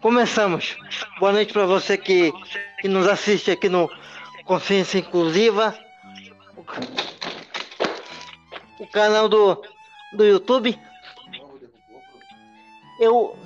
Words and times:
Começamos. 0.00 0.76
Boa 1.18 1.32
noite 1.32 1.52
para 1.52 1.66
você 1.66 1.98
que, 1.98 2.32
que 2.80 2.86
nos 2.86 3.08
assiste 3.08 3.50
aqui 3.50 3.68
no 3.68 3.90
Consciência 4.44 4.98
Inclusiva, 4.98 5.76
o 8.78 8.86
canal 8.86 9.28
do, 9.28 9.60
do 10.12 10.24
YouTube. 10.24 10.78
Eu, 13.00 13.36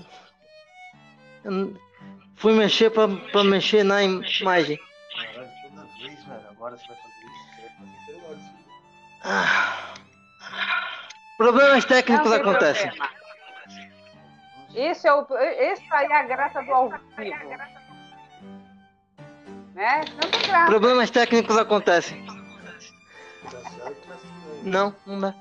fui 2.36 2.52
mexer 2.52 2.90
para 2.90 3.44
mexer 3.44 3.82
na 3.82 4.02
imagem. 4.02 4.78
Ah, 9.24 9.94
problemas 11.38 11.84
técnicos 11.86 12.30
acontecem. 12.30 12.90
Problema. 12.90 13.21
Esse, 14.74 15.06
é 15.06 15.14
o, 15.14 15.26
esse 15.38 15.84
aí 15.90 16.06
é 16.06 16.16
a 16.16 16.22
graça 16.22 16.62
do 16.62 16.72
ao 16.72 16.88
vivo. 16.88 17.36
Né? 19.74 20.00
Graça. 20.44 20.66
Problemas 20.66 21.10
técnicos 21.10 21.56
acontecem. 21.58 22.24
Não, 24.62 24.94
não 25.06 25.20
dá. 25.20 25.34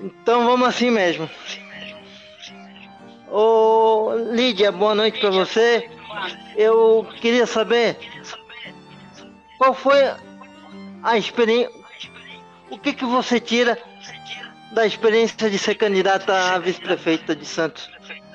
Então 0.00 0.46
vamos 0.46 0.68
assim 0.68 0.90
mesmo. 0.90 1.28
Ô 3.30 4.12
Lídia, 4.32 4.72
boa 4.72 4.94
noite 4.94 5.20
para 5.20 5.30
você. 5.30 5.90
Eu 6.56 7.06
queria 7.20 7.46
saber 7.46 7.98
qual 9.58 9.74
foi 9.74 10.00
a 11.02 11.18
experiência. 11.18 11.70
O 12.70 12.78
que, 12.78 12.92
que 12.92 13.04
você 13.04 13.38
tira 13.38 13.78
da 14.72 14.86
experiência 14.86 15.50
de 15.50 15.58
ser 15.58 15.74
candidata 15.74 16.54
a 16.54 16.58
vice-prefeita 16.58 17.36
de 17.36 17.44
Santos 17.44 17.90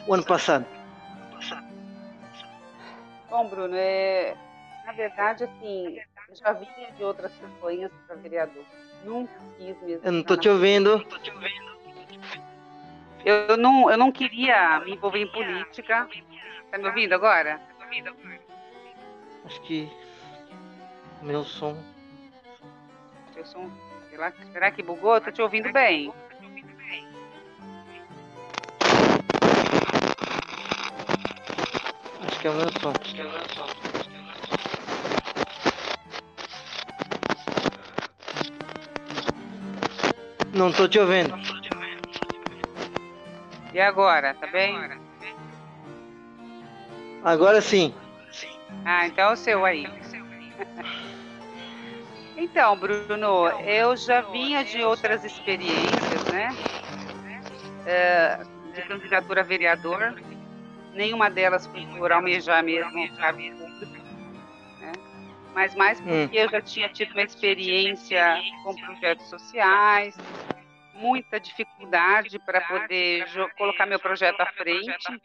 o 0.08 0.14
ano 0.14 0.24
passado? 0.24 0.66
Bom, 3.30 3.48
Bruno, 3.50 3.76
é... 3.76 4.36
na 4.86 4.94
verdade, 4.94 5.44
assim, 5.44 5.98
eu 6.30 6.36
já 6.36 6.54
vinha 6.54 6.92
de 6.96 7.04
outras 7.04 7.32
campanhas 7.36 7.92
para 8.08 8.16
vereador. 8.18 8.64
Nunca 9.04 9.34
quis 9.58 9.82
mesmo. 9.82 10.06
Eu 10.06 10.12
não 10.12 10.22
estou 10.22 10.38
te 10.38 10.50
ouvindo. 10.50 11.06
Eu 13.26 13.58
não, 13.58 13.92
eu 13.92 13.98
não 13.98 14.12
queria 14.12 14.80
me 14.82 14.94
envolver 14.94 15.20
em 15.20 15.32
política. 15.32 16.08
Tá 16.72 16.78
me 16.78 16.88
ouvindo 16.88 17.14
agora? 17.14 17.60
Acho 19.46 19.62
que 19.62 19.90
meu 21.22 21.44
som. 21.44 21.78
Seu 23.34 23.46
som. 23.46 23.70
Será, 24.10 24.34
será 24.52 24.72
que 24.72 24.84
bugou? 24.84 25.20
Tô 25.22 25.32
te 25.32 25.42
ouvindo 25.42 25.72
bem. 25.72 26.12
Acho 32.26 32.40
que 32.40 32.48
é 32.48 32.52
o 32.52 32.54
meu 32.54 32.72
som. 32.74 32.96
Não 40.54 40.72
tô 40.72 40.88
te 40.88 41.00
ouvindo. 41.00 41.38
E 43.74 43.80
agora, 43.80 44.34
tá 44.34 44.48
bem? 44.48 44.76
Agora 47.24 47.62
sim. 47.62 47.94
Ah, 48.86 49.08
então 49.08 49.30
é 49.30 49.34
o 49.34 49.36
seu 49.36 49.66
aí. 49.66 49.88
Então, 52.36 52.78
Bruno, 52.78 53.50
eu 53.66 53.96
já 53.98 54.22
vinha 54.22 54.64
de 54.64 54.84
outras 54.84 55.24
experiências, 55.24 56.24
né? 56.26 56.50
É, 57.86 58.40
de 58.74 58.82
candidatura 58.82 59.42
a 59.42 59.44
vereador 59.44 60.16
nenhuma 60.98 61.30
delas 61.30 61.68
por 61.98 62.12
almejar 62.12 62.64
mesmo 62.64 63.16
cargo 63.16 63.40
público, 63.40 64.06
né? 64.80 64.92
mas 65.54 65.76
mais 65.76 66.02
porque 66.02 66.38
hum. 66.38 66.44
eu 66.44 66.50
já 66.50 66.62
tinha 66.62 66.90
tido 66.90 67.12
uma 67.12 67.22
experiência 67.22 68.36
com 68.64 68.76
projetos 68.76 69.30
sociais, 69.30 70.18
muita 70.96 71.40
dificuldade 71.40 72.40
para 72.40 72.62
poder 72.62 73.26
colocar 73.58 73.86
meu 73.86 74.00
projeto 74.00 74.42
à 74.42 74.48
frente. 74.48 75.22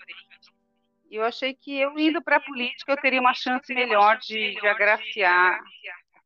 E 1.11 1.17
eu 1.17 1.25
achei 1.25 1.55
que 1.55 1.79
eu 1.79 1.99
indo 1.99 2.23
para 2.23 2.37
a 2.37 2.41
política 2.41 2.93
eu 2.93 2.97
teria 2.97 3.21
uma 3.21 3.35
chance 3.35 3.75
melhor 3.75 4.19
de, 4.19 4.59
de 4.59 4.67
agraciar 4.67 5.59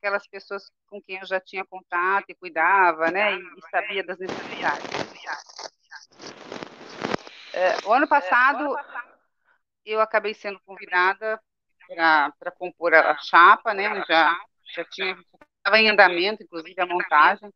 aquelas 0.06 0.26
pessoas 0.28 0.70
com 0.88 1.02
quem 1.02 1.18
eu 1.18 1.26
já 1.26 1.40
tinha 1.40 1.64
contato 1.64 2.26
e 2.28 2.34
cuidava, 2.34 3.10
né, 3.10 3.34
e, 3.34 3.38
e 3.38 3.70
sabia 3.70 4.04
das 4.04 4.18
necessidades. 4.18 4.86
É, 7.52 7.86
o 7.86 7.92
ano 7.92 8.06
passado 8.06 8.76
eu 9.84 10.00
acabei 10.00 10.34
sendo 10.34 10.60
convidada 10.64 11.40
para 12.38 12.50
compor 12.52 12.94
a 12.94 13.16
chapa, 13.18 13.72
né? 13.72 14.04
Já, 14.06 14.36
já 14.74 14.84
tinha 14.84 15.16
estava 15.58 15.78
em 15.78 15.88
andamento, 15.88 16.42
inclusive 16.42 16.80
a 16.80 16.86
montagem. 16.86 17.50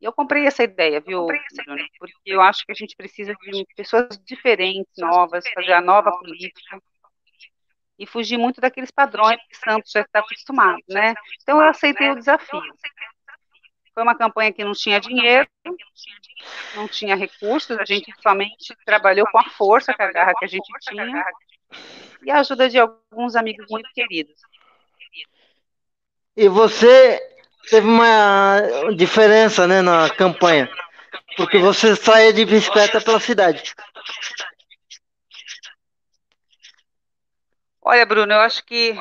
E 0.00 0.04
eu 0.04 0.12
comprei 0.12 0.46
essa 0.46 0.64
ideia, 0.64 1.00
viu, 1.00 1.26
Bruno? 1.26 1.88
Porque 1.98 2.16
eu 2.26 2.40
acho 2.40 2.64
que 2.64 2.72
a 2.72 2.74
gente 2.74 2.96
precisa 2.96 3.34
de 3.34 3.66
pessoas 3.76 4.08
diferentes, 4.24 4.92
novas, 4.96 5.44
fazer 5.54 5.72
a 5.72 5.80
nova 5.80 6.10
política 6.18 6.80
e 7.98 8.06
fugir 8.06 8.38
muito 8.38 8.60
daqueles 8.60 8.90
padrões 8.90 9.38
que 9.48 9.56
Santos 9.56 9.90
já 9.90 10.00
está 10.00 10.20
acostumado, 10.20 10.82
né? 10.88 11.14
Então 11.42 11.60
eu 11.60 11.68
aceitei 11.68 12.10
o 12.10 12.16
desafio. 12.16 12.60
Foi 13.94 14.02
uma 14.02 14.16
campanha 14.16 14.52
que 14.52 14.64
não 14.64 14.72
tinha 14.72 14.98
dinheiro, 14.98 15.46
não 16.74 16.88
tinha 16.88 17.14
recursos, 17.14 17.78
a 17.78 17.84
gente 17.84 18.10
somente 18.22 18.74
trabalhou 18.86 19.26
com 19.30 19.38
a 19.38 19.44
força, 19.50 19.92
com 19.92 20.02
a 20.02 20.10
garra 20.10 20.32
que 20.38 20.44
a 20.46 20.48
gente 20.48 20.66
tinha 20.80 21.24
e 22.24 22.30
a 22.30 22.40
ajuda 22.40 22.68
de 22.68 22.78
alguns 22.78 23.36
amigos 23.36 23.66
muito 23.68 23.88
queridos. 23.92 24.34
E 26.36 26.48
você 26.48 27.20
teve 27.68 27.86
uma 27.86 28.60
diferença 28.96 29.66
né, 29.66 29.82
na 29.82 30.08
campanha, 30.10 30.70
porque 31.36 31.58
você 31.58 31.94
saía 31.96 32.32
de 32.32 32.44
bicicleta 32.44 33.00
pela 33.00 33.20
cidade. 33.20 33.74
Olha, 37.84 38.06
Bruno, 38.06 38.32
eu 38.32 38.38
acho 38.38 38.64
que 38.64 38.94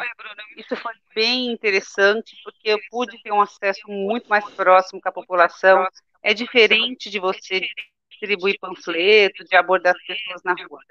isso 0.58 0.76
foi 0.76 0.94
bem 1.14 1.52
interessante, 1.52 2.36
porque 2.44 2.70
eu 2.70 2.80
pude 2.90 3.22
ter 3.22 3.32
um 3.32 3.40
acesso 3.40 3.88
muito 3.88 4.28
mais 4.28 4.44
próximo 4.56 5.00
com 5.00 5.08
a 5.08 5.12
população. 5.12 5.88
É 6.24 6.34
diferente 6.34 7.08
de 7.10 7.20
você 7.20 7.62
distribuir 8.10 8.60
panfletos, 8.60 9.48
de 9.48 9.56
abordar 9.56 9.96
as 9.96 10.04
pessoas 10.04 10.42
na 10.44 10.54
rua. 10.54 10.82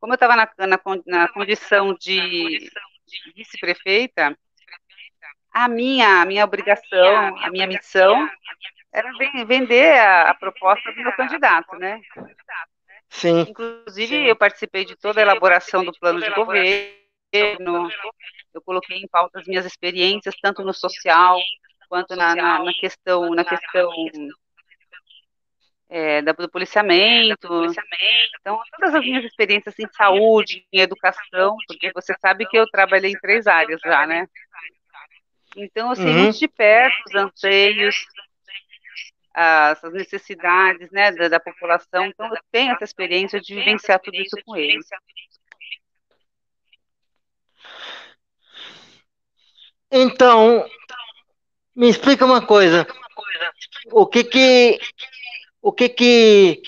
Como 0.00 0.14
eu 0.14 0.14
estava 0.14 0.34
na, 0.34 0.48
na, 0.58 0.80
na, 1.06 1.28
condição 1.28 1.94
de, 1.94 2.70
vice-prefeita, 3.36 4.34
a 5.52 5.68
minha, 5.68 6.22
a 6.22 6.24
minha 6.24 6.44
obrigação, 6.44 7.36
a 7.38 7.50
minha 7.50 7.66
missão 7.66 8.26
era 8.90 9.12
vender 9.44 9.98
a, 9.98 10.30
a 10.30 10.34
proposta 10.34 10.90
do 10.92 11.02
meu 11.02 11.12
candidato, 11.12 11.76
né? 11.76 12.00
Sim. 13.10 13.40
Inclusive, 13.40 14.14
Sim. 14.14 14.24
eu 14.26 14.36
participei 14.36 14.84
de 14.84 14.96
toda 14.96 15.20
a 15.20 15.22
elaboração 15.22 15.84
do 15.84 15.92
plano 15.92 16.20
de 16.20 16.30
governo, 16.30 17.90
eu 18.54 18.62
coloquei 18.64 18.98
em 18.98 19.08
pauta 19.08 19.40
as 19.40 19.46
minhas 19.46 19.66
experiências, 19.66 20.34
tanto 20.40 20.62
no 20.62 20.72
social, 20.72 21.38
quanto 21.88 22.14
na, 22.16 22.34
na, 22.34 22.64
na 22.64 22.72
questão, 22.72 23.34
na 23.34 23.44
questão 23.44 23.90
é, 25.88 26.22
do 26.22 26.48
policiamento. 26.48 27.48
Então, 28.40 28.60
todas 28.78 28.94
as 28.94 29.00
minhas 29.00 29.24
experiências 29.24 29.76
em 29.78 29.88
saúde, 29.92 30.64
em 30.72 30.80
educação, 30.80 31.56
porque 31.66 31.90
você 31.92 32.14
sabe 32.20 32.46
que 32.46 32.56
eu 32.56 32.66
trabalhei 32.70 33.10
em 33.10 33.18
três 33.18 33.46
áreas 33.46 33.80
já, 33.84 34.06
né? 34.06 34.26
Então, 35.56 35.90
eu 35.90 35.96
sei 35.96 36.06
uhum. 36.06 36.22
muito 36.22 36.38
de 36.38 36.48
perto 36.48 36.96
os 37.08 37.14
anseios, 37.14 38.06
as 39.32 39.82
necessidades 39.92 40.90
né, 40.90 41.12
da, 41.12 41.28
da, 41.28 41.40
população. 41.40 42.06
Então, 42.06 42.26
eu 42.26 42.40
tenho 42.50 42.72
essa 42.72 42.84
experiência 42.84 43.40
de 43.40 43.54
vivenciar 43.54 44.00
tudo 44.00 44.16
isso 44.16 44.36
com 44.44 44.56
eles. 44.56 44.86
Então, 49.90 50.64
me 51.74 51.88
explica 51.88 52.24
uma 52.24 52.44
coisa. 52.44 52.86
O 53.92 54.06
que 54.06 54.24
que, 54.24 54.78
o 55.62 55.72
que 55.72 55.88
que 55.88 56.62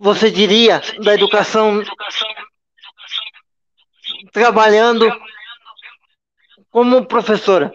você 0.00 0.30
diria 0.30 0.80
da 1.02 1.14
educação 1.14 1.82
trabalhando 4.32 5.08
como 6.70 7.06
professora? 7.06 7.72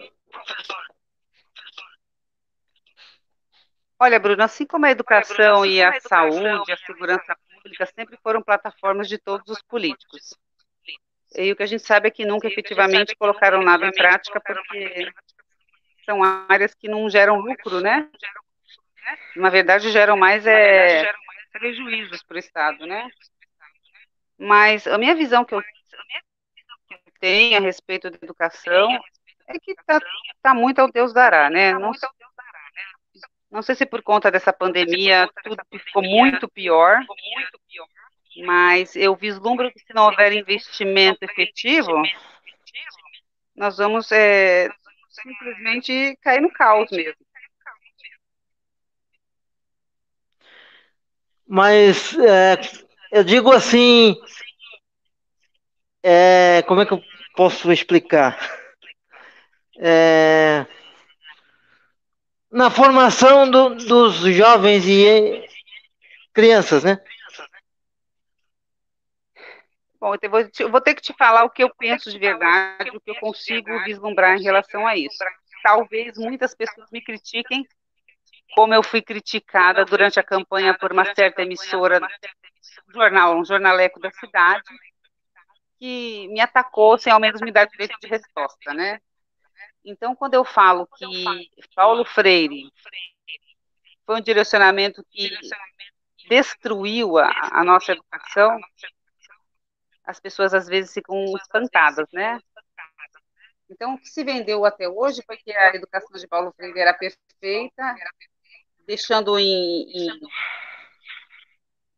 Olha, 3.98 4.18
Bruno, 4.18 4.42
assim 4.42 4.66
como 4.66 4.86
a 4.86 4.90
educação 4.90 5.60
Bruno, 5.60 5.62
assim 5.62 5.72
e 5.72 5.82
a, 5.82 5.90
a 5.90 6.00
saúde, 6.00 6.72
a 6.72 6.76
segurança 6.76 7.36
pública 7.52 7.86
sempre 7.86 8.18
foram 8.22 8.42
plataformas 8.42 9.08
de 9.08 9.18
todos 9.18 9.48
os 9.48 9.62
políticos. 9.62 10.34
E 11.34 11.50
o 11.52 11.56
que 11.56 11.62
a 11.62 11.66
gente 11.66 11.82
sabe 11.82 12.08
é 12.08 12.10
que 12.10 12.24
nunca 12.24 12.46
efetivamente 12.46 13.16
colocaram 13.16 13.62
nada 13.62 13.86
em 13.86 13.92
prática, 13.92 14.40
porque 14.40 15.12
são 16.04 16.22
áreas 16.48 16.74
que 16.74 16.88
não 16.88 17.08
geram 17.10 17.40
lucro, 17.40 17.80
né? 17.80 18.08
Na 19.34 19.50
verdade, 19.50 19.90
geram 19.90 20.16
mais 20.16 20.46
é, 20.46 21.12
prejuízos 21.52 22.22
para 22.22 22.36
o 22.36 22.38
Estado, 22.38 22.86
né? 22.86 23.08
Mas 24.38 24.86
a 24.86 24.98
minha 24.98 25.14
visão 25.14 25.44
que 25.44 25.54
eu 25.54 25.62
tenho 27.20 27.56
a 27.56 27.60
respeito 27.60 28.10
da 28.10 28.18
educação 28.20 28.88
é 29.48 29.58
que 29.58 29.72
está 29.72 30.00
tá 30.42 30.54
muito 30.54 30.80
ao 30.80 30.90
Deus 30.90 31.12
dará, 31.12 31.48
né? 31.50 31.72
Não, 31.74 31.92
não 33.50 33.62
sei 33.62 33.74
se 33.74 33.86
por 33.86 34.02
conta 34.02 34.30
dessa 34.30 34.52
pandemia 34.52 35.28
tudo 35.42 35.56
ficou 35.78 36.02
muito 36.02 36.48
pior, 36.48 36.98
mas 38.44 38.94
eu 38.96 39.14
vislumbro 39.16 39.70
que 39.72 39.80
se 39.80 39.94
não 39.94 40.06
houver 40.06 40.32
investimento 40.32 41.24
efetivo, 41.24 42.02
nós 43.54 43.78
vamos 43.78 44.10
é, 44.12 44.68
simplesmente 45.08 46.16
cair 46.20 46.40
no 46.40 46.52
caos 46.52 46.90
mesmo. 46.90 47.26
Mas 51.48 52.18
é, 52.18 52.60
eu 53.12 53.22
digo 53.22 53.52
assim, 53.52 54.16
é, 56.02 56.62
como 56.62 56.80
é 56.80 56.86
que 56.86 56.92
eu 56.92 57.02
posso 57.36 57.70
explicar? 57.72 58.36
É, 59.78 60.66
na 62.50 62.70
formação 62.70 63.50
do, 63.50 63.74
dos 63.74 64.16
jovens 64.34 64.86
e 64.86 65.46
crianças, 66.32 66.84
né? 66.84 67.00
Bom, 70.00 70.14
eu 70.20 70.30
vou, 70.30 70.40
eu 70.60 70.70
vou 70.70 70.80
ter 70.80 70.94
que 70.94 71.02
te 71.02 71.14
falar 71.14 71.44
o 71.44 71.50
que 71.50 71.64
eu 71.64 71.74
penso 71.74 72.10
de 72.10 72.18
verdade, 72.18 72.90
o 72.90 73.00
que 73.00 73.10
eu 73.10 73.16
consigo 73.16 73.82
vislumbrar 73.84 74.36
em 74.36 74.42
relação 74.42 74.86
a 74.86 74.96
isso. 74.96 75.16
Talvez 75.62 76.16
muitas 76.16 76.54
pessoas 76.54 76.88
me 76.92 77.02
critiquem, 77.02 77.66
como 78.54 78.74
eu 78.74 78.82
fui 78.82 79.02
criticada 79.02 79.84
durante 79.84 80.20
a 80.20 80.22
campanha 80.22 80.76
por 80.78 80.92
uma 80.92 81.12
certa 81.14 81.42
emissora, 81.42 82.00
jornal, 82.94 83.38
um 83.38 83.44
jornaleco 83.44 83.98
da 83.98 84.10
cidade, 84.10 84.62
que 85.78 86.28
me 86.28 86.40
atacou 86.40 86.98
sem 86.98 87.12
ao 87.12 87.20
menos 87.20 87.40
me 87.40 87.50
dar 87.50 87.66
direito 87.66 87.96
de 88.00 88.06
resposta, 88.06 88.72
né? 88.72 89.00
Então, 89.86 90.16
quando 90.16 90.34
eu 90.34 90.44
falo 90.44 90.86
que 90.98 91.48
Paulo 91.74 92.04
Freire 92.04 92.70
foi 94.04 94.16
um 94.16 94.20
direcionamento 94.20 95.04
que 95.10 95.30
destruiu 96.28 97.16
a, 97.18 97.30
a 97.52 97.64
nossa 97.64 97.92
educação, 97.92 98.58
as 100.04 100.18
pessoas 100.18 100.52
às 100.52 100.66
vezes 100.66 100.92
ficam 100.92 101.24
espantadas, 101.36 102.08
né? 102.12 102.40
Então, 103.70 103.94
o 103.94 103.98
que 103.98 104.08
se 104.08 104.24
vendeu 104.24 104.64
até 104.64 104.88
hoje 104.88 105.22
foi 105.24 105.36
que 105.36 105.52
a 105.52 105.74
educação 105.74 106.16
de 106.18 106.26
Paulo 106.26 106.52
Freire 106.56 106.80
era 106.80 106.92
perfeita, 106.92 107.94
deixando 108.86 109.38
em, 109.38 109.82
em 109.82 110.20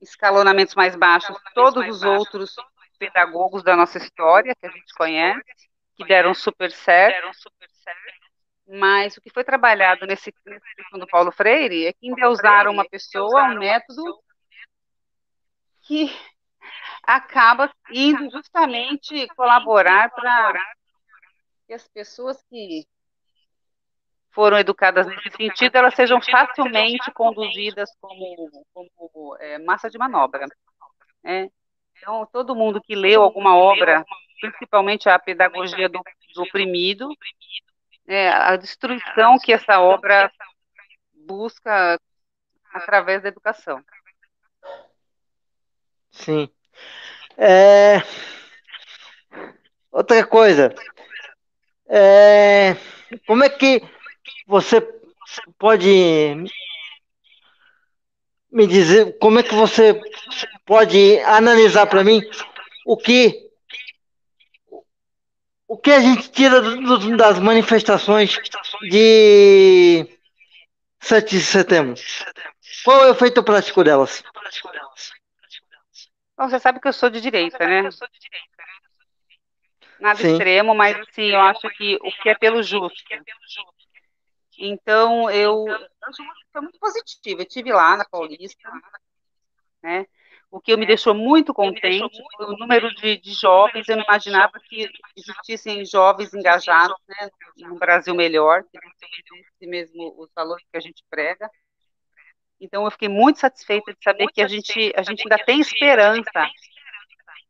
escalonamentos 0.01 0.75
mais 0.75 0.95
baixos 0.95 1.37
todos 1.55 1.87
os 1.89 2.03
outros 2.03 2.55
pedagogos 2.99 3.63
da 3.63 3.77
nossa 3.77 3.97
história, 3.99 4.55
que 4.55 4.67
a 4.67 4.71
gente 4.71 4.93
conhece, 4.95 5.43
que 5.97 6.05
deram 6.05 6.35
super 6.35 6.71
certo. 6.71 7.31
Mas 8.67 9.17
o 9.17 9.21
que 9.21 9.31
foi 9.31 9.45
trabalhado 9.45 10.07
nesse 10.07 10.33
livro 10.47 10.99
do 10.99 11.07
Paulo 11.07 11.33
Freire 11.33 11.87
é 11.87 11.93
que 11.93 12.07
endeusaram 12.07 12.73
uma 12.73 12.85
pessoa, 12.85 13.45
um 13.45 13.59
método 13.59 14.05
que 15.83 16.15
acaba 17.03 17.73
indo 17.91 18.31
justamente 18.31 19.27
colaborar 19.29 20.11
para 20.11 20.61
que 21.67 21.73
as 21.73 21.89
pessoas 21.89 22.43
que 22.51 22.87
foram 24.31 24.59
educadas 24.59 25.07
nesse 25.07 25.31
sentido, 25.31 25.77
elas 25.77 25.95
sejam 25.95 26.21
facilmente 26.21 27.11
conduzidas 27.13 27.91
como, 28.01 28.51
como 28.73 29.37
é, 29.41 29.59
massa 29.59 29.89
de 29.89 29.99
manobra. 29.99 30.47
Né? 31.25 31.51
Então, 31.97 32.27
todo 32.33 32.55
mundo 32.55 32.81
que 32.81 32.95
leu 32.95 33.23
alguma 33.23 33.57
obra, 33.57 34.05
principalmente 34.41 35.09
a 35.09 35.19
pedagogia 35.19 35.89
do, 35.89 36.01
do 36.35 36.43
oprimido, 36.43 37.09
é, 38.09 38.31
a 38.31 38.57
destruição 38.57 39.39
que 39.39 39.53
essa 39.53 39.81
obra 39.81 40.33
busca 41.15 42.01
através 42.73 43.23
da 43.23 43.29
educação. 43.29 43.85
Sim. 46.11 46.49
É... 47.37 47.99
Outra 49.93 50.27
coisa, 50.27 50.75
é... 51.87 52.77
como 53.27 53.45
é 53.45 53.49
que 53.49 53.83
você 54.47 54.81
pode 55.59 56.35
me 58.51 58.67
dizer, 58.67 59.19
como 59.19 59.39
é 59.39 59.43
que 59.43 59.55
você 59.55 60.01
pode 60.65 61.21
analisar 61.21 61.87
para 61.87 62.03
mim 62.03 62.23
o 62.87 62.97
que 62.97 63.48
o 65.69 65.77
que 65.77 65.91
a 65.93 66.01
gente 66.01 66.31
tira 66.31 66.63
do, 66.63 67.17
das 67.17 67.39
manifestações 67.39 68.35
de 68.91 70.09
7 70.99 71.37
de 71.37 71.45
setembro? 71.45 71.95
Qual 72.83 73.05
é 73.05 73.09
o 73.09 73.13
efeito 73.13 73.45
prático 73.45 73.85
delas? 73.85 74.25
Bom, 76.37 76.49
você 76.49 76.59
sabe 76.59 76.81
que 76.81 76.89
eu 76.89 76.93
sou 76.93 77.11
de 77.11 77.21
direita, 77.21 77.59
né? 77.59 77.83
Nada 80.01 80.19
Sim. 80.19 80.33
extremo, 80.33 80.75
mas 80.75 80.97
sim, 81.13 81.27
eu 81.27 81.41
acho 81.41 81.69
que 81.71 81.97
o 81.97 82.11
que 82.23 82.31
é 82.31 82.35
pelo 82.35 82.63
justo. 82.63 83.03
Então, 84.57 85.31
eu 85.31 85.67
acho 86.03 86.23
foi 86.53 86.63
muito 86.63 86.79
positivo. 86.79 87.41
Eu 87.41 87.47
estive 87.47 87.73
lá 87.73 87.97
na 87.97 88.05
Paulista, 88.05 88.71
né? 89.83 90.07
O 90.51 90.61
que 90.61 90.77
me 90.77 90.87
deixou 90.87 91.15
muito 91.15 91.53
contente 91.53 92.23
foi 92.37 92.47
o 92.47 92.57
número 92.57 92.95
de, 92.95 93.19
de 93.19 93.33
jovens. 93.33 93.87
Eu 93.87 93.97
não 93.97 94.05
imaginava 94.05 94.53
que 94.67 94.89
existissem 95.15 95.85
jovens 95.85 96.33
engajados 96.33 96.97
né, 97.07 97.29
num 97.59 97.77
Brasil 97.77 98.15
melhor, 98.15 98.65
que 99.59 99.67
mesmo 99.67 100.15
os 100.19 100.31
valores 100.35 100.65
que 100.71 100.77
a 100.77 100.81
gente 100.81 101.05
prega. 101.11 101.51
Então, 102.61 102.85
eu 102.85 102.91
fiquei 102.91 103.09
muito 103.09 103.39
satisfeita 103.39 103.93
de 103.93 104.03
saber 104.03 104.27
que 104.29 104.41
a 104.41 104.49
gente, 104.49 104.93
a 104.97 105.03
gente 105.03 105.23
ainda 105.23 105.45
tem 105.45 105.61
esperança 105.61 106.51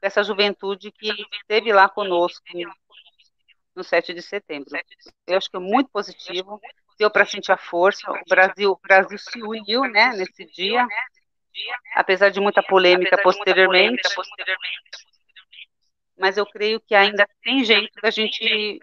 dessa 0.00 0.23
juventude 0.23 0.93
que 0.93 1.11
esteve 1.33 1.73
lá 1.73 1.89
conosco 1.89 2.43
no 3.75 3.85
7 3.85 4.12
de 4.12 4.23
setembro. 4.23 4.69
Eu 5.27 5.39
acho 5.39 5.49
que 5.49 5.56
é 5.56 5.61
muito 5.61 5.89
positivo, 5.91 6.61
deu 6.99 7.11
para 7.11 7.25
sentir 7.25 7.53
a 7.53 7.56
força, 7.56 8.11
o 8.11 8.25
Brasil, 8.29 8.73
o 8.73 8.81
Brasil 8.83 9.19
se 9.19 9.41
uniu 9.43 9.83
né, 9.83 10.11
nesse 10.17 10.45
dia, 10.47 10.87
apesar 11.95 12.31
de 12.31 12.41
muita 12.41 12.63
polêmica 12.63 13.21
posteriormente, 13.23 14.03
mas 16.19 16.37
eu 16.37 16.47
creio 16.47 16.81
que 16.81 16.95
ainda 16.95 17.29
tem 17.43 17.65
jeito 17.65 17.93
da 18.03 18.11
gente 18.11 18.81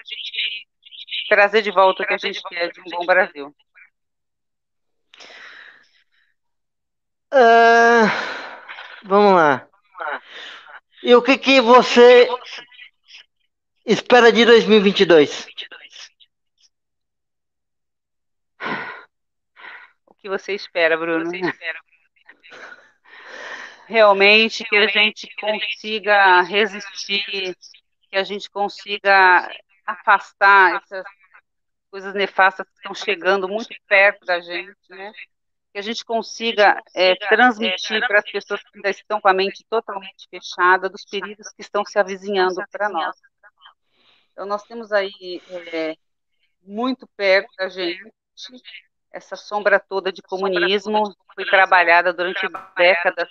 trazer 1.27 1.61
de 1.61 1.71
volta 1.71 2.03
o 2.03 2.07
que 2.07 2.13
a 2.13 2.17
gente 2.17 2.41
quer 2.43 2.71
de 2.71 2.81
um 2.81 2.85
bom 2.85 3.05
Brasil. 3.05 3.55
Uh, 7.33 8.07
vamos 9.03 9.33
lá. 9.33 9.67
E 11.03 11.13
o 11.13 11.21
que, 11.21 11.37
que 11.37 11.59
você 11.59 12.27
espera 13.85 14.31
de 14.31 14.45
2022? 14.45 15.47
O 20.07 20.13
que 20.15 20.29
você 20.29 20.53
espera, 20.53 20.97
Bruno? 20.97 21.25
Você 21.25 21.37
espera. 21.37 21.79
Realmente 23.85 24.63
que 24.63 24.75
a 24.75 24.87
gente 24.87 25.27
consiga 25.35 26.41
resistir, 26.41 27.55
que 28.09 28.17
a 28.17 28.23
gente 28.23 28.49
consiga 28.49 29.49
afastar 29.85 30.81
essas 30.81 31.05
coisas 31.91 32.13
nefastas 32.13 32.67
que 32.67 32.75
estão 32.75 32.93
chegando 32.93 33.47
muito 33.47 33.75
perto 33.87 34.25
da 34.25 34.39
gente, 34.39 34.75
né? 34.89 35.11
que 35.75 35.79
a 35.79 35.81
gente 35.81 36.05
consiga 36.05 36.81
é, 36.95 37.15
transmitir 37.15 37.99
para 38.07 38.19
as 38.19 38.31
pessoas 38.31 38.61
que 38.63 38.77
ainda 38.77 38.89
estão 38.89 39.19
com 39.19 39.27
a 39.27 39.33
mente 39.33 39.61
totalmente 39.69 40.25
fechada 40.29 40.87
dos 40.87 41.03
perigos 41.03 41.49
que 41.49 41.61
estão 41.61 41.83
se 41.83 41.99
avizinhando 41.99 42.63
para 42.71 42.87
nós. 42.87 43.13
Então, 44.31 44.45
nós 44.45 44.63
temos 44.63 44.93
aí 44.93 45.41
é, 45.73 45.97
muito 46.63 47.05
perto 47.17 47.49
da 47.57 47.67
gente 47.67 48.09
essa 49.11 49.35
sombra 49.35 49.77
toda 49.77 50.11
de 50.11 50.21
comunismo, 50.21 51.13
foi 51.33 51.45
trabalhada 51.45 52.13
durante 52.13 52.47
décadas, 52.77 53.29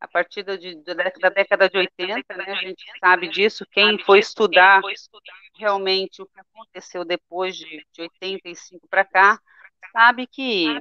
a 0.00 0.08
partir 0.08 0.42
de, 0.42 0.82
da 0.82 1.28
década 1.28 1.68
de 1.68 1.76
80, 1.76 2.36
né, 2.36 2.44
a 2.48 2.54
gente 2.54 2.84
sabe 2.98 3.28
disso, 3.28 3.66
quem 3.70 3.98
foi 3.98 4.20
estudar 4.20 4.80
realmente 5.54 6.22
o 6.22 6.26
que 6.26 6.40
aconteceu 6.40 7.04
depois 7.04 7.56
de, 7.56 7.84
de 7.92 8.02
85 8.02 8.88
para 8.88 9.04
cá, 9.04 9.38
sabe 9.92 10.26
que 10.26 10.80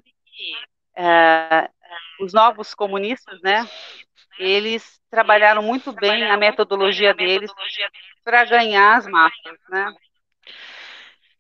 é, 0.95 1.69
os 2.21 2.33
novos 2.33 2.73
comunistas, 2.73 3.41
né, 3.41 3.67
eles 4.39 4.99
trabalharam 5.11 5.61
muito 5.61 5.91
bem 5.91 6.23
a 6.29 6.38
metodologia 6.38 7.13
deles 7.13 7.51
para 8.23 8.45
ganhar 8.45 8.97
as 8.97 9.07
massas, 9.07 9.57
né? 9.69 9.93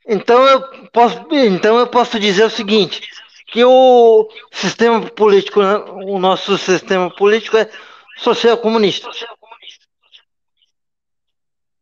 Então 0.05 0.43
eu 0.47 0.89
posso, 0.89 1.27
então 1.31 1.77
eu 1.77 1.87
posso 1.87 2.19
dizer 2.19 2.43
o 2.43 2.49
seguinte, 2.49 3.07
que 3.51 3.63
o 3.65 4.29
sistema 4.51 5.01
político, 5.01 5.59
o 5.59 6.19
nosso 6.19 6.57
sistema 6.57 7.09
político 7.09 7.57
é 7.57 7.69
social 8.17 8.57
comunista. 8.57 9.09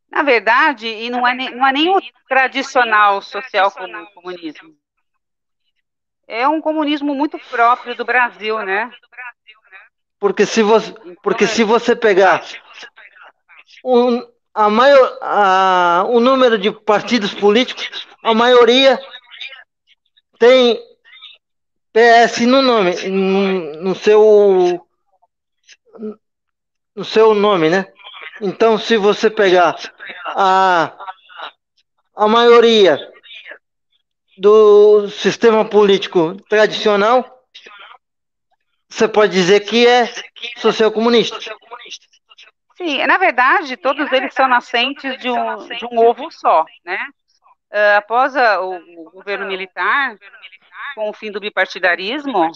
Na 0.10 0.24
verdade, 0.24 0.88
e 0.88 1.10
não 1.10 1.28
é 1.28 1.34
nem, 1.34 1.56
não 1.56 1.68
é 1.68 1.72
nem 1.72 1.90
o 1.90 2.02
tradicional 2.28 3.22
social 3.22 3.72
comunismo. 4.14 4.76
É 6.28 6.48
um 6.48 6.60
comunismo 6.60 7.14
muito 7.14 7.38
próprio 7.50 7.96
do 7.96 8.04
Brasil, 8.04 8.58
né? 8.60 8.92
Porque 10.20 10.46
se 10.46 10.64
você, 10.64 10.94
porque 11.22 11.46
se 11.46 11.64
você 11.64 11.96
pegar 11.96 12.44
um, 13.86 14.28
a 14.54 14.70
maior, 14.70 15.18
a, 15.22 16.06
o 16.08 16.20
número 16.20 16.58
de 16.58 16.72
partidos 16.72 17.34
políticos, 17.34 18.08
a 18.24 18.34
maioria 18.34 19.00
tem 20.40 20.80
PS 21.98 22.46
no 22.46 22.62
nome, 22.62 22.94
no, 23.10 23.82
no 23.82 23.96
seu 23.96 24.88
no 26.96 27.04
seu 27.04 27.34
nome, 27.34 27.72
né? 27.72 27.92
Então, 28.40 28.78
se 28.78 28.98
você 28.98 29.32
pegar 29.32 29.76
a, 30.28 30.96
a 32.16 32.28
maioria 32.28 33.00
do 34.38 35.10
sistema 35.10 35.66
político 35.66 36.36
tradicional, 36.48 37.44
você 38.88 39.08
pode 39.08 39.34
dizer 39.34 39.62
que 39.62 39.88
é 39.88 40.08
social 40.58 40.92
comunista. 40.92 41.40
Sim, 42.78 43.04
na 43.08 43.18
verdade, 43.18 43.76
todos 43.76 44.12
eles 44.12 44.36
são 44.36 44.48
nascentes 44.48 45.18
de 45.18 45.32
um, 45.32 45.68
de 45.68 45.86
um 45.92 45.98
ovo 45.98 46.30
só, 46.30 46.64
né? 46.86 47.00
Uh, 47.72 47.98
após 47.98 48.36
a, 48.36 48.62
o, 48.62 48.76
o, 48.76 49.12
governo 49.12 49.46
militar, 49.46 50.16
com 50.98 51.12
o 51.12 51.14
fim 51.14 51.32
do 51.32 51.40
bipartidarismo, 51.40 52.52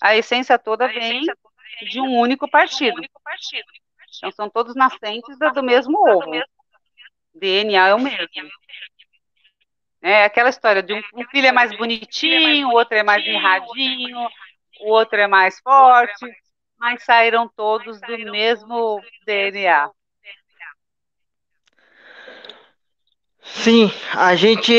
a 0.00 0.16
essência 0.16 0.56
toda 0.56 0.86
vem 0.86 1.22
de 1.90 2.00
um 2.00 2.16
único 2.16 2.48
partido. 2.48 3.02
Então, 4.16 4.30
são 4.30 4.48
todos 4.48 4.76
nascentes 4.76 5.36
do, 5.36 5.50
do 5.50 5.62
mesmo 5.64 5.98
ovo. 6.08 6.40
DNA 7.34 7.88
é 7.88 7.94
o 7.94 7.98
mesmo. 7.98 8.28
É 10.00 10.24
aquela 10.24 10.48
história 10.48 10.80
de 10.84 10.94
um, 10.94 11.02
um 11.14 11.24
filho 11.26 11.48
é 11.48 11.52
mais 11.52 11.76
bonitinho, 11.76 12.68
o 12.68 12.74
outro 12.74 12.96
é 12.96 13.02
mais 13.02 13.26
mirradinho, 13.26 14.28
o 14.80 14.90
outro 14.90 15.18
é 15.18 15.26
mais 15.26 15.58
forte, 15.58 16.26
mas 16.78 17.02
saíram 17.02 17.48
todos 17.48 18.00
do 18.00 18.16
mesmo 18.30 19.02
DNA. 19.26 19.90
Sim, 23.42 23.90
a 24.14 24.36
gente 24.36 24.72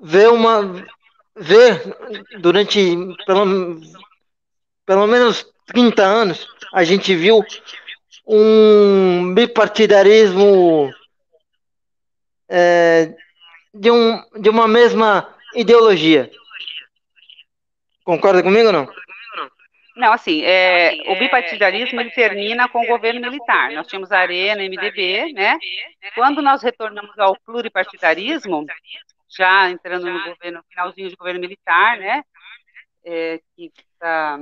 vê 0.00 0.28
uma 0.28 0.62
vê 1.38 2.38
durante 2.40 2.96
pelo, 3.26 3.80
pelo 4.84 5.06
menos 5.06 5.46
30 5.66 6.02
anos 6.02 6.46
a 6.72 6.84
gente 6.84 7.14
viu 7.14 7.44
um 8.26 9.34
bipartidarismo 9.34 10.92
é, 12.48 13.14
de, 13.72 13.90
um, 13.90 14.22
de 14.40 14.48
uma 14.48 14.68
mesma 14.68 15.34
ideologia. 15.54 16.30
Concorda 18.04 18.42
comigo 18.42 18.66
ou 18.66 18.72
não? 18.72 18.88
Não, 19.96 20.12
assim, 20.12 20.42
é, 20.44 20.96
o 21.08 21.18
bipartidarismo 21.18 22.00
ele 22.00 22.10
termina 22.10 22.68
com 22.68 22.82
o 22.82 22.86
governo 22.86 23.20
militar. 23.20 23.72
Nós 23.72 23.86
tínhamos 23.88 24.12
a 24.12 24.18
Arena, 24.18 24.62
MDB, 24.62 25.32
né? 25.32 25.58
Quando 26.14 26.40
nós 26.40 26.62
retornamos 26.62 27.18
ao 27.18 27.36
pluripartidarismo, 27.40 28.64
já 29.28 29.70
entrando 29.70 30.10
no 30.10 30.24
governo, 30.24 30.64
finalzinho 30.68 31.10
de 31.10 31.16
governo 31.16 31.40
militar, 31.40 31.98
né? 31.98 32.22
É, 33.04 33.40
que 33.56 33.72
a, 34.00 34.38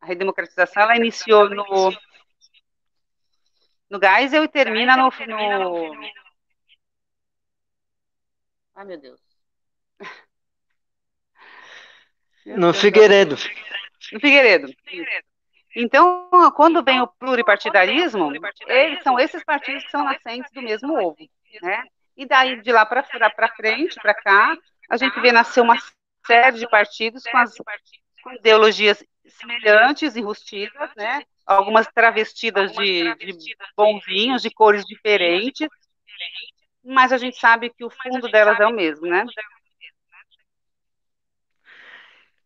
a 0.00 0.06
redemocratização 0.06 0.82
ela 0.82 0.96
iniciou 0.96 1.48
no 1.48 1.64
no 3.90 3.98
Geisel 3.98 4.44
e 4.44 4.48
termina 4.48 4.96
no, 4.96 5.10
no 5.10 6.10
Ai, 8.74 8.84
meu 8.84 8.98
Deus. 8.98 9.20
No 12.46 12.72
Figueiredo. 12.72 13.36
No 14.12 14.20
Figueiredo. 14.20 14.72
Então, 15.76 16.28
quando 16.56 16.82
vem 16.82 17.00
o 17.00 17.06
pluripartidarismo, 17.06 18.32
eles 18.66 19.02
são 19.02 19.18
esses 19.18 19.44
partidos 19.44 19.84
que 19.84 19.90
são 19.90 20.04
nascentes 20.04 20.50
do 20.52 20.62
mesmo 20.62 20.94
ovo, 20.94 21.16
né? 21.62 21.84
E 22.20 22.26
daí, 22.26 22.60
de 22.60 22.70
lá 22.70 22.84
para 22.84 23.02
frente, 23.02 23.98
para 24.02 24.12
cá, 24.12 24.54
a 24.90 24.96
gente 24.98 25.18
vê 25.22 25.32
nascer 25.32 25.62
uma 25.62 25.78
série 26.26 26.58
de 26.58 26.68
partidos 26.68 27.22
com, 27.24 27.38
as, 27.38 27.56
com 28.22 28.34
ideologias 28.34 29.02
semelhantes, 29.26 30.14
enrustidas, 30.16 30.90
né? 30.94 31.22
Algumas 31.46 31.86
travestidas 31.86 32.72
de, 32.72 33.14
de 33.14 33.56
bonzinhos, 33.74 34.42
de 34.42 34.50
cores 34.50 34.84
diferentes, 34.84 35.66
mas 36.84 37.10
a 37.10 37.16
gente 37.16 37.38
sabe 37.38 37.70
que 37.70 37.86
o 37.86 37.90
fundo 37.90 38.30
delas 38.30 38.60
é 38.60 38.66
o 38.66 38.74
mesmo, 38.74 39.06
né? 39.06 39.24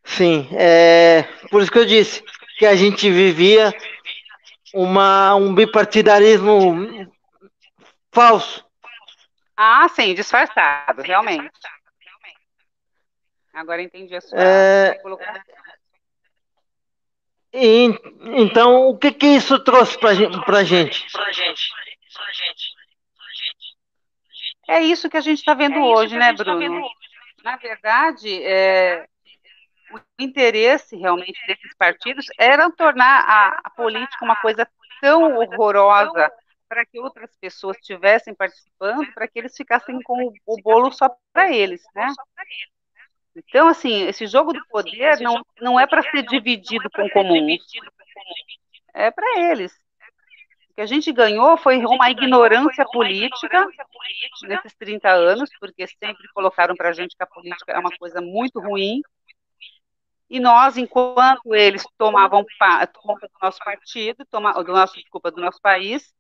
Sim, 0.04 0.48
é 0.52 1.24
por 1.50 1.60
isso 1.60 1.72
que 1.72 1.78
eu 1.80 1.84
disse 1.84 2.22
que 2.60 2.66
a 2.66 2.76
gente 2.76 3.10
vivia 3.10 3.74
uma, 4.72 5.34
um 5.34 5.52
bipartidarismo 5.52 7.10
falso. 8.12 8.64
Ah, 9.56 9.88
sim, 9.88 10.14
disfarçado, 10.14 11.02
realmente. 11.02 11.50
Agora 13.52 13.82
entendi 13.82 14.16
a 14.16 14.20
sua, 14.20 14.36
é... 14.36 15.00
E, 17.52 17.84
então, 18.20 18.88
o 18.88 18.98
que 18.98 19.12
que 19.12 19.26
isso 19.26 19.62
trouxe 19.62 19.96
para 19.96 20.10
a 20.10 20.64
gente? 20.64 21.06
É 24.66 24.80
isso 24.80 25.08
que 25.08 25.16
a 25.16 25.20
gente 25.20 25.38
está 25.38 25.54
vendo 25.54 25.76
é 25.76 25.80
hoje, 25.80 26.16
né, 26.18 26.34
tá 26.34 26.42
Bruno? 26.42 26.82
Na 27.44 27.56
verdade, 27.56 28.42
é, 28.42 29.06
o 29.92 30.00
interesse 30.18 30.96
realmente 30.96 31.38
desses 31.46 31.72
partidos 31.78 32.26
era 32.38 32.68
tornar 32.72 33.20
a, 33.20 33.60
a 33.62 33.70
política 33.70 34.24
uma 34.24 34.36
coisa 34.36 34.66
tão 35.00 35.36
horrorosa 35.36 36.32
para 36.74 36.84
que 36.84 36.98
outras 36.98 37.30
pessoas 37.40 37.76
estivessem 37.76 38.34
participando, 38.34 39.06
para 39.14 39.28
que 39.28 39.38
eles 39.38 39.56
ficassem 39.56 40.02
com 40.02 40.24
o, 40.24 40.34
o 40.44 40.60
bolo 40.60 40.90
só 40.90 41.08
para 41.32 41.52
eles, 41.52 41.84
né? 41.94 42.08
Então, 43.36 43.68
assim, 43.68 44.02
esse 44.08 44.26
jogo 44.26 44.52
do 44.52 44.66
poder 44.66 45.20
não, 45.20 45.40
não 45.60 45.78
é 45.78 45.86
para 45.86 46.02
ser 46.02 46.24
dividido 46.24 46.90
com 46.90 47.08
comuns, 47.10 47.62
é 48.92 49.08
para 49.08 49.38
eles. 49.38 49.72
O 50.70 50.74
que 50.74 50.80
a 50.80 50.86
gente 50.86 51.12
ganhou 51.12 51.56
foi 51.56 51.78
uma 51.78 52.10
ignorância 52.10 52.84
política 52.86 53.68
nesses 54.42 54.74
30 54.74 55.08
anos, 55.08 55.50
porque 55.60 55.86
sempre 55.86 56.26
colocaram 56.34 56.74
para 56.74 56.88
a 56.88 56.92
gente 56.92 57.16
que 57.16 57.22
a 57.22 57.26
política 57.26 57.72
é 57.72 57.78
uma 57.78 57.96
coisa 57.96 58.20
muito 58.20 58.58
ruim. 58.58 59.00
E 60.28 60.40
nós, 60.40 60.76
enquanto 60.76 61.54
eles 61.54 61.84
tomavam 61.96 62.44
conta 62.94 63.28
do 63.28 63.38
nosso 63.40 63.58
partido, 63.60 64.24
toma, 64.28 64.52
do 64.64 64.72
nosso, 64.72 64.94
desculpa, 64.94 65.30
do 65.30 65.40
nosso 65.40 65.60
país, 65.60 66.12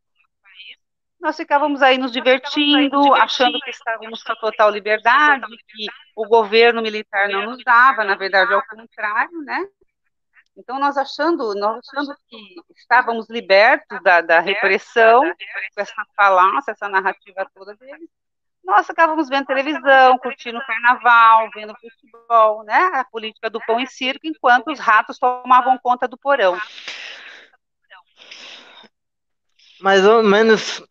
nós 1.24 1.38
ficávamos 1.38 1.80
aí 1.80 1.96
nos 1.96 2.12
divertindo, 2.12 3.14
achando 3.14 3.58
que 3.60 3.70
estávamos 3.70 4.22
com 4.22 4.32
a 4.32 4.36
total 4.36 4.68
liberdade, 4.68 5.46
que 5.68 5.86
o 6.14 6.28
governo 6.28 6.82
militar 6.82 7.30
não 7.30 7.46
nos 7.46 7.64
dava, 7.64 8.04
na 8.04 8.14
verdade, 8.14 8.52
ao 8.52 8.62
contrário, 8.66 9.40
né? 9.40 9.66
Então, 10.54 10.78
nós 10.78 10.98
achando, 10.98 11.54
nós 11.54 11.80
achando 11.88 12.14
que 12.28 12.62
estávamos 12.76 13.26
libertos 13.30 14.02
da, 14.02 14.20
da 14.20 14.38
repressão, 14.38 15.22
com 15.22 15.80
essa 15.80 16.04
falácia, 16.14 16.72
essa 16.72 16.90
narrativa 16.90 17.50
toda 17.54 17.74
deles, 17.74 18.08
nós 18.62 18.86
ficávamos 18.86 19.26
vendo 19.26 19.46
televisão, 19.46 20.18
curtindo 20.18 20.58
o 20.58 20.66
carnaval, 20.66 21.48
vendo 21.54 21.74
futebol, 21.80 22.64
né? 22.64 22.90
A 22.94 23.04
política 23.04 23.48
do 23.48 23.60
pão 23.60 23.80
e 23.80 23.86
circo, 23.86 24.26
enquanto 24.26 24.70
os 24.70 24.78
ratos 24.78 25.18
tomavam 25.18 25.78
conta 25.82 26.06
do 26.06 26.18
porão. 26.18 26.60
Mais 29.80 30.06
ou 30.06 30.22
menos, 30.22 30.82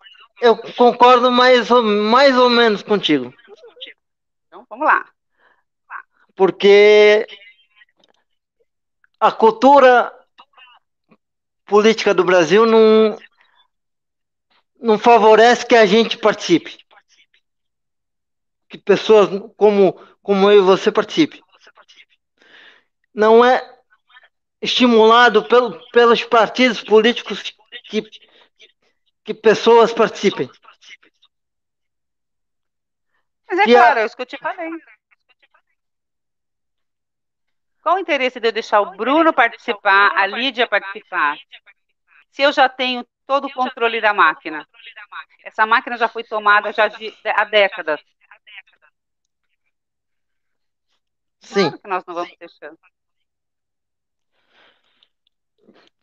eu 0.44 0.58
concordo 0.58 1.32
mais 1.32 1.72
ou, 1.72 1.82
mais 1.82 2.38
ou 2.38 2.50
menos 2.50 2.84
contigo. 2.84 3.34
Então, 4.48 4.66
vamos 4.70 4.86
lá. 4.86 5.10
Porque 6.36 7.26
a 9.22 9.32
cultura 9.32 10.14
política 11.66 12.14
do 12.14 12.26
Brasil 12.26 12.66
não, 12.66 13.18
não 14.78 15.00
favorece 15.00 15.66
que 15.66 15.78
a 15.78 15.86
gente 15.86 16.18
participe. 16.18 16.78
Que 18.68 18.78
pessoas 18.78 19.30
como, 19.56 19.94
como 20.22 20.52
eu 20.52 20.60
e 20.60 20.66
você 20.66 20.92
participe. 20.92 21.42
Não 23.14 23.46
é 23.46 23.64
estimulado 24.62 25.46
pelo, 25.46 25.80
pelos 25.92 26.22
partidos 26.26 26.82
políticos 26.82 27.54
que, 27.86 28.02
que 29.24 29.34
pessoas 29.34 29.94
participem. 29.94 30.50
Mas 33.50 33.60
é 33.60 33.66
claro, 33.66 34.00
a, 34.00 34.02
é 34.02 34.06
isso 34.06 34.16
que 34.16 34.22
eu 34.22 34.26
te 34.26 34.38
falei. 34.38 34.70
Qual 37.82 37.96
o 37.96 38.00
interesse 38.00 38.40
de 38.40 38.48
eu 38.48 38.52
deixar 38.52 38.82
o 38.82 38.96
Bruno 38.96 39.34
participar, 39.34 40.12
a 40.16 40.26
Lídia 40.26 40.68
participar? 40.68 41.38
Se 42.32 42.42
eu 42.42 42.52
já 42.52 42.68
tenho 42.68 43.06
todo 43.26 43.48
o 43.48 43.54
controle 43.54 44.02
da 44.02 44.14
máquina. 44.14 44.68
Essa 45.44 45.66
máquina 45.66 45.98
já 45.98 46.08
foi 46.08 46.24
tomada 46.24 46.72
já 46.72 46.88
de, 46.88 47.14
há 47.26 47.44
décadas. 47.46 48.02
Sim. 51.40 51.70
Claro 51.70 51.80
que 51.80 51.88
nós 51.88 52.06
não 52.06 52.16
vamos 52.16 52.36
ter 52.38 52.50
chance. 52.50 52.80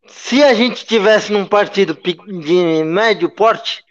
Se 0.06 0.42
a 0.42 0.54
gente 0.54 0.84
tivesse 0.86 1.32
num 1.32 1.46
partido 1.46 1.94
de 1.94 2.84
médio 2.84 3.30
porte, 3.30 3.84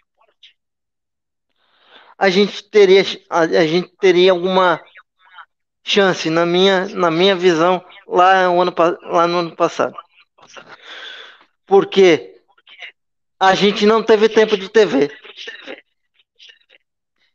a 2.18 2.28
gente 2.28 2.62
teria 2.64 3.02
a, 3.28 3.40
a 3.40 3.66
gente 3.66 3.88
teria 3.98 4.32
alguma 4.32 4.82
chance 5.82 6.28
na 6.28 6.44
minha 6.44 6.86
na 6.88 7.10
minha 7.10 7.34
visão 7.34 7.84
lá 8.06 8.46
no 8.46 8.60
ano, 8.60 8.74
lá 9.02 9.26
no 9.26 9.38
ano 9.38 9.56
passado. 9.56 9.96
Porque 11.66 12.36
a 13.38 13.54
gente 13.54 13.86
não 13.86 14.02
teve 14.02 14.28
tempo 14.28 14.56
de 14.56 14.68
TV. 14.68 15.10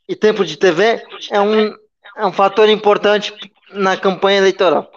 E 0.07 0.15
tempo 0.15 0.45
de 0.45 0.55
TV 0.55 1.03
é 1.31 1.41
um, 1.41 1.69
é 2.17 2.25
um 2.25 2.31
fator 2.31 2.69
importante 2.69 3.33
na 3.71 3.97
campanha 3.97 4.37
eleitoral. 4.37 4.91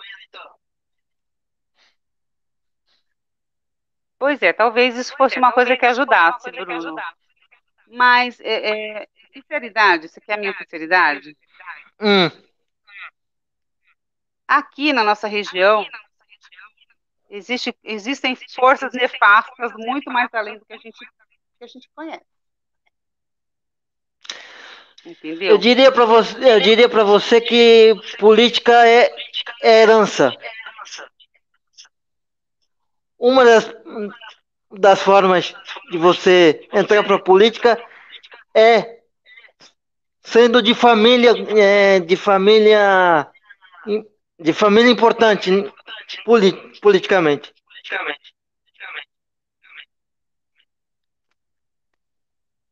Pois 4.18 4.42
é, 4.42 4.52
talvez 4.52 4.96
isso 4.96 5.16
fosse 5.16 5.38
uma 5.38 5.52
coisa 5.52 5.76
que 5.76 5.87
ajudasse, 5.87 6.50
Bruno. 6.50 6.96
Mas, 7.87 8.40
é, 8.40 9.02
é, 9.02 9.08
sinceridade, 9.32 10.08
você 10.08 10.20
quer 10.20 10.34
a 10.34 10.37
minha 10.37 10.52
sinceridade? 10.54 11.37
Hum. 12.00 12.30
Aqui 14.46 14.92
na 14.92 15.04
nossa 15.04 15.28
região, 15.28 15.87
existe, 17.30 17.75
existem 17.84 18.37
forças 18.54 18.92
nefastas 18.92 19.72
muito 19.76 20.10
mais 20.10 20.32
além 20.32 20.58
do 20.58 20.64
que 20.64 20.72
a 20.72 20.78
gente, 20.78 20.98
que 20.98 21.64
a 21.64 21.66
gente 21.66 21.88
conhece. 21.94 22.25
Entendeu? 25.04 25.50
Eu 25.50 25.58
diria 25.58 25.92
para 25.92 26.04
você, 26.04 26.52
eu 26.52 26.60
diria 26.60 26.88
para 26.88 27.04
você 27.04 27.40
que 27.40 27.94
política 28.18 28.87
é, 28.87 29.10
é 29.62 29.82
herança. 29.82 30.32
Uma 33.18 33.44
das, 33.44 33.75
das 34.70 35.00
formas 35.02 35.54
de 35.90 35.98
você 35.98 36.68
entrar 36.72 37.02
para 37.04 37.16
a 37.16 37.22
política 37.22 37.82
é 38.54 38.98
sendo 40.20 40.62
de 40.62 40.75
família, 40.75 41.32
é, 41.56 42.00
de 42.00 42.16
família, 42.16 43.28
de 44.38 44.52
família 44.52 44.90
importante 44.90 45.50
politicamente. 46.82 47.52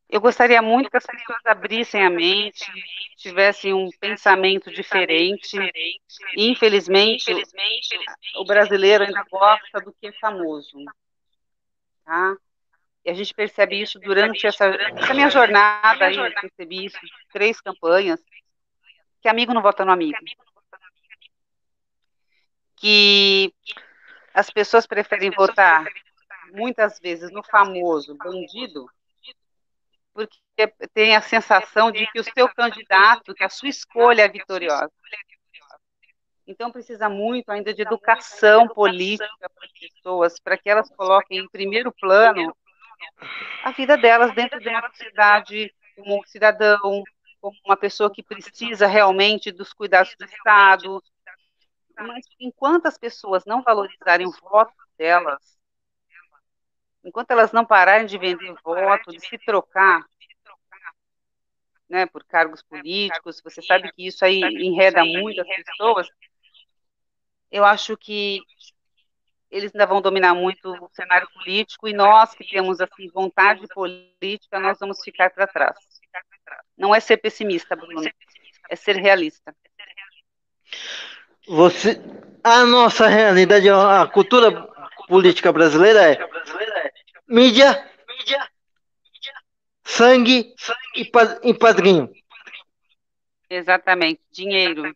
Eu 0.08 0.20
gostaria 0.20 0.62
muito 0.62 0.88
que 0.88 0.96
as 0.96 1.04
pessoas 1.04 1.40
abrissem 1.44 2.04
a 2.04 2.08
mente, 2.08 2.64
tivessem 3.16 3.74
um 3.74 3.90
pensamento 4.00 4.70
diferente. 4.70 5.58
Infelizmente, 6.36 7.34
o 8.36 8.44
brasileiro 8.44 9.04
ainda 9.04 9.24
gosta 9.28 9.80
do 9.80 9.92
que 9.92 10.06
é 10.06 10.12
famoso. 10.12 10.78
Tá? 12.04 12.36
E 13.04 13.10
a 13.10 13.14
gente 13.14 13.34
percebe 13.34 13.80
isso 13.80 13.98
durante 13.98 14.46
essa, 14.46 14.66
essa 14.66 15.14
minha 15.14 15.28
jornada 15.28 16.06
aí, 16.06 16.16
eu 16.16 16.32
percebi 16.40 16.86
isso, 16.86 16.98
três 17.32 17.60
campanhas, 17.60 18.20
que 19.20 19.28
amigo 19.28 19.52
não 19.52 19.62
vota 19.62 19.84
no 19.84 19.92
amigo. 19.92 20.18
Que 22.76 23.52
as 24.32 24.50
pessoas 24.50 24.86
preferem 24.86 25.30
votar, 25.30 25.84
muitas 26.52 27.00
vezes, 27.00 27.30
no 27.30 27.42
famoso 27.42 28.16
bandido, 28.16 28.88
porque 30.16 30.88
tem 30.94 31.14
a 31.14 31.20
sensação 31.20 31.92
de 31.92 32.06
que 32.10 32.20
o 32.20 32.24
seu 32.24 32.48
candidato, 32.54 33.34
que 33.34 33.44
a 33.44 33.48
sua 33.48 33.68
escolha 33.68 34.22
é 34.22 34.28
vitoriosa. 34.28 34.90
Então 36.46 36.70
precisa 36.70 37.08
muito 37.08 37.50
ainda 37.50 37.74
de 37.74 37.82
educação 37.82 38.68
política 38.68 39.28
para 39.38 39.66
as 39.66 39.72
pessoas, 39.72 40.40
para 40.40 40.56
que 40.56 40.70
elas 40.70 40.88
coloquem 40.90 41.38
em 41.38 41.48
primeiro 41.48 41.92
plano 41.92 42.56
a 43.62 43.72
vida 43.72 43.96
delas 43.96 44.34
dentro 44.34 44.58
de 44.58 44.68
uma 44.68 44.88
sociedade 44.88 45.74
como 45.96 46.20
um 46.20 46.22
cidadão, 46.24 47.02
como 47.40 47.56
uma 47.64 47.76
pessoa 47.76 48.12
que 48.12 48.22
precisa 48.22 48.86
realmente 48.86 49.50
dos 49.50 49.72
cuidados 49.72 50.14
do 50.18 50.24
Estado. 50.24 51.02
Mas 51.98 52.24
enquanto 52.38 52.86
as 52.86 52.96
pessoas 52.96 53.44
não 53.44 53.62
valorizarem 53.62 54.26
o 54.26 54.32
voto 54.40 54.72
delas, 54.96 55.58
enquanto 57.06 57.30
elas 57.30 57.52
não 57.52 57.64
pararem 57.64 58.04
de 58.04 58.18
vender 58.18 58.52
voto, 58.64 59.12
de 59.12 59.20
se 59.20 59.38
trocar, 59.38 60.04
né, 61.88 62.04
por 62.04 62.24
cargos 62.24 62.62
políticos, 62.62 63.40
você 63.42 63.62
sabe 63.62 63.92
que 63.92 64.08
isso 64.08 64.24
aí 64.24 64.40
enreda 64.40 65.04
muito 65.04 65.40
as 65.40 65.46
pessoas, 65.46 66.08
eu 67.50 67.64
acho 67.64 67.96
que 67.96 68.40
eles 69.48 69.72
ainda 69.72 69.86
vão 69.86 70.02
dominar 70.02 70.34
muito 70.34 70.68
o 70.68 70.90
cenário 70.92 71.28
político 71.32 71.86
e 71.86 71.92
nós 71.92 72.34
que 72.34 72.44
temos 72.44 72.80
assim 72.80 73.08
vontade 73.08 73.64
política, 73.68 74.58
nós 74.58 74.76
vamos 74.80 75.00
ficar 75.04 75.30
para 75.30 75.46
trás. 75.46 75.76
Não 76.76 76.92
é 76.92 76.98
ser 76.98 77.18
pessimista, 77.18 77.76
Bruno, 77.76 78.10
é 78.68 78.74
ser 78.74 78.96
realista. 78.96 79.54
Você, 81.46 82.00
a 82.42 82.66
nossa 82.66 83.06
realidade, 83.06 83.70
a 83.70 84.04
cultura 84.08 84.50
política 85.06 85.52
brasileira 85.52 86.12
é 86.12 86.16
mídia, 87.28 87.90
sangue 89.84 90.54
e 91.44 91.54
padrinho. 91.54 92.12
Exatamente, 93.48 94.20
dinheiro. 94.30 94.94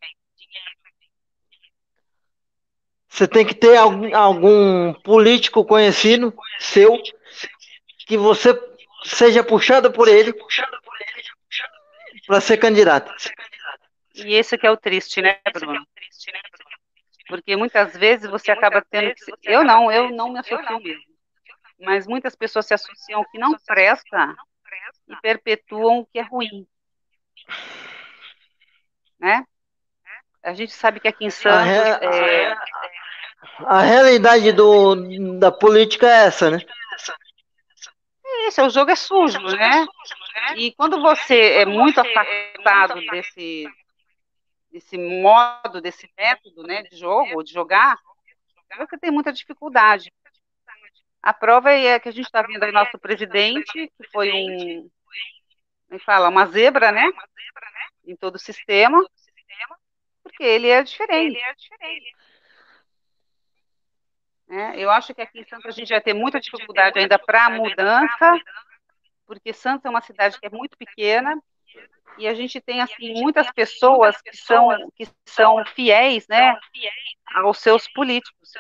Você 3.09 3.27
tem 3.27 3.45
que 3.45 3.55
ter 3.55 3.77
algum, 3.77 4.15
algum 4.17 4.93
político 4.95 5.65
conhecido 5.65 6.35
seu 6.59 6.97
que 8.07 8.17
você 8.17 8.51
seja 9.05 9.43
puxado 9.43 9.93
por 9.93 10.09
ele 10.09 10.33
para 12.27 12.41
ser 12.41 12.57
candidato. 12.57 13.13
E 14.15 14.35
esse 14.35 14.57
que 14.57 14.67
é 14.67 14.71
o 14.71 14.77
triste, 14.77 15.21
né, 15.21 15.41
Bruno? 15.53 15.87
Porque 17.29 17.57
muitas 17.57 17.97
vezes 17.97 18.29
você 18.29 18.51
acaba 18.51 18.85
tendo 18.89 19.15
que... 19.15 19.33
Eu 19.45 19.65
não, 19.65 19.91
eu 19.91 20.11
não 20.11 20.33
me 20.33 20.39
associo 20.41 20.81
mesmo 20.81 21.10
mas 21.81 22.07
muitas 22.07 22.35
pessoas 22.37 22.67
se 22.67 22.75
associam 22.75 23.21
ao 23.21 23.31
que 23.31 23.39
não 23.39 23.57
presta 23.67 24.37
e 25.09 25.17
perpetuam 25.17 26.01
o 26.01 26.07
que 26.07 26.19
é 26.19 26.23
ruim. 26.23 26.67
Né? 29.19 29.45
A 30.43 30.55
gente 30.55 30.73
sabe 30.73 31.01
que 31.01 31.09
aqui 31.09 31.25
em 31.25 31.31
Santos. 31.31 31.59
A, 31.59 32.05
é... 32.05 32.57
a 33.67 33.81
realidade 33.83 34.53
do, 34.53 35.39
da 35.39 35.51
política 35.51 36.07
é 36.07 36.27
essa, 36.27 36.51
né? 36.51 36.59
É 38.25 38.49
isso, 38.49 38.63
o 38.63 38.71
jogo 38.71 38.91
é 38.91 38.97
sujo, 38.97 39.39
né? 39.41 39.87
E 40.57 40.73
quando 40.73 41.01
você 41.01 41.55
é 41.55 41.67
muito 41.67 42.01
afastado 42.01 43.01
desse, 43.11 43.69
desse 44.71 44.97
modo, 44.97 45.81
desse 45.81 46.11
método 46.17 46.63
né, 46.63 46.83
de 46.85 46.97
jogo, 46.97 47.43
de 47.43 47.53
jogar, 47.53 47.99
você 48.79 48.97
tem 48.99 49.11
muita 49.11 49.33
dificuldade. 49.33 50.11
A 51.23 51.35
prova 51.35 51.71
é 51.73 52.01
que 52.01 52.09
a 52.09 52.13
gente 52.13 52.27
está 52.27 52.43
vendo 52.43 52.63
aí 52.63 52.73
nosso 52.73 52.99
presidente, 52.99 53.73
que 53.73 54.09
foi 54.11 54.33
um, 54.33 54.91
como 55.91 56.01
é 56.01 56.05
fala, 56.05 56.29
uma 56.29 56.47
zebra, 56.47 56.93
né? 56.93 57.11
Em 58.05 58.17
todo 58.17 58.37
o 58.37 58.39
sistema, 58.39 59.05
porque 60.23 60.45
ele 60.45 60.69
é 60.69 60.83
diferente. 60.83 61.39
É, 64.49 64.79
eu 64.79 64.91
acho 64.91 65.15
que 65.15 65.21
aqui 65.21 65.41
em 65.41 65.45
Santos 65.45 65.67
a 65.67 65.71
gente 65.71 65.91
vai 65.91 66.01
ter 66.01 66.15
muita 66.15 66.41
dificuldade 66.41 66.99
ainda 66.99 67.19
para 67.19 67.47
a 67.47 67.51
mudança, 67.51 68.41
porque 69.27 69.53
Santos 69.53 69.85
é 69.85 69.91
uma 69.91 70.01
cidade 70.01 70.41
que 70.41 70.47
é 70.47 70.51
muito 70.51 70.77
pequena 70.77 71.41
e 72.19 72.27
a 72.27 72.35
gente 72.35 72.61
tem 72.61 72.81
assim 72.81 73.15
muitas 73.15 73.51
pessoas 73.53 74.21
que 74.21 74.37
são 74.37 74.69
que 74.97 75.09
são 75.25 75.65
fiéis, 75.67 76.27
né, 76.29 76.59
aos 77.35 77.59
seus 77.59 77.87
políticos. 77.93 78.53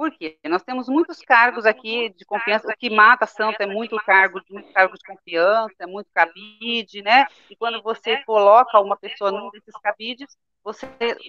Por 0.00 0.10
quê? 0.12 0.38
Nós 0.46 0.62
temos 0.62 0.88
muitos 0.88 1.20
cargos 1.20 1.66
aqui 1.66 2.08
de 2.16 2.24
confiança. 2.24 2.66
O 2.66 2.74
que 2.74 2.88
mata 2.88 3.26
santo 3.26 3.60
é 3.60 3.66
muito 3.66 3.98
cargo, 3.98 4.40
muito 4.48 4.72
cargo 4.72 4.94
de 4.94 5.04
confiança, 5.04 5.74
é 5.78 5.86
muito 5.86 6.08
cabide, 6.14 7.02
né? 7.02 7.26
E 7.50 7.54
quando 7.54 7.82
você 7.82 8.16
coloca 8.24 8.80
uma 8.80 8.96
pessoa 8.96 9.30
num 9.30 9.50
desses 9.50 9.74
cabides, 9.82 10.38
você, 10.64 10.86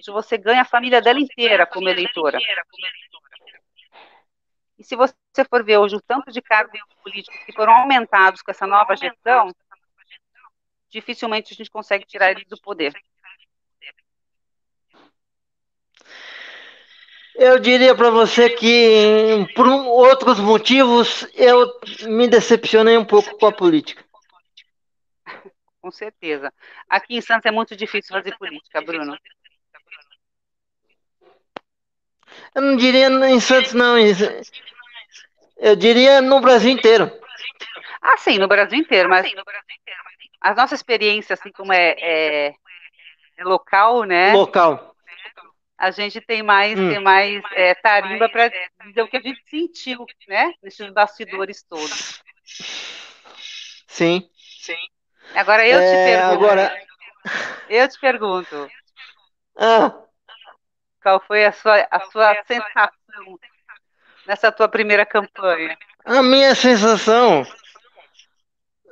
você 0.08 0.38
ganha 0.38 0.62
a 0.62 0.64
família 0.64 1.02
dela 1.02 1.20
inteira 1.20 1.66
como 1.66 1.86
eleitora. 1.86 2.38
E 4.78 4.82
se 4.82 4.96
você 4.96 5.12
for 5.50 5.62
ver 5.62 5.76
hoje 5.76 5.96
o 5.96 6.00
tanto 6.00 6.32
de 6.32 6.40
cargos 6.40 6.80
políticos 7.02 7.44
que 7.44 7.52
foram 7.52 7.74
aumentados 7.74 8.40
com 8.40 8.50
essa 8.50 8.66
nova 8.66 8.96
gestão, 8.96 9.52
dificilmente 10.88 11.52
a 11.52 11.56
gente 11.56 11.70
consegue 11.70 12.06
tirar 12.06 12.30
eles 12.30 12.48
do 12.48 12.58
poder. 12.58 12.94
Eu 17.34 17.58
diria 17.58 17.94
para 17.94 18.10
você 18.10 18.50
que, 18.50 19.46
por 19.54 19.66
outros 19.66 20.38
motivos, 20.38 21.26
eu 21.34 21.66
me 22.02 22.28
decepcionei 22.28 22.96
um 22.98 23.04
pouco 23.04 23.36
com 23.38 23.46
a 23.46 23.52
política. 23.52 24.04
Com 25.80 25.90
certeza. 25.90 26.52
Aqui 26.88 27.16
em 27.16 27.20
Santos 27.20 27.46
é 27.46 27.50
muito 27.50 27.74
difícil 27.74 28.14
fazer 28.14 28.36
política, 28.36 28.80
Bruno. 28.82 29.16
Eu 32.54 32.62
não 32.62 32.76
diria 32.76 33.08
em 33.08 33.40
Santos, 33.40 33.72
não. 33.72 33.96
Eu 35.56 35.74
diria 35.74 36.20
no 36.20 36.40
Brasil 36.40 36.70
inteiro. 36.70 37.10
Ah, 38.00 38.16
sim, 38.18 38.38
no 38.38 38.48
Brasil 38.48 38.78
inteiro, 38.78 39.08
mas 39.08 39.26
a 40.40 40.54
nossa 40.54 40.74
experiência, 40.74 41.34
assim 41.34 41.52
como 41.52 41.72
é, 41.72 41.94
é, 41.98 42.54
é 43.38 43.44
local, 43.44 44.04
né? 44.04 44.32
Local. 44.32 44.91
A 45.82 45.90
gente 45.90 46.20
tem 46.20 46.44
mais, 46.44 46.78
hum. 46.78 46.90
tem 46.90 47.00
mais 47.00 47.42
é, 47.56 47.74
tarimba 47.74 48.28
para 48.28 48.48
dizer 48.86 49.02
o 49.02 49.08
que 49.08 49.16
a 49.16 49.20
gente 49.20 49.42
sentiu, 49.50 50.06
né? 50.28 50.54
Nesses 50.62 50.88
bastidores 50.92 51.64
todos. 51.64 52.22
Sim. 53.88 54.30
Sim. 54.60 54.78
Agora 55.34 55.66
eu 55.66 55.80
te 55.80 55.84
é, 55.84 56.04
pergunto. 56.04 56.44
Agora... 56.44 56.86
Eu 57.68 57.88
te 57.88 57.98
pergunto. 57.98 58.70
Ah. 59.58 59.92
Qual 61.02 61.20
foi 61.26 61.44
a 61.46 61.50
sua, 61.50 61.84
a 61.90 62.00
sua 62.12 62.32
sensação 62.44 63.40
nessa 64.24 64.52
tua 64.52 64.68
primeira 64.68 65.04
campanha? 65.04 65.76
A 66.04 66.22
minha 66.22 66.54
sensação 66.54 67.44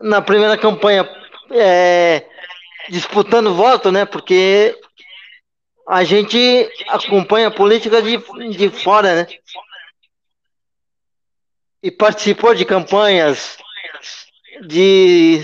na 0.01 0.21
primeira 0.21 0.59
campanha 0.59 1.09
é, 1.53 2.27
disputando 2.89 3.55
voto, 3.55 3.93
né? 3.93 4.05
Porque 4.05 4.77
a 5.91 6.05
gente 6.05 6.71
acompanha 6.89 7.49
a 7.49 7.51
política 7.51 8.01
de, 8.01 8.17
de 8.57 8.71
fora, 8.71 9.17
né? 9.17 9.27
E 11.83 11.91
participou 11.91 12.55
de 12.55 12.65
campanhas 12.65 13.59
de, 14.61 15.43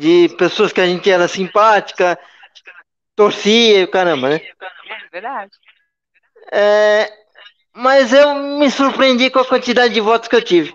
de 0.00 0.28
pessoas 0.36 0.72
que 0.72 0.80
a 0.80 0.86
gente 0.86 1.08
era 1.08 1.28
simpática, 1.28 2.18
torcia 3.14 3.82
e 3.82 3.86
caramba, 3.86 4.30
né? 4.30 4.36
É 4.36 5.08
verdade. 5.12 5.52
É, 6.50 7.12
mas 7.72 8.12
eu 8.12 8.34
me 8.34 8.68
surpreendi 8.68 9.30
com 9.30 9.38
a 9.38 9.46
quantidade 9.46 9.94
de 9.94 10.00
votos 10.00 10.28
que 10.28 10.34
eu 10.34 10.42
tive. 10.42 10.74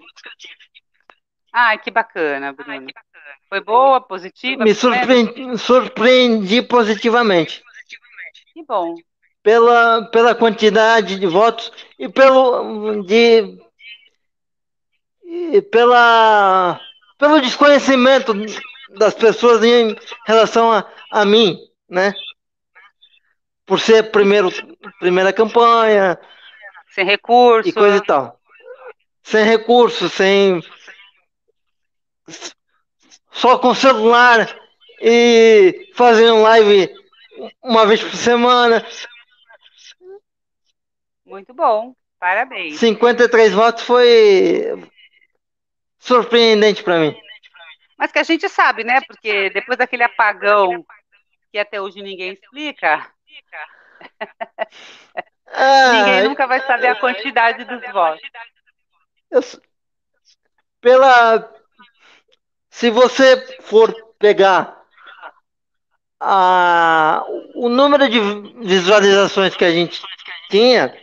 Ai, 1.52 1.78
que 1.80 1.91
bacana, 1.91 2.54
Bruno. 2.54 2.88
Foi 3.50 3.60
boa, 3.60 4.00
positiva? 4.00 4.63
Me 4.63 4.74
surpreendi, 4.74 5.58
surpreendi 5.58 6.62
positivamente. 6.62 7.62
Que 8.62 8.67
bom. 8.67 8.95
Pela, 9.41 10.04
pela 10.12 10.36
quantidade 10.36 11.19
de 11.19 11.26
votos 11.26 11.71
e 11.97 12.08
pelo 12.08 13.02
de 13.04 13.58
e 15.24 15.62
pela 15.63 16.80
pelo 17.17 17.41
desconhecimento 17.41 18.34
das 18.91 19.15
pessoas 19.15 19.63
em 19.63 19.95
relação 20.28 20.71
a, 20.71 20.88
a 21.12 21.26
mim, 21.26 21.58
né? 21.89 22.13
Por 23.65 23.80
ser 23.80 24.12
primeiro 24.12 24.52
primeira 25.00 25.34
campanha, 25.34 26.19
sem 26.93 27.04
recurso 27.04 27.67
e 27.67 27.74
coisa 27.74 27.97
e 27.97 28.06
tal. 28.06 28.39
Sem 29.24 29.43
recurso, 29.43 30.08
sem 30.08 30.62
só 33.32 33.58
com 33.58 33.74
celular 33.74 34.56
e 35.02 35.89
fazendo 35.95 36.43
live 36.43 37.01
uma 37.62 37.86
vez 37.86 38.01
por 38.01 38.15
semana. 38.15 38.86
Muito 41.25 41.54
bom, 41.54 41.95
parabéns. 42.19 42.80
53 42.80 43.54
votos 43.54 43.84
foi 43.84 44.89
surpreendente 45.99 46.84
para 46.84 46.99
mim. 46.99 47.15
Mas 47.97 48.12
que 48.12 48.19
a 48.19 48.23
gente 48.23 48.49
sabe, 48.49 48.84
né? 48.84 48.99
Porque 49.01 49.49
depois 49.51 49.77
daquele 49.77 50.04
apagão 50.04 50.86
que 51.51 51.58
até 51.58 51.82
hoje 51.82 52.01
ninguém 52.01 52.34
explica, 52.34 53.12
ah, 55.47 55.91
ninguém 55.91 56.23
nunca 56.23 56.47
vai 56.47 56.65
saber 56.65 56.88
a 56.88 56.99
quantidade 56.99 57.65
dos 57.65 57.82
votos. 57.91 58.21
Eu, 59.30 59.41
pela 60.80 61.54
se 62.69 62.89
você 62.89 63.38
for 63.62 63.93
pegar 64.17 64.81
a, 66.22 67.26
o 67.56 67.68
número 67.68 68.08
de 68.08 68.20
visualizações 68.68 69.56
que 69.56 69.66
a 69.66 69.72
gente 69.72 70.00
tinha, 70.52 70.96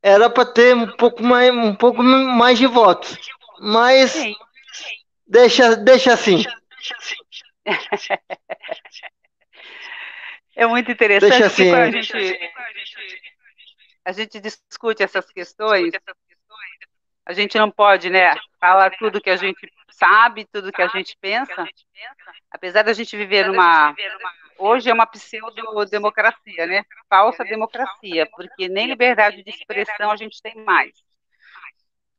era 0.00 0.30
para 0.30 0.46
ter 0.46 0.76
um 0.76 0.86
pouco 0.96 1.20
mais, 1.22 1.52
um 1.52 1.74
pouco 1.74 2.00
mais 2.02 2.56
de 2.56 2.66
votos. 2.66 3.18
Mas 3.60 4.14
deixa, 5.26 5.74
deixa 5.76 6.12
assim. 6.12 6.44
É 10.54 10.66
muito 10.66 10.90
interessante 10.90 11.30
deixa 11.30 11.46
assim. 11.46 11.72
a 11.72 11.90
gente, 11.90 12.50
a 14.04 14.12
gente 14.12 14.40
discute 14.40 15.02
essas 15.02 15.30
questões 15.32 15.92
a 17.28 17.34
gente 17.34 17.58
não 17.58 17.70
pode, 17.70 18.08
né, 18.08 18.34
falar 18.58 18.90
tudo 18.98 19.20
que 19.20 19.28
a 19.28 19.36
gente 19.36 19.70
sabe, 19.98 20.46
tudo 20.46 20.72
que 20.72 20.82
a 20.82 20.88
gente 20.88 21.16
pensa. 21.20 21.66
Apesar 22.50 22.82
da 22.82 22.92
gente 22.92 23.16
viver 23.16 23.46
numa 23.46 23.94
hoje 24.58 24.90
é 24.90 24.92
uma 24.92 25.06
pseudo-democracia, 25.06 26.66
né? 26.66 26.84
Falsa 27.08 27.44
democracia, 27.44 28.28
porque 28.30 28.68
nem 28.68 28.86
liberdade 28.86 29.42
de 29.42 29.50
expressão 29.50 30.10
a 30.10 30.16
gente 30.16 30.40
tem 30.42 30.54
mais. 30.64 30.92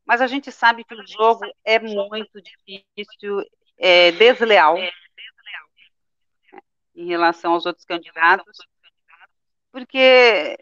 Mas 0.06 0.22
a 0.22 0.28
gente 0.28 0.52
sabe 0.52 0.84
que 0.84 0.96
o 0.96 1.08
jogo 1.08 1.46
é 1.64 1.80
muito 1.80 2.42
difícil, 2.42 3.44
é 3.78 4.12
desleal 4.12 4.78
em 6.96 7.08
relação 7.08 7.54
aos 7.54 7.66
outros 7.66 7.86
candidatos, 7.86 8.58
porque 9.72 10.58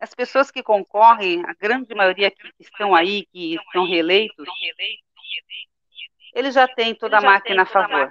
as 0.00 0.14
pessoas 0.14 0.50
que 0.50 0.62
concorrem, 0.62 1.44
a 1.44 1.54
grande 1.54 1.94
maioria 1.94 2.30
que 2.30 2.52
estão 2.58 2.94
aí, 2.94 3.26
que 3.26 3.54
estão 3.54 3.86
reeleitos, 3.86 4.46
eles 6.38 6.54
já 6.54 6.68
têm 6.68 6.94
toda 6.94 7.18
a 7.18 7.20
máquina 7.20 7.62
a 7.62 7.66
favor. 7.66 8.08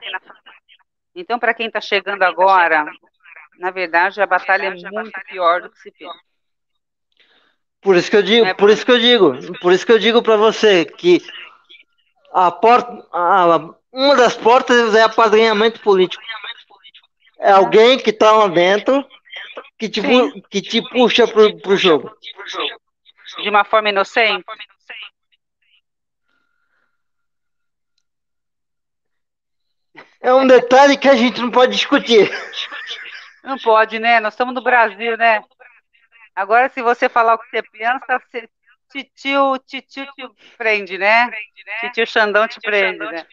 Então, 1.16 1.40
para 1.40 1.54
quem 1.54 1.68
está 1.68 1.80
chegando 1.80 2.24
agora, 2.24 2.86
na 3.58 3.72
verdade, 3.72 4.22
a 4.22 4.26
batalha 4.26 4.68
é 4.68 4.92
muito 4.92 5.20
pior 5.30 5.62
do 5.62 5.70
que 5.70 5.80
se 5.80 5.92
pensa. 5.92 6.14
Por 7.82 7.96
isso 7.96 8.12
que 8.12 8.18
eu 8.18 8.24
digo, 8.24 8.46
é 8.46 8.54
por 8.54 8.70
isso 8.70 8.86
que 8.86 8.92
eu 8.92 9.00
digo, 9.00 9.60
por 9.60 9.72
isso 9.72 9.86
que 9.86 9.92
eu 9.94 10.00
digo 10.00 10.22
para 10.22 10.36
você 10.36 10.84
que 10.84 11.22
a 12.34 12.52
porta, 12.52 13.08
a, 13.14 13.74
uma 13.94 14.16
das 14.16 14.36
portas 14.36 14.94
é 14.94 15.04
apadrinhamento 15.04 15.80
político. 15.80 16.22
É 17.40 17.52
alguém 17.52 17.98
que 17.98 18.10
está 18.10 18.32
lá 18.32 18.48
dentro 18.48 19.08
que 19.78 19.88
te, 19.88 20.02
que 20.50 20.62
te 20.62 20.82
puxa 20.90 21.28
pro, 21.28 21.58
pro 21.60 21.78
jogo. 21.78 22.12
De 23.42 23.50
uma 23.50 23.64
forma 23.64 23.90
inocente? 23.90 24.44
É 30.28 30.34
um 30.34 30.46
detalhe 30.46 30.98
que 30.98 31.08
a 31.08 31.16
gente 31.16 31.40
não 31.40 31.50
pode 31.50 31.72
discutir. 31.72 32.30
Não 33.42 33.58
pode, 33.58 33.98
né? 33.98 34.20
Nós 34.20 34.34
estamos 34.34 34.54
no 34.54 34.62
Brasil, 34.62 35.16
né? 35.16 35.42
Agora, 36.36 36.68
se 36.68 36.82
você 36.82 37.08
falar 37.08 37.36
o 37.36 37.38
que 37.38 37.50
você 37.50 37.64
pensa, 37.64 38.22
você, 38.30 38.50
titio, 38.92 39.58
titio 39.66 40.06
te 40.06 40.30
prende, 40.58 40.98
né? 40.98 41.32
Titio 41.80 42.06
Xandão 42.06 42.46
te 42.46 42.60
prende, 42.60 43.00
né? 43.00 43.26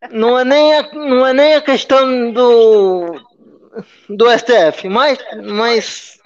Não 0.12 0.38
é 0.38 0.44
nem 0.44 0.74
a, 0.76 0.82
não 0.92 1.26
é 1.26 1.32
nem 1.32 1.54
a 1.56 1.60
questão 1.60 2.30
do, 2.30 3.20
do 4.08 4.30
STF, 4.30 4.88
mas, 4.88 5.18
mas 5.44 6.20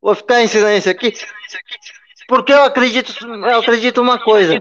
vou 0.00 0.14
ficar 0.14 0.40
em 0.40 0.46
silêncio 0.46 0.90
aqui, 0.90 1.12
porque 2.26 2.54
eu 2.54 2.64
acredito, 2.64 3.12
eu 3.22 3.58
acredito 3.58 4.00
uma 4.00 4.18
coisa. 4.18 4.58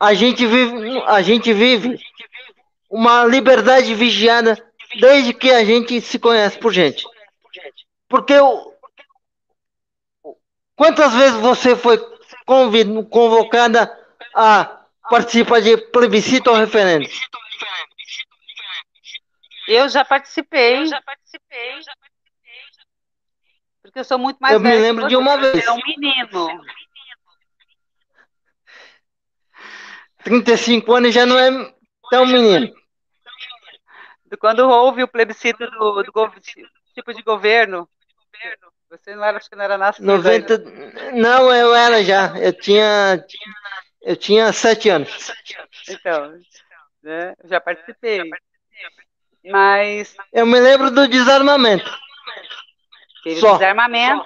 A 0.00 0.14
gente 0.14 0.46
vive, 0.46 1.02
a 1.06 1.20
gente 1.20 1.52
vive 1.52 2.00
uma 2.88 3.22
liberdade 3.24 3.94
vigiada 3.94 4.56
desde 4.98 5.34
que 5.34 5.50
a 5.50 5.62
gente 5.62 6.00
se 6.00 6.18
conhece 6.18 6.58
por 6.58 6.72
gente. 6.72 7.04
Porque 8.08 8.32
eu, 8.32 8.74
quantas 10.74 11.12
vezes 11.12 11.38
você 11.38 11.76
foi 11.76 11.98
convocada 12.44 13.94
a 14.34 14.84
participar 15.10 15.60
de 15.60 15.76
plebiscito 15.76 16.50
ou 16.50 16.56
referendo? 16.56 17.06
Eu 19.68 19.88
já 19.88 20.04
participei. 20.04 20.78
Eu 20.78 20.86
já 20.86 21.00
participei. 21.02 21.78
Porque 23.82 23.98
eu 23.98 24.04
sou 24.04 24.18
muito 24.18 24.38
mais 24.38 24.54
Eu 24.54 24.60
me 24.60 24.74
lembro 24.74 25.08
de 25.08 25.16
uma 25.16 25.36
vez. 25.36 25.64
É 25.64 25.70
um 25.70 25.80
menino. 25.86 26.64
35 30.24 30.92
anos 30.92 31.14
já 31.14 31.26
não 31.26 31.38
é 31.38 31.74
tão 32.10 32.26
menino. 32.26 32.72
quando 34.38 34.68
houve 34.68 35.02
o 35.02 35.08
plebiscito 35.08 35.70
do, 35.70 36.02
do, 36.02 36.12
tipo 36.94 37.14
de 37.14 37.22
governo. 37.22 37.88
Você 38.90 39.14
não 39.14 39.24
era, 39.24 39.36
acho 39.38 39.48
que 39.48 39.56
não 39.56 39.64
era 39.64 39.78
nascido 39.78 40.04
90... 40.04 40.54
Ainda. 40.54 41.12
Não, 41.12 41.54
eu 41.54 41.74
era 41.74 42.02
já. 42.02 42.36
Eu 42.38 42.52
tinha, 42.52 43.24
eu 44.02 44.16
tinha 44.16 44.52
sete 44.52 44.88
anos. 44.88 45.32
Então, 45.88 46.32
né? 47.02 47.34
já 47.44 47.60
participei. 47.60 48.22
Mas. 49.44 50.16
Eu 50.32 50.44
me 50.44 50.60
lembro 50.60 50.90
do 50.90 51.08
desarmamento. 51.08 51.90
Teve 53.22 53.40
só. 53.40 53.54
desarmamento. 53.54 54.24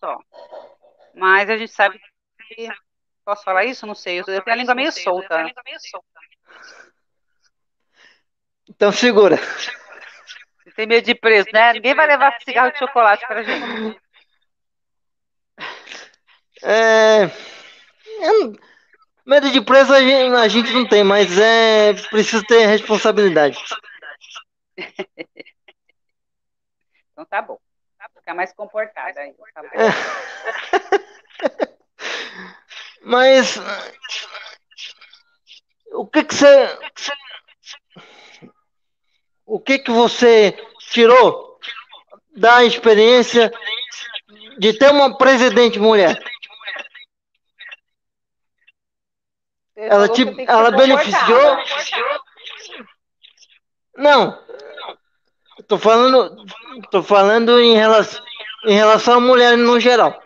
Só. 0.00 0.18
Mas 1.14 1.48
a 1.48 1.56
gente 1.56 1.72
sabe 1.72 2.00
que. 2.48 2.68
Posso 3.24 3.44
falar 3.44 3.64
isso? 3.64 3.86
Não 3.86 3.94
sei. 3.94 4.20
Eu 4.20 4.24
tenho 4.24 4.42
a 4.46 4.54
língua 4.54 4.74
meio 4.74 4.92
solta. 4.92 5.46
Então 8.68 8.92
segura. 8.92 9.36
Você 9.36 10.70
tem 10.76 10.86
medo 10.86 11.04
de 11.04 11.14
preso, 11.14 11.48
né? 11.52 11.72
Ninguém 11.72 11.94
vai 11.94 12.06
levar 12.06 12.38
cigarro 12.40 12.72
de 12.72 12.78
chocolate 12.78 13.26
para 13.26 13.40
a 13.40 13.42
gente. 13.42 14.00
É, 16.64 17.26
medo 19.26 19.50
de 19.50 19.60
preso 19.60 19.92
a 19.92 20.00
gente, 20.00 20.34
a 20.36 20.48
gente, 20.48 20.72
não 20.72 20.88
tem, 20.88 21.02
mas 21.02 21.36
é 21.36 21.92
preciso 22.10 22.44
ter 22.44 22.66
responsabilidade. 22.66 23.58
Então 27.12 27.26
tá 27.26 27.42
bom. 27.42 27.58
Ficar 28.16 28.34
mais 28.34 28.52
comportada 28.54 29.20
aí. 29.20 29.34
Tá 29.54 29.62
é. 29.74 31.72
Mas 33.04 33.58
o 35.92 36.06
que 36.06 36.24
que 36.24 36.34
você 36.34 36.78
o 39.44 39.60
que 39.60 39.78
que 39.78 39.90
você 39.90 40.56
tirou 40.90 41.58
da 42.34 42.64
experiência 42.64 43.52
de 44.58 44.72
ter 44.72 44.90
uma 44.90 45.18
presidente 45.18 45.78
mulher? 45.78 46.22
Ela 49.76 50.08
te, 50.08 50.22
ela 50.46 50.70
beneficiou? 50.70 51.56
Não. 53.96 54.38
Tô 55.66 55.76
falando, 55.76 56.46
tô 56.90 57.02
falando 57.02 57.60
em 57.60 57.74
relação, 57.74 58.24
em 58.64 58.74
relação 58.74 59.14
à 59.14 59.20
mulher 59.20 59.56
no 59.56 59.78
geral. 59.80 60.21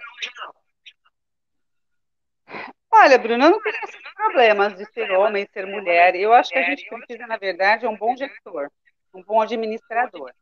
Olha, 2.99 3.19
Bruno, 3.19 3.45
eu 3.45 3.51
não 3.51 3.61
tenho 3.61 3.77
problemas 4.15 4.75
de 4.75 4.85
ser 4.87 5.11
homem 5.13 5.47
ser 5.53 5.67
mulher. 5.67 6.17
Eu 6.17 6.33
acho 6.33 6.51
que 6.51 6.59
a 6.59 6.63
gente 6.63 6.89
precisa, 6.89 7.27
na 7.27 7.37
verdade, 7.37 7.85
é 7.85 7.89
um 7.89 7.97
bom 7.97 8.17
gestor, 8.17 8.71
um 9.13 9.23
bom 9.23 9.41
administrador. 9.41 10.33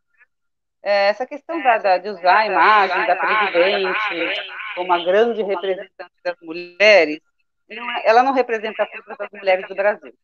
É, 0.81 1.09
essa 1.09 1.27
questão 1.27 1.61
da, 1.62 1.79
da, 1.79 1.99
de 1.99 2.11
usar 2.11 2.38
a 2.38 2.47
imagem 2.47 3.07
da 3.07 3.17
presidente 3.17 3.99
como 4.77 4.93
a 4.93 5.05
grande 5.05 5.43
representante 5.43 6.14
das 6.23 6.37
mulheres, 6.43 7.21
é, 7.69 8.09
ela 8.09 8.23
não 8.23 8.33
representa 8.33 8.87
todas 8.87 9.21
as 9.21 9.31
mulheres 9.33 9.67
do 9.67 9.75
Brasil. 9.75 10.14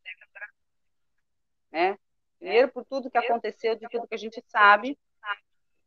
Né? 1.71 1.97
Primeiro, 2.39 2.69
por 2.69 2.85
tudo 2.85 3.09
que 3.09 3.17
aconteceu, 3.17 3.75
de 3.75 3.87
tudo 3.89 4.07
que 4.07 4.15
a 4.15 4.19
gente 4.19 4.41
sabe. 4.47 4.97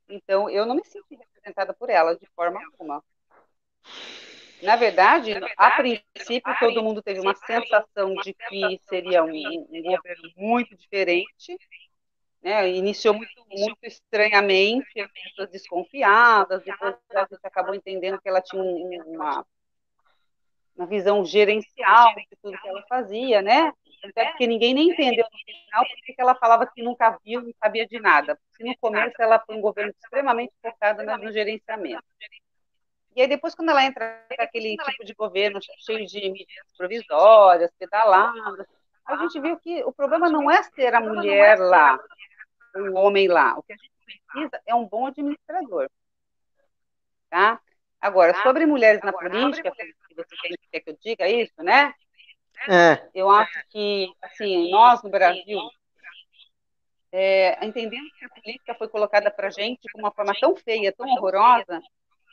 Então, 0.08 0.50
eu 0.50 0.66
não 0.66 0.74
me 0.74 0.84
sinto 0.84 1.06
representada 1.10 1.72
por 1.72 1.88
ela 1.88 2.16
de 2.16 2.26
forma 2.34 2.60
alguma. 2.64 3.02
Na 4.64 4.76
verdade, 4.76 5.32
a 5.58 5.70
princípio, 5.72 6.58
todo 6.58 6.82
mundo 6.82 7.02
teve 7.02 7.20
uma 7.20 7.34
sensação 7.34 8.14
de 8.14 8.32
que 8.32 8.80
seria 8.88 9.22
um, 9.22 9.66
um 9.70 9.82
governo 9.82 10.30
muito 10.36 10.74
diferente. 10.74 11.58
Né? 12.42 12.70
Iniciou 12.70 13.14
muito, 13.14 13.46
muito 13.50 13.78
estranhamente, 13.82 15.00
as 15.00 15.10
pessoas 15.12 15.50
desconfiadas, 15.50 16.62
depois 16.64 16.94
a 17.14 17.20
gente 17.20 17.40
acabou 17.42 17.74
entendendo 17.74 18.20
que 18.20 18.28
ela 18.28 18.40
tinha 18.40 18.62
uma, 18.62 19.46
uma 20.76 20.86
visão 20.86 21.24
gerencial 21.24 22.14
de 22.14 22.36
tudo 22.42 22.58
que 22.58 22.68
ela 22.68 22.82
fazia, 22.88 23.42
né? 23.42 23.72
Até 24.02 24.26
porque 24.26 24.46
ninguém 24.46 24.74
nem 24.74 24.90
entendeu 24.90 25.24
no 25.30 25.38
final 25.38 25.84
porque 25.86 26.14
ela 26.18 26.34
falava 26.34 26.66
que 26.66 26.82
nunca 26.82 27.18
viu, 27.24 27.40
não 27.40 27.52
sabia 27.62 27.86
de 27.86 27.98
nada. 27.98 28.38
Porque 28.50 28.64
no 28.64 28.76
começo 28.78 29.14
ela 29.18 29.40
foi 29.40 29.56
um 29.56 29.62
governo 29.62 29.92
extremamente 30.02 30.52
focado 30.62 31.02
no 31.02 31.32
gerenciamento. 31.32 32.04
E 33.14 33.22
aí 33.22 33.28
depois, 33.28 33.54
quando 33.54 33.70
ela 33.70 33.84
entra 33.84 34.26
naquele 34.38 34.76
tipo 34.76 35.04
de 35.04 35.14
governo 35.14 35.60
cheio 35.80 36.04
de 36.06 36.20
medidas 36.30 36.76
provisórias, 36.76 37.70
pedaladas, 37.78 38.66
a 39.06 39.16
gente 39.16 39.40
viu 39.40 39.58
que 39.58 39.84
o 39.84 39.92
problema 39.92 40.28
não 40.28 40.50
é 40.50 40.62
ser 40.62 40.94
a 40.94 41.00
mulher 41.00 41.58
lá, 41.58 41.98
o 42.74 42.94
homem 42.94 43.28
lá. 43.28 43.56
O 43.56 43.62
que 43.62 43.72
a 43.72 43.76
gente 43.76 43.90
precisa 44.04 44.60
é 44.66 44.74
um 44.74 44.86
bom 44.86 45.06
administrador. 45.06 45.88
Tá? 47.30 47.60
Agora, 48.00 48.34
sobre 48.42 48.66
mulheres 48.66 49.00
na 49.02 49.12
política, 49.12 49.72
se 49.74 50.14
você 50.14 50.36
quer 50.70 50.80
que 50.80 50.90
eu 50.90 50.98
diga 51.00 51.28
isso, 51.28 51.62
né? 51.62 51.94
É. 52.68 53.08
Eu 53.14 53.30
acho 53.30 53.62
que, 53.70 54.12
assim, 54.22 54.70
nós 54.70 55.02
no 55.02 55.10
Brasil, 55.10 55.58
é, 57.12 57.64
entendendo 57.64 58.08
que 58.18 58.24
a 58.24 58.28
política 58.28 58.74
foi 58.74 58.88
colocada 58.88 59.30
para 59.30 59.48
a 59.48 59.50
gente 59.50 59.80
de 59.82 60.00
uma 60.00 60.12
forma 60.12 60.32
tão 60.40 60.56
feia, 60.56 60.92
tão 60.92 61.06
horrorosa, 61.06 61.80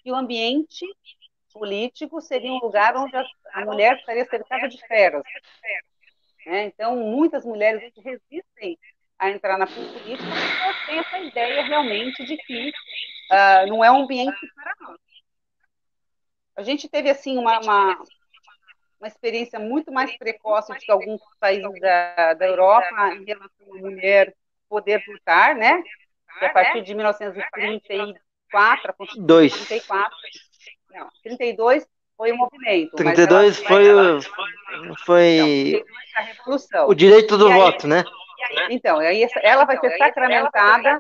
que 0.02 0.12
o 0.12 0.16
ambiente 0.16 0.86
político 1.54 2.22
seria 2.22 2.52
um 2.52 2.60
lugar 2.60 2.96
onde 2.96 3.16
a, 3.16 3.24
a 3.54 3.66
mulher 3.66 3.98
estaria 3.98 4.26
cercada 4.26 4.68
de 4.68 4.78
feras. 4.88 5.24
É, 6.46 6.64
então, 6.64 6.96
muitas 6.96 7.46
mulheres 7.46 7.92
resistem 7.98 8.78
a 9.20 9.30
entrar 9.30 9.58
na 9.58 9.68
política 9.68 10.24
porque 10.64 10.86
têm 10.88 11.00
essa 11.00 11.20
ideia 11.20 11.64
realmente 11.64 12.26
de 12.26 12.38
que 12.38 12.70
uh, 12.70 13.68
não 13.68 13.84
é 13.84 13.92
um 13.92 14.04
ambiente 14.04 14.40
para 14.56 14.74
nós. 14.82 15.00
A 16.56 16.64
gente 16.64 16.90
teve, 16.90 17.10
assim, 17.10 17.38
uma, 17.38 17.60
uma, 17.60 18.04
uma 19.00 19.08
experiência 19.08 19.60
muito 19.60 19.92
mais 19.92 20.18
precoce 20.18 20.74
do 20.74 20.80
que 20.80 20.92
alguns 20.92 21.22
países 21.40 21.80
da, 21.80 22.34
da 22.34 22.46
Europa 22.46 23.14
em 23.14 23.24
relação 23.24 23.74
à 23.74 23.78
mulher 23.78 24.36
poder 24.68 25.04
votar, 25.06 25.56
né? 25.56 25.82
Que 26.40 26.46
a 26.46 26.54
partir 26.54 26.82
de 26.82 26.96
1930 26.96 28.22
34, 28.52 28.92
a 28.92 28.94
Constituição 28.94 29.26
Dois. 29.26 29.54
34, 29.54 30.18
não, 30.94 31.10
32 31.24 31.88
foi 32.18 32.32
o 32.32 32.38
movimento. 32.38 32.96
32 32.96 33.58
foi, 33.64 33.94
o, 33.94 34.20
foi 35.06 35.84
a 36.16 36.22
Revolução. 36.22 36.88
o 36.88 36.94
direito 36.94 37.38
do 37.38 37.48
aí, 37.48 37.54
voto, 37.54 37.88
né? 37.88 38.04
Então, 38.70 39.00
aí 39.00 39.28
ela 39.42 39.66
vai 39.66 39.80
ser 39.80 39.98
sacramentada 39.98 41.00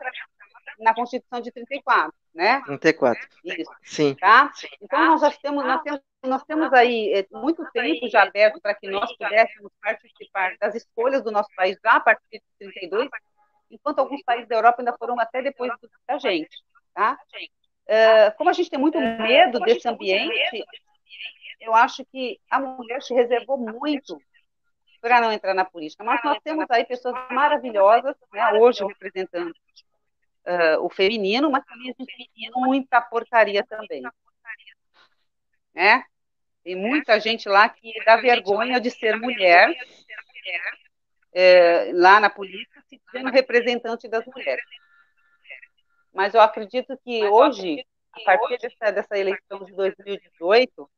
na 0.79 0.95
Constituição 0.95 1.41
de 1.41 1.51
34, 1.51 2.13
né? 2.33 2.61
34. 2.65 3.27
Isso. 3.45 3.71
Sim. 3.83 4.15
Tá? 4.15 4.51
Então, 4.81 5.05
nós 5.05 5.21
já 5.21 5.31
temos, 5.31 5.63
nós 5.63 5.81
temos, 5.83 6.01
nós 6.23 6.43
temos 6.43 6.73
aí 6.73 7.13
é, 7.13 7.27
muito 7.31 7.63
tempo 7.71 8.07
já 8.09 8.23
aberto 8.23 8.59
para 8.61 8.73
que 8.73 8.89
nós 8.89 9.15
pudéssemos 9.15 9.71
participar 9.81 10.55
das 10.59 10.73
escolhas 10.75 11.23
do 11.23 11.31
nosso 11.31 11.49
país 11.55 11.77
já 11.83 11.93
a 11.93 11.99
partir 11.99 12.23
de 12.31 12.41
32, 12.59 13.09
enquanto 13.69 13.99
alguns 13.99 14.23
países 14.23 14.47
da 14.47 14.55
Europa 14.55 14.81
ainda 14.81 14.95
foram 14.97 15.19
até 15.19 15.41
depois 15.41 15.71
da 16.07 16.17
gente. 16.17 16.49
Tá? 16.93 17.17
Uh, 17.87 18.37
como 18.37 18.49
a 18.49 18.53
gente 18.53 18.69
tem 18.69 18.79
muito 18.79 18.99
medo 18.99 19.59
desse 19.59 19.87
ambiente, 19.87 20.63
eu 21.59 21.75
acho 21.75 22.05
que 22.05 22.39
a 22.49 22.59
mulher 22.59 23.01
se 23.01 23.13
reservou 23.13 23.57
muito 23.57 24.19
para 24.99 25.19
não 25.19 25.31
entrar 25.31 25.53
na 25.53 25.65
política. 25.65 26.03
Mas 26.03 26.23
nós 26.23 26.37
temos 26.43 26.65
aí 26.69 26.85
pessoas 26.85 27.15
maravilhosas, 27.31 28.15
né, 28.31 28.53
hoje 28.53 28.85
representando 28.85 29.49
uh, 29.49 30.83
o 30.83 30.89
feminino, 30.89 31.49
mas 31.49 31.65
também 31.65 31.93
tem 31.93 32.51
muita 32.55 33.01
porcaria 33.01 33.65
também. 33.65 34.03
Né? 35.73 36.03
Tem 36.63 36.75
muita 36.75 37.19
gente 37.19 37.49
lá 37.49 37.67
que 37.67 37.91
dá 38.05 38.17
vergonha 38.17 38.79
de 38.79 38.91
ser 38.91 39.17
mulher, 39.17 39.73
é, 41.33 41.91
lá 41.93 42.19
na 42.19 42.29
política, 42.29 42.81
se 42.87 43.01
sendo 43.11 43.31
representante 43.31 44.07
das 44.07 44.25
mulheres. 44.25 44.63
Mas 46.13 46.33
eu 46.33 46.41
acredito 46.41 46.97
que 47.03 47.21
Mas 47.21 47.31
hoje, 47.31 47.85
a 48.13 48.21
partir 48.21 48.53
hoje, 48.53 48.57
dessa, 48.59 48.91
dessa 48.91 49.17
eleição 49.17 49.63
de 49.63 49.73
2018, 49.73 50.89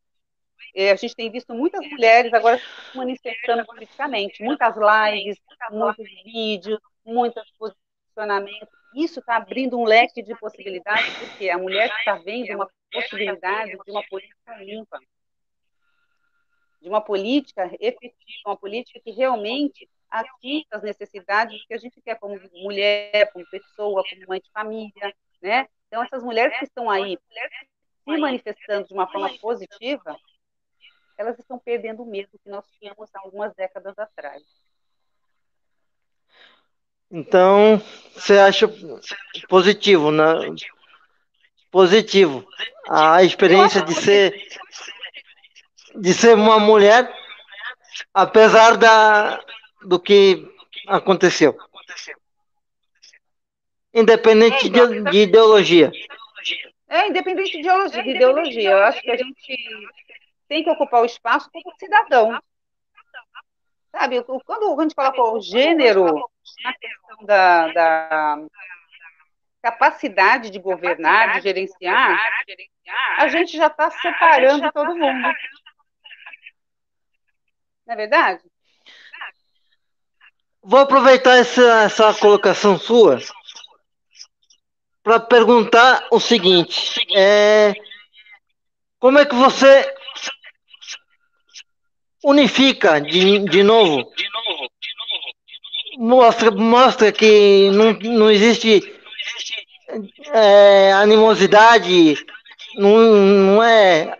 eh, 0.75 0.91
a 0.91 0.95
gente 0.95 1.15
tem 1.15 1.31
visto 1.31 1.53
muitas 1.53 1.85
mulheres 1.87 2.33
agora 2.33 2.57
se 2.57 2.97
manifestando 2.97 3.65
politicamente, 3.65 4.43
muitas 4.43 4.75
lives, 4.75 5.37
muitos 5.71 6.07
vídeos, 6.23 6.79
muitos 7.05 7.43
posicionamentos. 7.57 8.69
Isso 8.95 9.19
está 9.19 9.37
abrindo 9.37 9.79
um 9.79 9.85
leque 9.85 10.21
de 10.21 10.35
possibilidades, 10.35 11.13
porque 11.17 11.49
a 11.49 11.57
mulher 11.57 11.89
está 11.97 12.15
vendo 12.15 12.55
uma 12.55 12.69
possibilidade 12.91 13.71
de 13.71 13.91
uma 13.91 14.03
política 14.07 14.55
limpa, 14.57 14.99
de 16.81 16.89
uma 16.89 17.01
política 17.01 17.65
efetiva, 17.79 18.41
uma 18.45 18.57
política 18.57 18.99
que 18.99 19.11
realmente 19.11 19.89
atinge 20.13 20.67
as 20.71 20.83
necessidades 20.83 21.65
que 21.65 21.73
a 21.73 21.77
gente 21.77 21.99
quer 22.01 22.19
como 22.19 22.39
mulher, 22.53 23.31
como 23.33 23.45
pessoa, 23.49 24.03
como 24.07 24.27
mãe 24.27 24.39
de 24.39 24.51
família, 24.51 25.13
né? 25.41 25.67
Então, 25.87 26.03
essas 26.03 26.23
mulheres 26.23 26.57
que 26.57 26.65
estão 26.65 26.89
aí 26.89 27.17
se 28.03 28.17
manifestando 28.17 28.87
de 28.87 28.93
uma 28.93 29.07
forma 29.07 29.29
positiva, 29.39 30.15
elas 31.17 31.37
estão 31.39 31.57
perdendo 31.57 32.03
o 32.03 32.05
medo 32.05 32.29
que 32.43 32.49
nós 32.49 32.65
tínhamos 32.79 33.09
há 33.13 33.19
algumas 33.19 33.53
décadas 33.55 33.97
atrás. 33.97 34.43
Então, 37.09 37.81
você 38.13 38.37
acha 38.37 38.67
positivo, 39.47 40.11
né? 40.11 40.23
Positivo. 41.71 42.47
A 42.89 43.23
experiência 43.23 43.81
de 43.81 43.93
ser 43.95 44.33
de 45.95 46.11
ser 46.11 46.35
uma 46.35 46.59
mulher, 46.59 47.11
apesar 48.13 48.77
da 48.77 49.39
do 49.85 49.99
que 49.99 50.47
aconteceu. 50.87 51.57
Independente 53.93 54.69
de, 54.69 55.03
de 55.03 55.17
ideologia. 55.17 55.91
É, 56.89 57.07
independente 57.07 57.51
de 57.51 57.59
ideologia, 57.59 58.03
de 58.03 58.09
ideologia. 58.09 58.71
Eu 58.71 58.83
acho 58.83 59.01
que 59.01 59.11
a 59.11 59.17
gente 59.17 59.57
tem 60.47 60.63
que 60.63 60.69
ocupar 60.69 61.01
o 61.01 61.05
espaço 61.05 61.49
como 61.51 61.75
cidadão. 61.77 62.41
Sabe, 63.91 64.23
quando 64.23 64.79
a 64.79 64.83
gente 64.83 64.95
coloca 64.95 65.21
o 65.21 65.39
gênero 65.39 66.05
na 66.63 66.73
questão 66.73 67.25
da, 67.25 67.71
da 67.71 68.39
capacidade 69.61 70.49
de 70.49 70.59
governar, 70.59 71.35
de 71.35 71.41
gerenciar, 71.41 72.19
a 73.17 73.27
gente 73.27 73.55
já 73.55 73.67
está 73.67 73.91
separando 73.91 74.71
todo 74.71 74.95
mundo. 74.95 75.33
Não 77.85 77.93
é 77.93 77.95
verdade? 77.95 78.41
Vou 80.63 80.79
aproveitar 80.79 81.37
essa, 81.37 81.83
essa 81.83 82.13
colocação 82.13 82.79
sua 82.79 83.19
para 85.03 85.19
perguntar 85.19 86.07
o 86.09 86.19
seguinte: 86.19 87.05
é, 87.13 87.73
como 88.97 89.19
é 89.19 89.25
que 89.25 89.35
você 89.35 89.93
unifica 92.23 93.01
de, 93.01 93.39
de 93.39 93.61
novo? 93.61 94.09
Mostra, 95.97 96.49
mostra 96.49 97.11
que 97.11 97.69
não, 97.71 97.91
não 97.93 98.31
existe 98.31 98.81
é, 100.31 100.93
animosidade, 100.93 102.25
não, 102.75 102.97
não 102.97 103.63
é. 103.63 104.17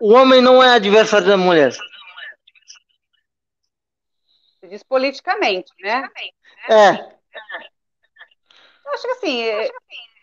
O 0.00 0.14
homem 0.14 0.40
não 0.40 0.62
é 0.62 0.70
adversário 0.70 1.26
da 1.26 1.36
mulher. 1.36 1.72
Diz 4.68 4.82
politicamente, 4.82 5.72
né? 5.80 6.08
É. 6.68 7.14
Eu 8.84 8.92
acho 8.92 9.02
que 9.02 9.10
assim, 9.10 9.42
é, 9.42 9.70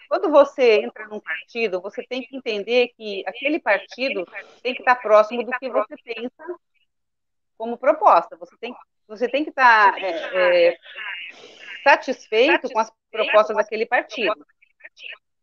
quando 0.08 0.30
você 0.30 0.82
entra 0.82 1.08
num 1.08 1.20
partido, 1.20 1.82
você 1.82 2.04
tem 2.04 2.22
que 2.22 2.36
entender 2.36 2.90
que 2.98 3.24
aquele 3.26 3.60
partido 3.60 4.26
tem 4.62 4.74
que 4.74 4.82
estar 4.82 4.96
próximo 4.96 5.44
do 5.44 5.52
que 5.58 5.70
você 5.70 5.96
pensa 6.04 6.60
como 7.58 7.78
proposta. 7.78 8.36
Você 8.38 8.56
tem, 8.58 8.76
você 9.08 9.30
tem 9.30 9.44
que 9.44 9.52
estar 9.52 9.98
é, 9.98 10.68
é, 10.70 10.78
satisfeito 11.84 12.70
com 12.70 12.80
as 12.80 12.92
propostas 13.10 13.56
daquele 13.56 13.86
partido. 13.86 14.46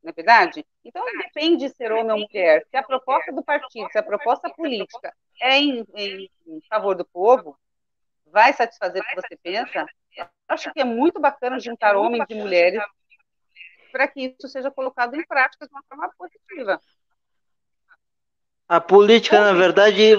Não 0.03 0.11
é 0.11 0.13
verdade? 0.13 0.65
Então, 0.85 1.05
depende 1.19 1.69
de 1.69 1.75
ser 1.75 1.93
homem 1.93 2.13
ou 2.13 2.29
mulher. 2.29 2.65
Se 2.71 2.77
a 2.77 2.83
proposta 2.83 3.33
do 3.33 3.43
partido, 3.43 3.89
se 3.91 3.99
a 3.99 4.03
proposta 4.03 4.51
política 4.51 5.15
é 5.41 5.59
em, 5.59 5.85
em 5.95 6.61
favor 6.69 6.95
do 6.95 7.05
povo, 7.05 7.59
vai 8.33 8.53
satisfazer 8.53 9.03
o 9.03 9.05
que 9.05 9.17
você 9.17 9.37
pensa, 9.37 9.87
acho 10.49 10.73
que 10.73 10.81
é 10.81 10.85
muito 10.85 11.21
bacana 11.21 11.59
juntar 11.59 11.97
homens 11.97 12.25
e 12.29 12.35
mulheres 12.35 12.83
para 13.93 14.07
que 14.09 14.37
isso 14.39 14.49
seja 14.49 14.71
colocado 14.71 15.15
em 15.15 15.27
prática 15.27 15.67
de 15.67 15.73
uma 15.73 15.83
forma 15.89 16.11
positiva. 16.17 16.81
A 18.69 18.81
política, 18.81 19.41
na 19.41 19.53
verdade, 19.55 20.15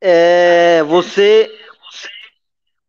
é 0.00 0.82
você 0.84 1.50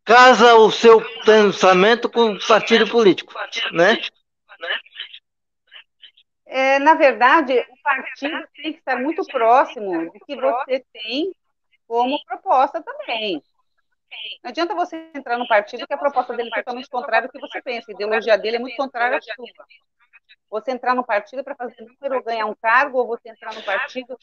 casa 0.04 0.54
o 0.54 0.70
seu 0.70 1.00
pensamento 1.24 2.08
com 2.08 2.32
o 2.32 2.46
partido 2.46 2.88
político, 2.88 3.34
né? 3.72 3.98
É, 6.46 6.78
na 6.80 6.94
verdade, 6.94 7.58
o 7.70 7.82
partido 7.82 8.48
tem 8.54 8.72
que 8.72 8.78
estar 8.78 8.96
muito 8.96 9.24
próximo 9.26 10.10
do 10.12 10.18
que 10.26 10.34
você 10.34 10.84
tem 10.92 11.32
como 11.90 12.24
proposta 12.24 12.80
também. 12.80 13.42
Não 14.44 14.50
adianta 14.50 14.76
você 14.76 15.10
entrar 15.12 15.36
num 15.36 15.46
partido 15.48 15.88
que 15.88 15.92
a 15.92 15.98
proposta 15.98 16.32
dele 16.36 16.48
é 16.52 16.58
totalmente 16.60 16.88
contrária 16.88 17.26
ao 17.26 17.32
que 17.32 17.40
você 17.40 17.60
pensa, 17.60 17.90
a 17.90 17.94
ideologia 17.94 18.38
dele 18.38 18.56
é 18.56 18.60
muito 18.60 18.76
contrária 18.76 19.18
à 19.18 19.20
sua. 19.20 19.66
Você 20.48 20.70
entrar 20.70 20.94
no 20.94 21.04
partido 21.04 21.42
para 21.42 21.56
fazer 21.56 21.82
número 21.82 22.18
ou 22.18 22.22
ganhar 22.22 22.46
um 22.46 22.54
cargo, 22.54 22.98
ou 22.98 23.08
você 23.08 23.28
entrar 23.28 23.52
no 23.52 23.62
partido 23.64 24.16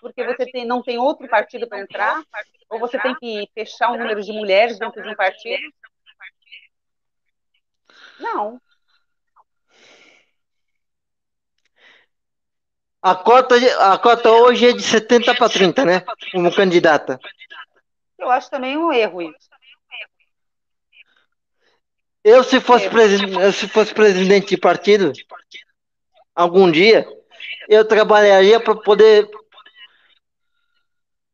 porque 0.00 0.24
você 0.24 0.46
tem, 0.46 0.64
não 0.64 0.82
tem 0.82 0.98
outro 0.98 1.28
partido 1.28 1.68
para 1.68 1.80
entrar, 1.80 2.22
ou 2.70 2.78
você 2.78 2.98
tem 2.98 3.14
que 3.16 3.46
fechar 3.52 3.90
o 3.90 3.94
um 3.94 3.98
número 3.98 4.22
de 4.22 4.32
mulheres 4.32 4.78
dentro 4.78 5.02
de 5.02 5.08
um 5.10 5.14
partido. 5.14 5.62
Não. 8.18 8.58
A 13.02 13.14
cota, 13.14 13.54
a 13.92 13.98
cota 13.98 14.30
hoje 14.30 14.68
é 14.68 14.72
de 14.72 14.82
70 14.82 15.34
para 15.34 15.48
30, 15.48 15.84
né? 15.84 16.04
Como 16.32 16.54
candidata. 16.54 17.18
Eu 18.18 18.30
acho 18.30 18.50
também 18.50 18.76
um 18.76 18.92
erro 18.92 19.22
isso. 19.22 19.48
Eu, 22.22 22.44
se 22.44 22.60
fosse, 22.60 22.90
presidente, 22.90 23.52
se 23.52 23.66
fosse 23.66 23.94
presidente 23.94 24.48
de 24.48 24.58
partido, 24.58 25.12
algum 26.34 26.70
dia, 26.70 27.08
eu 27.66 27.82
trabalharia 27.82 28.60
para 28.60 28.76
poder 28.76 29.26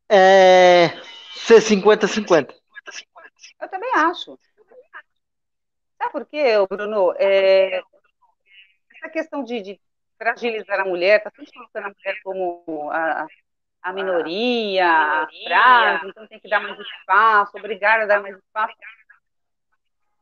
é, 0.08 0.90
ser 1.34 1.60
50-50. 1.60 2.54
Eu 3.60 3.68
também 3.68 3.90
acho. 3.96 4.38
Sabe 5.98 6.12
por 6.12 6.26
quê, 6.26 6.52
Bruno? 6.70 7.12
É, 7.18 7.82
essa 8.94 9.08
questão 9.10 9.42
de, 9.42 9.60
de 9.60 9.80
fragilizar 10.18 10.80
a 10.80 10.84
mulher, 10.84 11.18
está 11.18 11.30
sempre 11.30 11.52
colocando 11.52 11.86
a 11.86 11.88
mulher 11.88 12.20
como 12.22 12.90
a, 12.90 13.26
a 13.82 13.92
minoria, 13.92 14.88
a 14.88 15.28
frase, 15.44 16.08
então 16.08 16.26
tem 16.26 16.40
que 16.40 16.48
dar 16.48 16.60
mais 16.60 16.78
espaço, 16.78 17.56
obrigar 17.56 18.00
a 18.00 18.06
dar 18.06 18.20
mais 18.20 18.36
espaço. 18.36 18.74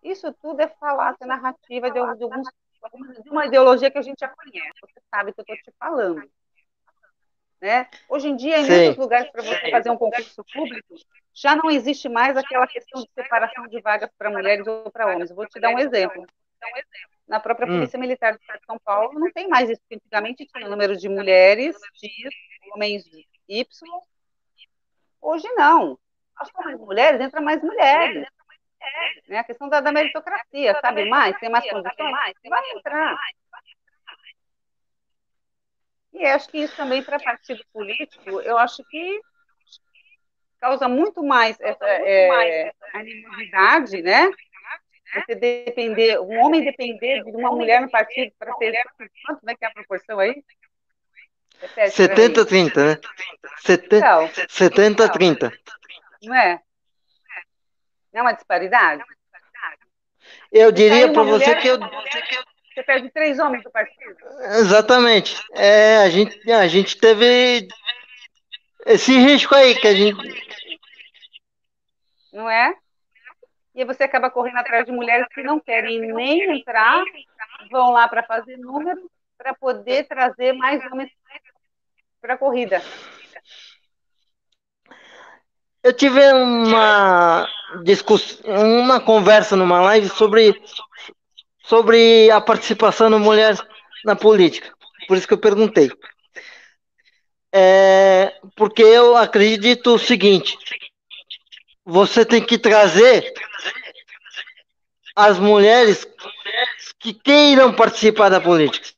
Isso 0.03 0.33
tudo 0.35 0.61
é 0.61 0.69
falácia 0.69 1.27
narrativa 1.27 1.91
de, 1.91 1.95
de, 1.95 2.25
alguns, 2.25 2.47
de 3.23 3.31
uma 3.31 3.47
ideologia 3.47 3.91
que 3.91 3.97
a 3.97 4.03
gente 4.03 4.21
já 4.21 4.29
conhece. 4.29 4.79
Você 4.83 5.01
sabe 5.11 5.33
que 5.33 5.41
eu 5.41 5.45
estou 5.49 5.73
te 5.73 5.77
falando. 5.79 6.31
Né? 7.59 7.89
Hoje 8.11 8.29
em 8.29 8.37
dia, 8.37 8.59
em 8.59 8.65
Sim. 8.65 8.71
muitos 8.71 8.97
lugares, 8.99 9.33
para 9.33 9.43
você 9.43 9.71
fazer 9.71 9.89
um 9.89 9.97
concurso 9.97 10.45
público, 10.53 10.95
já 11.33 11.57
não 11.57 11.71
existe 11.71 12.11
mais 12.11 12.37
aquela 12.37 12.67
questão 12.67 13.03
de 13.03 13.09
separação 13.15 13.67
de 13.67 13.81
vagas 13.81 14.11
para 14.19 14.29
mulheres 14.29 14.67
ou 14.67 14.91
para 14.91 15.07
homens. 15.07 15.31
Eu 15.31 15.37
vou 15.37 15.47
te 15.47 15.59
dar 15.59 15.71
um 15.71 15.79
exemplo. 15.79 16.27
Na 17.27 17.41
própria 17.41 17.67
hum. 17.67 17.77
Polícia 17.77 17.97
hum. 17.97 18.01
Militar 18.01 18.33
do 18.35 18.41
Estado 18.41 18.61
de 18.61 18.67
São 18.67 18.79
Paulo, 18.79 19.19
não 19.19 19.33
tem 19.33 19.49
mais 19.49 19.71
isso. 19.71 19.81
Antigamente 19.93 20.47
tinha 20.47 20.67
o 20.67 20.71
número 20.71 20.97
de 20.97 21.09
mulheres 21.09 21.77
X, 21.95 22.35
homens 22.73 23.05
Y. 23.49 23.67
Hoje 25.21 25.49
não. 25.53 25.99
As 26.37 26.51
mais 26.53 26.79
mulheres, 26.79 27.21
entra 27.21 27.41
mais 27.41 27.63
mulheres. 27.63 28.27
Né? 29.29 29.39
A 29.39 29.45
questão 29.45 29.69
da, 29.69 29.81
da 29.81 29.91
meritocracia, 29.91 30.79
sabe 30.81 31.09
mais? 31.09 31.39
Tem 31.39 31.49
mais 31.49 31.69
condições? 31.69 32.13
Vai 32.49 32.71
entrar. 32.73 33.19
E 36.13 36.27
acho 36.27 36.49
que 36.49 36.59
isso 36.59 36.77
também, 36.77 37.03
para 37.03 37.19
partido 37.19 37.65
político, 37.73 38.41
eu 38.43 38.57
acho 38.59 38.85
que 38.85 39.21
causa 40.61 40.89
muito 40.89 41.23
mais 41.23 41.59
essa 41.61 41.85
é, 41.85 42.73
animosidade, 42.95 44.01
né? 44.01 44.31
Você 45.15 45.35
depender, 45.35 46.19
um 46.19 46.45
homem 46.45 46.65
depender 46.65 47.23
de 47.23 47.31
uma 47.31 47.51
mulher 47.51 47.81
no 47.81 47.91
partido 47.91 48.33
para 48.39 48.53
ter 48.55 48.75
quanto 49.27 49.49
é 49.49 49.55
que 49.55 49.65
é 49.65 49.69
a 49.69 49.73
proporção 49.73 50.19
aí? 50.19 50.43
70 51.91 52.45
30, 52.45 52.85
né? 52.85 53.01
70 53.59 54.31
70 54.49 55.09
30. 55.09 55.53
Não 56.23 56.35
é? 56.35 56.61
Não 58.13 58.21
é 58.21 58.23
uma 58.23 58.33
disparidade? 58.33 59.03
Eu 60.51 60.73
diria 60.73 61.13
para 61.13 61.23
você 61.23 61.55
que 61.57 61.69
eu 61.69 61.79
você 62.75 62.83
perde 62.83 63.09
três 63.11 63.39
homens 63.39 63.63
do 63.63 63.71
partido. 63.71 64.17
Exatamente. 64.59 65.41
É, 65.53 65.99
a 65.99 66.11
gente 66.11 66.51
a 66.51 66.67
gente 66.67 66.99
teve 66.99 67.69
esse 68.85 69.17
risco 69.17 69.55
aí 69.55 69.77
que 69.77 69.87
a 69.87 69.95
gente 69.95 70.19
não 72.33 72.51
é? 72.51 72.75
E 73.75 73.85
você 73.85 74.05
acaba 74.05 74.31
correndo 74.31 74.59
atrás 74.59 74.87
de 74.87 74.93
mulheres 74.93 75.27
que 75.35 75.43
não 75.43 75.59
querem 75.59 76.01
nem 76.13 76.59
entrar, 76.59 77.03
vão 77.71 77.91
lá 77.91 78.07
para 78.07 78.23
fazer 78.23 78.57
número, 78.57 79.11
para 79.37 79.53
poder 79.55 80.07
trazer 80.07 80.53
mais 80.53 80.85
homens 80.93 81.11
para 82.21 82.35
a 82.35 82.39
corrida. 82.39 82.81
Eu 85.83 85.93
tive 85.93 86.21
uma 86.33 87.47
discussão, 87.83 88.81
uma 88.81 89.01
conversa 89.01 89.55
numa 89.55 89.83
live 89.83 90.09
sobre, 90.09 90.59
sobre 91.63 92.31
a 92.31 92.41
participação 92.41 93.11
da 93.11 93.19
mulher 93.19 93.55
na 94.05 94.17
política. 94.17 94.73
Por 95.07 95.17
isso 95.17 95.29
que 95.29 95.35
eu 95.35 95.39
perguntei. 95.39 95.91
É, 97.53 98.35
porque 98.57 98.83
eu 98.83 99.17
acredito 99.17 99.95
o 99.95 99.99
seguinte: 99.99 100.57
você 101.85 102.25
tem 102.25 102.43
que 102.43 102.59
trazer 102.59 103.33
as 105.15 105.39
mulheres 105.39 106.07
que 106.99 107.13
queiram 107.13 107.73
participar 107.73 108.31
da 108.31 108.41
política. 108.41 108.89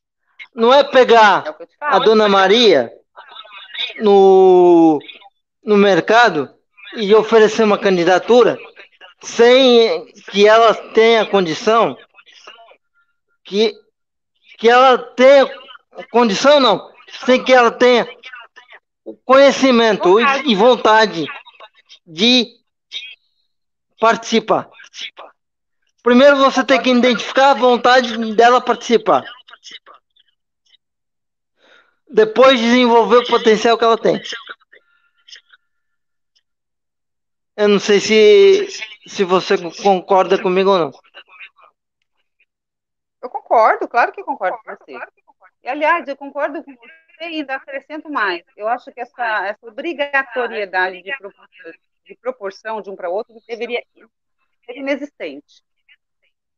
Não 0.55 0.73
é 0.73 0.85
pegar 0.85 1.45
É 1.61 1.67
a. 1.81 1.99
Dona 1.99 2.29
Maria 2.29 2.91
no, 3.99 4.99
no 5.63 5.77
mercado 5.77 6.49
e 6.97 7.15
oferecer 7.15 7.65
uma 7.65 7.77
candidatura 7.77 8.59
sem 9.21 10.07
que 10.31 10.47
ela 10.47 10.73
tenha 10.75 11.27
condição, 11.27 11.97
que, 13.45 13.75
que 14.59 14.69
ela 14.69 14.97
tenha 14.97 15.51
condição 16.11 16.61
não, 16.61 16.91
sem 17.25 17.43
que 17.43 17.53
ela 17.53 17.71
tenha 17.71 18.09
o 19.05 19.15
conhecimento 19.15 20.19
e 20.21 20.55
vontade 20.55 21.27
de 22.07 22.57
participar. 23.99 24.69
Primeiro 26.03 26.37
você 26.37 26.65
tem 26.65 26.81
que 26.81 26.91
identificar 26.91 27.51
a 27.51 27.55
vontade 27.55 28.35
dela 28.35 28.61
participar. 28.61 29.25
Depois 32.09 32.61
desenvolver 32.61 33.17
o 33.17 33.27
potencial 33.27 33.77
que 33.77 33.85
ela 33.85 33.99
tem. 33.99 34.21
Eu 37.57 37.69
não 37.69 37.81
sei 37.81 38.01
se, 38.01 38.69
se 39.07 39.25
você 39.25 39.57
concorda 39.83 40.41
comigo 40.41 40.71
ou 40.71 40.79
não. 40.79 40.93
Eu 43.23 43.31
concordo, 43.31 43.89
claro 43.89 44.13
que 44.13 44.23
concordo 44.23 44.59
com 44.59 44.77
você. 44.77 44.99
E, 45.65 45.69
aliás, 45.69 46.07
eu 46.07 46.17
concordo 46.17 46.63
com 46.63 46.73
você 46.73 46.93
e 47.23 47.25
ainda 47.25 47.57
acrescento 47.57 48.09
mais. 48.09 48.45
Eu 48.57 48.69
acho 48.69 48.93
que 48.93 49.01
essa, 49.01 49.47
essa 49.47 49.67
obrigatoriedade 49.67 51.03
de 51.03 51.17
proporção, 51.17 51.73
de 52.07 52.15
proporção 52.17 52.81
de 52.81 52.91
um 52.91 52.97
para 52.97 53.11
outro 53.11 53.35
deveria 53.47 53.83
ser 54.65 54.77
inexistente. 54.77 55.63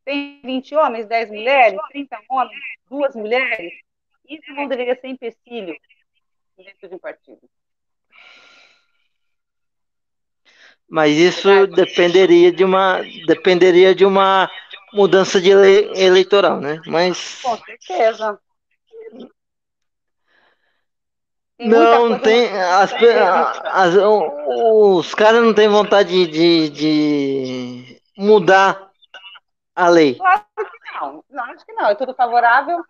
Tem 0.05 0.41
20 0.43 0.75
homens, 0.75 1.07
10 1.07 1.31
mulheres, 1.31 1.79
30 1.91 2.19
homens, 2.31 2.61
duas 2.89 3.15
mulheres. 3.15 3.73
Isso 4.29 4.53
não 4.53 4.67
deveria 4.67 4.99
ser 5.01 5.09
empecilho 5.09 5.77
dentro 6.57 6.89
de 6.89 6.95
um 6.95 6.99
partido. 6.99 7.41
Mas 10.89 11.17
isso 11.17 11.67
dependeria 11.67 12.51
de 12.51 12.65
uma 12.65 13.03
dependeria 13.27 13.95
de 13.95 14.07
uma 14.07 14.51
mudança 14.93 15.39
de 15.41 15.51
ele, 15.51 16.01
eleitoral, 16.01 16.61
né? 16.61 16.81
Mas 16.87 17.43
Com 17.43 17.57
certeza. 17.59 18.41
Não 21.61 22.19
tem 22.21 22.49
as, 22.61 22.93
pe- 22.93 23.13
as- 23.65 23.95
os 23.97 25.15
caras 25.15 25.43
não 25.43 25.53
têm 25.53 25.69
vontade 25.69 26.27
de, 26.29 26.69
de 26.71 28.01
mudar 28.17 28.91
a 29.75 29.89
lei. 29.89 30.15
Claro 30.15 30.45
que 30.57 30.95
não. 31.01 31.25
Não, 31.31 31.45
acho 31.45 31.67
que 31.67 31.73
não. 31.73 31.87
É 31.89 31.95
tudo 31.95 32.15
favorável. 32.15 32.85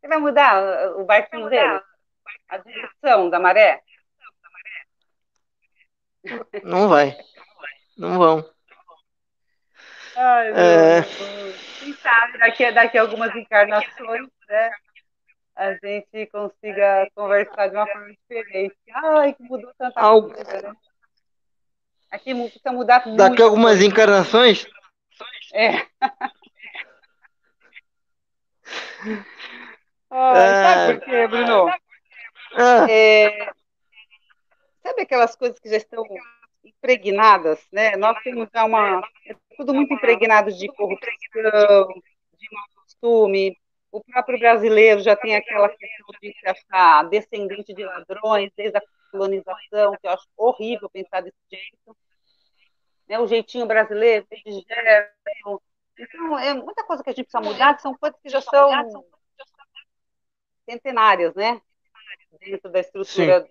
Você 0.00 0.08
vai 0.08 0.18
mudar 0.18 0.62
o 0.96 1.04
barquinho 1.04 1.48
dele? 1.48 1.80
A 2.48 2.58
direção 2.58 3.30
da 3.30 3.40
maré? 3.40 3.82
Não 6.64 6.88
vai. 6.88 7.16
Não 7.96 8.18
vão. 8.18 8.44
Ai, 10.16 10.48
É. 10.52 11.02
Quem 11.78 11.92
sabe 11.94 12.38
daqui, 12.38 12.72
daqui 12.72 12.98
a 12.98 13.02
algumas 13.02 13.34
encarnações, 13.34 14.28
né? 14.48 14.70
A 15.56 15.72
gente 15.74 16.26
consiga 16.26 17.08
conversar 17.14 17.68
de 17.68 17.76
uma 17.76 17.86
forma 17.86 18.10
diferente. 18.10 18.76
Ai, 18.92 19.32
que 19.34 19.42
mudou 19.42 19.72
tanta 19.78 19.98
Al- 20.00 20.28
coisa, 20.28 20.60
né? 20.62 20.74
Aqui 22.10 22.34
precisa 22.34 22.72
mudar 22.72 23.06
muito. 23.06 23.16
Daqui 23.18 23.42
a 23.42 23.44
algumas 23.46 23.80
encarnações, 23.80 24.66
É. 25.52 25.86
Ai, 30.10 30.50
É. 30.50 30.62
sabe 30.62 30.98
por 31.00 31.04
quê, 31.04 31.26
Bruno? 31.28 31.68
ah, 32.54 32.86
É, 32.90 33.50
sabe 34.82 35.02
aquelas 35.02 35.34
coisas 35.36 35.58
que 35.58 35.68
já 35.68 35.76
estão 35.76 36.04
impregnadas, 36.64 37.66
né? 37.72 37.96
Nós 37.96 38.20
temos 38.22 38.48
já 38.54 38.64
uma. 38.64 39.00
É 39.26 39.34
tudo 39.56 39.72
muito 39.74 39.92
impregnado 39.94 40.52
de 40.52 40.68
corrupção, 40.68 41.08
de 41.32 42.48
mau 42.52 42.64
costume. 42.82 43.56
O 43.90 44.02
próprio 44.04 44.38
brasileiro 44.38 45.00
já 45.00 45.16
tem 45.16 45.36
aquela 45.36 45.68
questão 45.68 46.06
de 46.20 46.32
se 46.32 46.48
achar 46.48 47.08
descendente 47.08 47.72
de 47.72 47.84
ladrões 47.84 48.50
desde 48.56 48.76
a 48.76 48.82
colonização, 49.10 49.96
que 49.96 50.06
eu 50.06 50.10
acho 50.10 50.28
horrível 50.36 50.90
pensar 50.90 51.22
desse 51.22 51.36
jeito. 51.50 51.96
Né? 53.08 53.18
O 53.18 53.26
jeitinho 53.26 53.66
brasileiro, 53.66 54.26
de. 54.30 54.64
Então, 55.98 56.38
é 56.38 56.52
muita 56.52 56.84
coisa 56.84 57.02
que 57.02 57.08
a 57.08 57.12
gente 57.12 57.24
precisa 57.24 57.40
mudar, 57.40 57.74
que 57.74 57.82
são 57.82 57.96
coisas 57.96 58.20
que 58.20 58.28
já 58.28 58.40
são 58.40 58.70
centenárias, 60.68 61.34
né? 61.34 61.60
Dentro 62.38 62.70
da 62.70 62.80
estrutura 62.80 63.48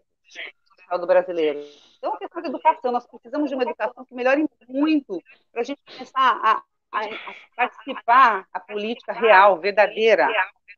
social 0.68 1.00
do 1.00 1.08
brasileiro. 1.08 1.66
Então, 1.98 2.14
a 2.14 2.20
questão 2.20 2.42
da 2.42 2.50
educação, 2.50 2.92
nós 2.92 3.08
precisamos 3.08 3.50
de 3.50 3.56
uma 3.56 3.64
educação 3.64 4.06
que 4.06 4.14
melhore 4.14 4.46
muito 4.68 5.20
para 5.52 5.62
a 5.62 5.64
gente 5.64 5.82
começar 5.86 6.40
a, 6.44 6.64
a, 6.96 7.04
a 7.04 7.36
participar 7.56 8.48
a 8.54 8.60
política 8.60 9.14
real, 9.14 9.60
verdadeira, 9.60 10.28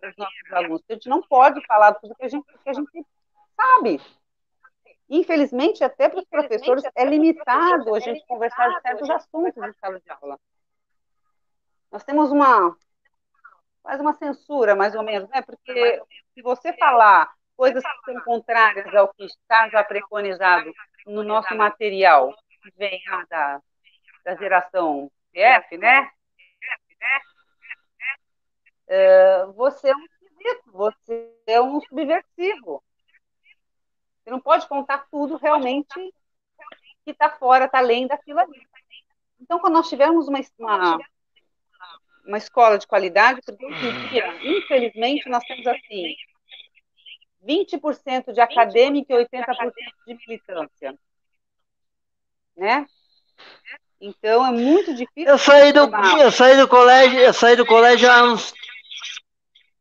dos 0.01 0.15
nossos 0.17 0.53
alunos. 0.53 0.83
A 0.89 0.93
gente 0.93 1.09
não 1.09 1.21
pode 1.21 1.65
falar 1.65 1.93
tudo 1.93 2.15
que 2.15 2.25
a 2.25 2.27
gente, 2.27 2.45
que 2.45 2.69
a 2.69 2.73
gente 2.73 3.05
sabe. 3.55 4.01
Infelizmente, 5.09 5.83
até 5.83 6.09
para 6.09 6.19
os 6.19 6.25
professores, 6.25 6.83
é 6.95 7.05
limitado 7.05 7.95
a 7.95 7.99
gente 7.99 8.25
conversar 8.27 8.69
de 8.69 8.81
certos 8.81 9.09
assuntos 9.09 9.63
em 9.63 9.73
sala 9.73 9.99
de 9.99 10.11
aula. 10.11 10.37
Nós 11.91 12.03
temos 12.03 12.31
uma 12.31 12.75
quase 13.81 14.01
uma 14.01 14.13
censura, 14.15 14.75
mais 14.75 14.93
ou 14.95 15.03
menos, 15.03 15.29
né? 15.29 15.41
Porque 15.41 16.01
se 16.33 16.41
você 16.41 16.73
falar 16.73 17.33
coisas 17.55 17.81
que 17.81 18.11
são 18.11 18.21
contrárias 18.21 18.93
ao 18.93 19.07
que 19.13 19.23
está 19.23 19.69
já 19.69 19.81
preconizado 19.81 20.69
no 21.05 21.23
nosso 21.23 21.55
material, 21.55 22.35
que 22.61 22.71
vem 22.77 23.01
da, 23.29 23.61
da 24.25 24.35
geração 24.35 25.09
PF, 25.37 25.77
né? 25.77 26.09
É, 28.87 29.45
você 29.47 29.89
é 29.89 29.95
um 29.95 30.05
esquisito, 30.05 30.71
você 30.71 31.31
é 31.45 31.61
um 31.61 31.79
subversivo. 31.81 32.83
Você 34.23 34.31
não 34.31 34.41
pode 34.41 34.67
contar 34.67 35.05
tudo 35.11 35.37
realmente 35.37 35.93
que 37.05 37.11
está 37.11 37.29
fora, 37.29 37.65
está 37.65 37.77
além 37.77 38.07
daquilo 38.07 38.39
ali. 38.39 38.67
Então, 39.39 39.59
quando 39.59 39.73
nós 39.73 39.87
tivermos 39.87 40.27
uma, 40.27 40.39
uma, 40.57 40.97
uma 42.25 42.37
escola 42.37 42.79
de 42.79 42.87
qualidade, 42.87 43.39
porque 43.45 43.65
infelizmente, 44.41 45.29
nós 45.29 45.43
temos 45.43 45.67
assim 45.67 46.15
20% 47.45 48.33
de 48.33 48.41
acadêmica 48.41 49.13
e 49.13 49.25
80% 49.25 49.71
de 50.07 50.17
militância. 50.27 50.97
Né? 52.55 52.87
Então 53.99 54.45
é 54.45 54.51
muito 54.51 54.93
difícil. 54.93 55.29
eu 55.29 55.37
saí 55.37 55.73
do 55.73 55.89
eu 56.19 56.31
saí 56.31 56.55
do 56.57 56.67
colégio, 56.67 57.19
eu 57.19 57.33
saí 57.33 57.55
do 57.55 57.65
colégio 57.65 58.09
há 58.11 58.23
uns 58.23 58.53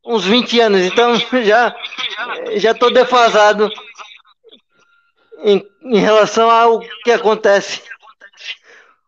uns 0.05 0.25
20 0.25 0.59
anos, 0.59 0.81
então 0.81 1.13
já 1.43 1.75
já 2.55 2.73
tô 2.73 2.89
defasado 2.89 3.69
em, 5.39 5.63
em 5.83 5.99
relação 5.99 6.49
ao 6.49 6.79
que 7.03 7.11
acontece 7.11 7.83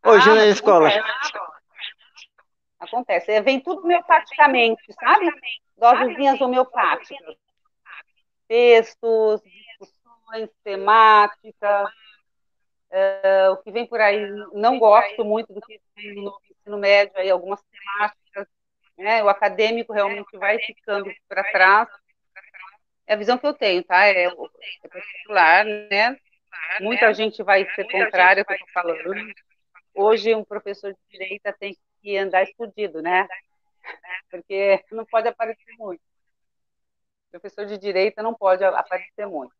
hoje 0.06 0.30
Ah, 0.30 0.36
na 0.36 0.46
escola. 0.48 0.90
Acontece. 0.90 1.30
Acontece. 2.80 3.32
É, 3.32 3.42
Vem 3.42 3.60
tudo 3.60 3.82
homeopaticamente, 3.84 4.82
sabe? 4.94 5.32
Dosezinhas 5.78 6.40
homeopáticas. 6.40 7.36
Textos, 8.48 9.42
discussões, 9.44 10.50
temáticas. 10.64 11.90
É, 12.92 13.50
o 13.50 13.58
que 13.58 13.72
vem 13.72 13.86
por 13.86 14.02
aí, 14.02 14.20
não 14.54 14.80
gosto 14.80 15.24
muito 15.24 15.54
do 15.54 15.62
que 15.62 15.80
vem 15.96 16.16
no 16.16 16.40
ensino 16.50 16.78
médio, 16.78 17.14
aí, 17.16 17.30
algumas 17.30 17.62
temáticas. 17.64 18.48
Né? 18.98 19.24
O 19.24 19.30
acadêmico 19.30 19.94
realmente 19.94 20.38
vai 20.38 20.60
ficando 20.60 21.10
para 21.28 21.44
trás. 21.52 21.88
É 23.08 23.14
a 23.14 23.18
visão 23.18 23.38
que 23.38 23.48
eu 23.48 23.54
tenho, 23.54 23.84
tá? 23.84 24.06
É, 24.06 24.26
é 24.26 24.88
particular, 24.88 25.66
né? 25.66 26.18
Muita 26.82 27.14
gente 27.14 27.42
vai 27.42 27.66
ser 27.74 27.90
contrária 27.90 28.42
ao 28.42 28.46
que 28.46 28.54
eu 28.54 28.56
estou 28.56 28.70
falando. 28.72 29.34
Hoje, 29.94 30.36
um 30.36 30.44
professor 30.44 30.94
de 30.94 31.00
direita 31.10 31.54
tem 31.54 31.76
que 32.02 32.18
andar 32.18 32.44
escondido, 32.44 33.02
né? 33.02 33.28
Porque 34.30 34.84
não 34.92 35.06
pode 35.06 35.28
aparecer 35.28 35.76
muito. 35.78 36.02
O 37.28 37.32
professor 37.32 37.66
de 37.66 37.78
direita 37.78 38.22
não 38.22 38.34
pode 38.34 38.64
aparecer 38.64 39.28
muito. 39.28 39.54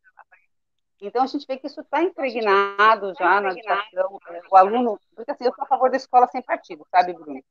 Então, 1.00 1.22
a 1.22 1.26
gente 1.26 1.46
vê 1.46 1.56
que 1.56 1.66
isso 1.66 1.80
está 1.80 2.02
impregnado 2.02 3.14
já 3.18 3.40
na 3.40 3.50
educação. 3.50 4.20
O 4.50 4.56
aluno. 4.56 5.00
Porque 5.14 5.30
assim, 5.30 5.44
eu 5.44 5.54
sou 5.54 5.64
a 5.64 5.66
favor 5.66 5.90
da 5.90 5.96
escola 5.96 6.26
sem 6.26 6.42
partido, 6.42 6.86
sabe, 6.90 7.14
Bruno? 7.14 7.42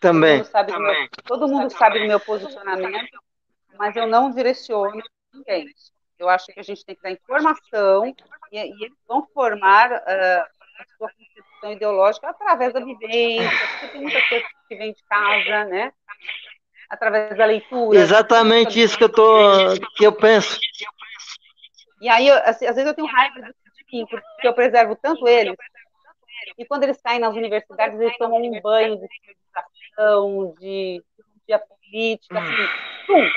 Também. 0.00 0.42
Todo 0.42 0.44
mundo 0.44 0.52
sabe 0.52 0.72
do 0.72 0.80
meu, 0.80 1.08
todo 1.24 1.48
mundo 1.48 1.70
sabe 1.70 1.98
do 2.00 2.06
meu 2.06 2.20
posicionamento, 2.20 3.18
mas 3.76 3.96
eu 3.96 4.06
não 4.06 4.30
direciono 4.30 5.02
ninguém. 5.32 5.66
Eu 6.18 6.28
acho 6.28 6.46
que 6.46 6.60
a 6.60 6.62
gente 6.62 6.84
tem 6.84 6.94
que 6.94 7.02
dar 7.02 7.10
informação 7.10 8.06
e, 8.06 8.14
e 8.52 8.84
eles 8.84 8.98
vão 9.06 9.26
formar 9.32 9.90
uh, 9.90 10.42
a 10.78 10.84
sua 10.96 11.10
concepção 11.10 11.72
ideológica 11.72 12.28
através 12.28 12.72
da 12.72 12.80
vivência, 12.80 13.50
porque 13.70 13.88
tem 13.88 14.02
muita 14.02 14.28
coisa 14.28 14.46
que 14.68 14.76
vem 14.76 14.92
de 14.92 15.02
casa, 15.04 15.64
né? 15.64 15.92
Através 16.88 17.36
da 17.36 17.44
leitura. 17.44 17.98
Exatamente 17.98 18.80
isso 18.80 18.96
que 18.96 19.04
eu 19.04 19.08
tô, 19.08 19.74
que 19.96 20.04
eu 20.04 20.12
penso. 20.12 20.58
E 22.00 22.08
aí, 22.08 22.30
assim, 22.30 22.66
às 22.66 22.76
vezes 22.76 22.86
eu 22.86 22.94
tenho 22.94 23.08
raiva 23.08 23.40
de 23.40 23.84
mim, 23.92 24.06
porque 24.06 24.46
eu 24.46 24.54
preservo 24.54 24.96
tanto 24.96 25.26
eles. 25.26 25.56
E 26.56 26.64
quando 26.64 26.84
eles 26.84 26.98
saem 26.98 27.18
nas 27.18 27.34
universidades, 27.34 27.98
eles 28.00 28.16
tomam 28.16 28.40
um 28.40 28.60
banho 28.60 28.96
de 28.96 29.08
civilização, 29.08 30.54
de, 30.58 31.04
de 31.46 31.58
política, 31.58 32.38
assim, 32.38 33.06
pum. 33.06 33.30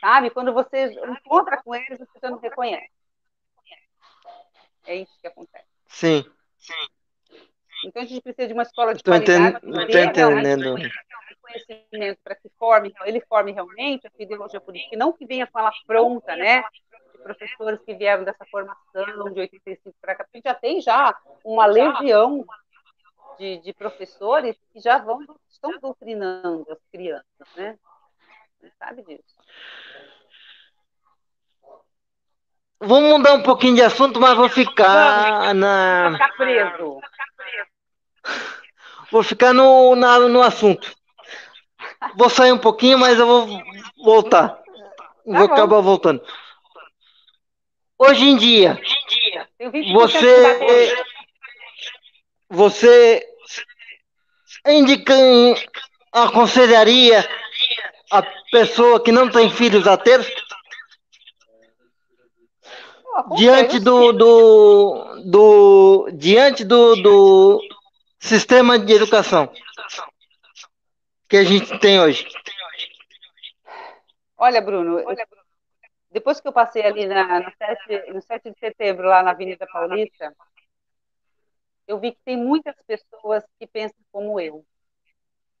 Sabe? 0.00 0.30
Quando 0.30 0.52
você 0.52 0.86
encontra 0.86 1.62
com 1.62 1.74
eles, 1.74 1.98
você 1.98 2.28
não 2.28 2.38
reconhece. 2.38 2.90
É 4.86 4.96
isso 4.96 5.12
que 5.20 5.26
acontece. 5.26 5.66
Sim. 5.86 6.24
Então 7.84 8.02
a 8.02 8.06
gente 8.06 8.22
precisa 8.22 8.48
de 8.48 8.54
uma 8.54 8.62
escola 8.62 8.94
de 8.94 9.02
Tô 9.02 9.10
qualidade. 9.10 9.56
entendendo. 9.58 9.86
Tô 9.90 9.98
entendendo. 9.98 10.76
Conhecimento 11.46 12.18
para 12.24 12.34
que 12.34 12.48
forme, 12.58 12.92
ele 13.04 13.20
forme 13.20 13.52
realmente 13.52 14.06
a 14.06 14.10
ideologia 14.18 14.60
política, 14.60 14.94
e 14.94 14.98
não 14.98 15.12
que 15.12 15.26
venha 15.26 15.46
com 15.46 15.58
ela 15.58 15.72
pronta, 15.86 16.34
né? 16.34 16.62
De 17.12 17.18
professores 17.22 17.80
que 17.84 17.94
vieram 17.94 18.24
dessa 18.24 18.44
formação 18.50 19.32
de 19.32 19.40
85 19.40 19.96
para 20.00 20.14
cá. 20.14 20.24
A 20.24 20.36
gente 20.36 20.44
já 20.44 20.54
tem 20.54 20.80
já 20.80 21.16
uma 21.44 21.66
legião 21.66 22.44
de, 23.38 23.58
de 23.58 23.72
professores 23.72 24.56
que 24.72 24.80
já 24.80 24.98
vão 24.98 25.20
estão 25.48 25.78
doutrinando 25.80 26.66
as 26.70 26.78
crianças, 26.90 27.48
né? 27.56 27.78
Você 28.60 28.72
sabe 28.78 29.02
disso. 29.02 29.36
Vamos 32.80 33.10
mudar 33.10 33.34
um 33.34 33.42
pouquinho 33.42 33.74
de 33.74 33.82
assunto, 33.82 34.20
mas 34.20 34.36
vou 34.36 34.48
ficar 34.48 35.54
na. 35.54 36.10
Ficar 36.12 36.36
preso. 36.36 37.00
Vou 39.10 39.22
ficar 39.22 39.54
no, 39.54 39.94
na, 39.96 40.18
no 40.18 40.42
assunto. 40.42 40.94
Vou 42.14 42.30
sair 42.30 42.52
um 42.52 42.58
pouquinho, 42.58 42.98
mas 42.98 43.18
eu 43.18 43.26
vou 43.26 43.62
voltar. 44.04 44.58
Vou 45.24 45.34
bom. 45.34 45.52
acabar 45.54 45.80
voltando. 45.80 46.22
Hoje 47.98 48.24
em 48.24 48.36
dia, 48.36 48.80
Tem 49.58 49.70
20% 49.70 49.84
de 49.84 49.92
você, 49.92 50.42
bateria. 50.42 51.04
você 52.50 53.26
indica, 54.66 55.14
aconselharia 56.12 57.26
a 58.10 58.22
pessoa 58.52 59.02
que 59.02 59.10
não 59.10 59.30
tem 59.30 59.50
filhos 59.50 59.86
a 59.86 59.96
ter? 59.96 60.20
Diante 63.34 63.80
do, 63.80 64.12
do, 64.12 65.22
do 65.24 66.08
diante 66.12 66.62
do, 66.64 66.96
do 66.96 67.60
sistema 68.20 68.78
de 68.78 68.92
educação 68.92 69.50
que 71.28 71.36
a 71.36 71.44
gente 71.44 71.78
tem 71.80 72.00
hoje. 72.00 72.26
Olha, 74.36 74.60
Bruno, 74.60 75.02
depois 76.10 76.40
que 76.40 76.48
eu 76.48 76.52
passei 76.52 76.82
ali 76.82 77.06
na, 77.06 77.40
no, 77.40 77.52
7, 77.56 78.12
no 78.12 78.22
7 78.22 78.50
de 78.50 78.58
setembro, 78.58 79.08
lá 79.08 79.22
na 79.22 79.30
Avenida 79.30 79.66
Paulista, 79.66 80.34
eu 81.86 81.98
vi 81.98 82.12
que 82.12 82.20
tem 82.24 82.36
muitas 82.36 82.74
pessoas 82.86 83.44
que 83.58 83.66
pensam 83.66 83.98
como 84.12 84.40
eu. 84.40 84.64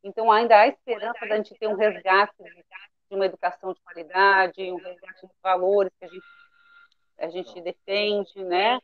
Então, 0.02 0.30
ainda 0.30 0.60
há 0.60 0.68
esperança 0.68 1.26
da 1.26 1.36
gente 1.36 1.54
ter 1.54 1.66
um 1.66 1.74
resgate 1.74 2.34
de 3.08 3.14
uma 3.16 3.26
educação 3.26 3.72
de 3.72 3.80
qualidade, 3.80 4.70
um 4.70 4.76
resgate 4.76 5.26
dos 5.26 5.36
valores 5.42 5.92
que 5.98 6.04
a 6.04 6.08
gente, 6.08 6.26
a 7.18 7.28
gente 7.28 7.60
defende, 7.60 8.44
né? 8.44 8.78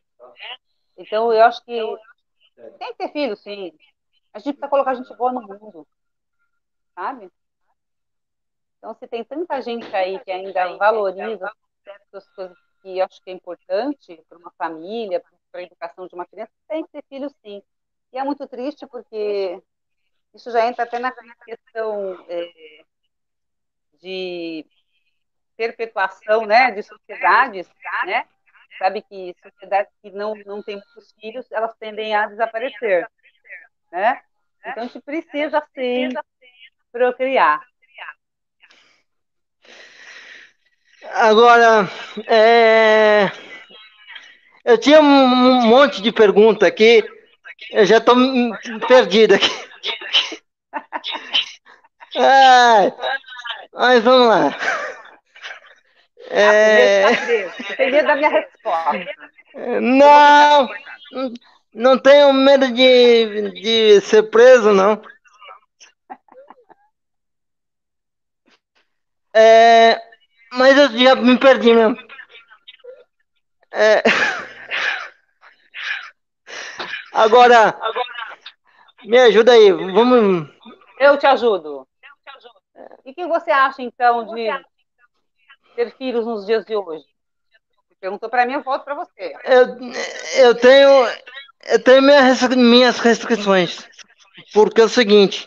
Então, 0.97 1.33
eu 1.33 1.45
acho 1.45 1.65
que 1.65 1.79
tem 2.79 2.93
que 2.93 2.99
ter 2.99 3.13
filho, 3.13 3.37
sim. 3.37 3.73
A 4.33 4.39
gente 4.39 4.55
precisa 4.55 4.69
colocar 4.69 4.95
gente 4.95 5.15
boa 5.17 5.33
no 5.33 5.43
mundo, 5.43 5.87
sabe? 6.95 7.31
Então, 8.79 8.95
se 8.95 9.07
tem 9.07 9.23
tanta 9.23 9.61
gente 9.63 9.95
aí 9.95 10.19
que 10.21 10.31
ainda 10.31 10.77
valoriza 10.77 11.51
certas 11.85 12.29
coisas 12.31 12.59
que 12.83 12.99
eu 12.99 13.05
acho 13.05 13.23
que 13.23 13.31
é 13.31 13.33
importante 13.33 14.21
para 14.29 14.39
uma 14.39 14.51
família, 14.59 15.23
para 15.53 15.61
a 15.61 15.63
educação 15.63 16.09
de 16.09 16.15
uma 16.15 16.27
criança, 16.27 16.51
tem 16.69 16.85
que 16.85 16.91
ter 16.91 17.05
filho, 17.09 17.31
sim. 17.45 17.63
E 18.13 18.19
é 18.19 18.25
muito 18.25 18.47
triste 18.49 18.85
porque 18.87 19.63
isso 20.35 20.51
já 20.51 20.67
entra 20.67 20.83
até 20.83 20.99
na 20.99 21.13
questão 21.45 22.25
é, 22.29 22.85
de 24.01 24.67
perpetuação, 25.57 26.45
né, 26.45 26.73
de 26.73 26.83
sociedades, 26.83 27.69
né? 28.05 28.27
Sabe 28.79 29.03
que 29.03 29.35
sociedades 29.41 29.93
que 30.03 30.11
não 30.11 30.35
não 30.45 30.63
têm 30.63 30.77
muitos 30.77 31.13
filhos, 31.13 31.51
elas 31.53 31.73
tendem 31.77 32.17
a 32.17 32.27
desaparecer, 32.27 33.09
né? 33.93 34.21
Então 34.67 34.83
a 34.83 34.87
gente 34.87 35.01
precisa 35.03 35.63
sim 35.73 36.09
procriar. 36.93 37.61
Agora, 41.15 41.91
é, 42.29 43.31
eu 44.65 44.79
tinha 44.79 45.01
um 45.01 45.67
monte 45.67 46.01
de 46.01 46.13
pergunta 46.13 46.67
aqui, 46.67 47.05
eu 47.73 47.85
já 47.85 47.97
estou 47.99 48.15
perdido 48.87 49.35
aqui. 49.35 49.51
Ai, 52.17 52.93
mas 53.73 54.05
vamos 54.05 54.29
lá. 54.29 54.57
É, 56.31 57.17
preso. 57.17 57.53
Você 57.57 57.77
tem 57.77 57.91
medo 57.91 58.07
da 58.07 58.17
minha 58.17 58.31
resposta. 58.31 59.07
não, 59.81 60.69
não 61.75 61.99
tenho 61.99 62.33
medo 62.33 62.73
de, 62.73 63.51
de 63.51 64.01
ser 64.03 64.23
preso, 64.25 64.73
não. 64.73 65.03
É, 69.35 70.01
mas 70.53 70.77
eu 70.77 70.99
já 70.99 71.15
me 71.15 71.39
perdi 71.39 71.73
mesmo. 71.73 71.97
É, 73.73 74.03
agora, 77.13 77.75
me 79.05 79.19
ajuda 79.19 79.53
aí, 79.53 79.73
vamos. 79.73 80.49
Eu 80.99 81.17
te 81.17 81.27
ajudo. 81.27 81.89
E 83.05 83.11
o 83.11 83.15
que 83.15 83.27
você 83.27 83.51
acha, 83.51 83.83
então, 83.83 84.35
de 84.35 84.49
ter 85.75 85.97
filhos 85.97 86.27
nos 86.27 86.47
dias 86.47 86.65
de 86.65 86.77
hoje? 86.77 87.05
Perguntou 88.01 88.29
para 88.29 88.45
mim, 88.45 88.55
eu 88.55 88.63
volto 88.63 88.85
para 88.85 88.95
você. 88.95 89.35
Eu, 89.45 90.45
eu 90.45 90.55
tenho, 90.57 91.07
eu 91.67 91.83
tenho 91.83 92.03
minhas 92.03 92.43
minhas 92.49 92.99
restrições, 92.99 93.89
porque 94.53 94.81
é 94.81 94.85
o 94.85 94.89
seguinte, 94.89 95.47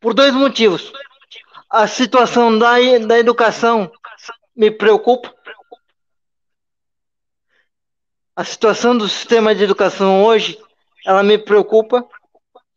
por 0.00 0.14
dois 0.14 0.32
motivos. 0.32 0.92
A 1.70 1.86
situação 1.86 2.58
da, 2.58 2.74
da 3.06 3.18
educação 3.18 3.90
me 4.56 4.70
preocupa. 4.70 5.34
A 8.34 8.44
situação 8.44 8.96
do 8.96 9.08
sistema 9.08 9.54
de 9.54 9.64
educação 9.64 10.24
hoje, 10.24 10.58
ela 11.04 11.22
me 11.22 11.36
preocupa, 11.38 12.06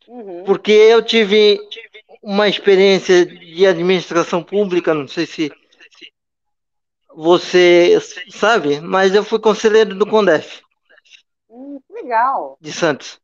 Uhum. 0.08 0.44
porque 0.44 0.72
eu 0.72 1.02
tive 1.02 1.58
uma 2.22 2.50
experiência 2.50 3.26
de 3.26 3.66
administração 3.66 4.44
pública, 4.44 4.94
não 4.94 5.08
sei 5.08 5.26
se 5.26 5.52
você 7.14 7.98
sabe, 8.30 8.82
mas 8.82 9.14
eu 9.16 9.24
fui 9.24 9.39
conselheiro 9.39 9.96
do 9.96 10.06
CONDEF 10.06 10.62
Hum, 11.50 11.80
legal. 11.89 12.58
de 12.60 12.72
Santos. 12.74 13.20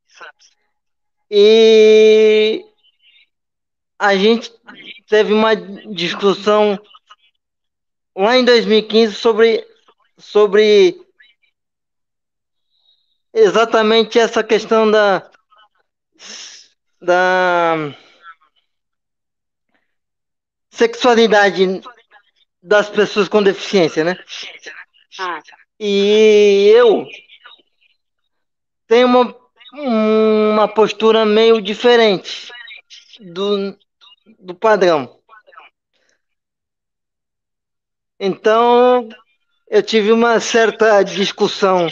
E 1.29 2.63
a 3.99 4.15
gente 4.15 4.51
teve 5.07 5.33
uma 5.33 5.55
discussão 5.55 6.79
lá 8.15 8.37
em 8.37 8.45
2015 8.45 9.15
sobre, 9.15 9.65
sobre 10.17 10.99
exatamente 13.33 14.19
essa 14.19 14.43
questão 14.43 14.89
da, 14.89 15.29
da 17.01 17.95
sexualidade 20.69 21.81
das 22.61 22.89
pessoas 22.89 23.27
com 23.27 23.41
deficiência, 23.41 24.03
né? 24.03 24.17
E 25.79 26.71
eu 26.75 27.07
tenho 28.87 29.07
uma, 29.07 29.35
uma 29.73 30.67
postura 30.67 31.25
meio 31.25 31.61
diferente 31.61 32.51
do, 33.19 33.77
do 34.39 34.55
padrão. 34.55 35.19
Então, 38.19 39.07
eu 39.67 39.83
tive 39.83 40.11
uma 40.11 40.39
certa 40.39 41.03
discussão 41.03 41.87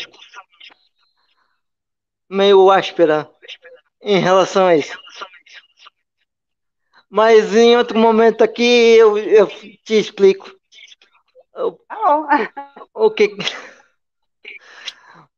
meio 2.30 2.72
áspera 2.72 3.30
em 4.02 4.20
relação 4.20 4.66
a 4.66 4.76
isso. 4.76 4.98
Mas 7.10 7.56
em 7.56 7.78
outro 7.78 7.98
momento 7.98 8.44
aqui 8.44 8.64
eu, 8.64 9.18
eu 9.18 9.48
te 9.48 9.94
explico 9.94 10.52
tá 11.54 11.70
bom. 11.90 12.28
o 12.94 13.12
que 13.12 13.36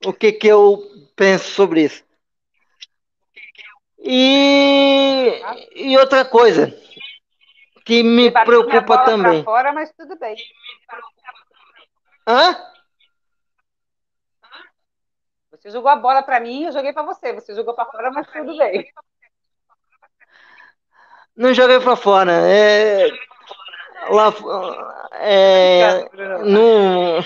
o 0.06 0.14
que, 0.14 0.32
que 0.32 0.48
eu 0.48 0.84
penso 1.16 1.52
sobre 1.52 1.84
isso. 1.84 2.04
E, 4.00 5.42
e 5.76 5.98
outra 5.98 6.24
coisa 6.24 6.74
que 7.88 8.04
me 8.04 8.30
preocupa 8.30 9.06
também. 9.06 9.44
Fora, 9.46 9.72
mas 9.72 9.90
tudo 9.94 10.20
bem. 10.20 10.36
Hã? 12.28 12.54
Você 15.52 15.72
jogou 15.72 15.90
a 15.90 15.96
bola 15.96 16.22
para 16.22 16.42
mim, 16.42 16.66
eu 16.66 16.74
joguei 16.74 16.92
para 16.92 17.04
você. 17.04 17.32
Você 17.32 17.56
jogou 17.56 17.74
para 17.74 17.86
fora, 17.86 18.12
mas 18.12 18.28
tudo 18.28 18.58
bem. 18.58 18.92
Não 21.34 21.54
joguei 21.54 21.80
para 21.80 21.96
fora. 21.96 22.34
É, 22.34 23.08
lá, 24.10 24.34
é, 25.14 26.10
no, 26.44 27.22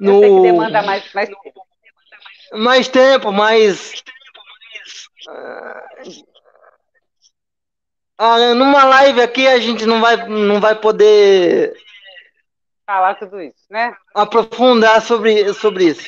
no, 0.00 0.10
eu 0.10 0.20
sei 0.20 0.34
que 0.34 0.40
demanda 0.40 0.82
mais, 0.82 1.12
mais 1.12 1.28
tempo. 1.28 1.66
Mais 2.54 2.88
tempo, 2.88 3.32
mais. 3.32 4.02
Ah, 8.24 8.54
numa 8.54 8.84
live 8.84 9.20
aqui 9.20 9.48
a 9.48 9.58
gente 9.58 9.84
não 9.84 10.00
vai, 10.00 10.16
não 10.28 10.60
vai 10.60 10.76
poder 10.76 11.76
falar 12.86 13.16
tudo 13.16 13.42
isso, 13.42 13.64
né? 13.68 13.96
Aprofundar 14.14 15.02
sobre, 15.02 15.52
sobre 15.52 15.86
isso. 15.86 16.06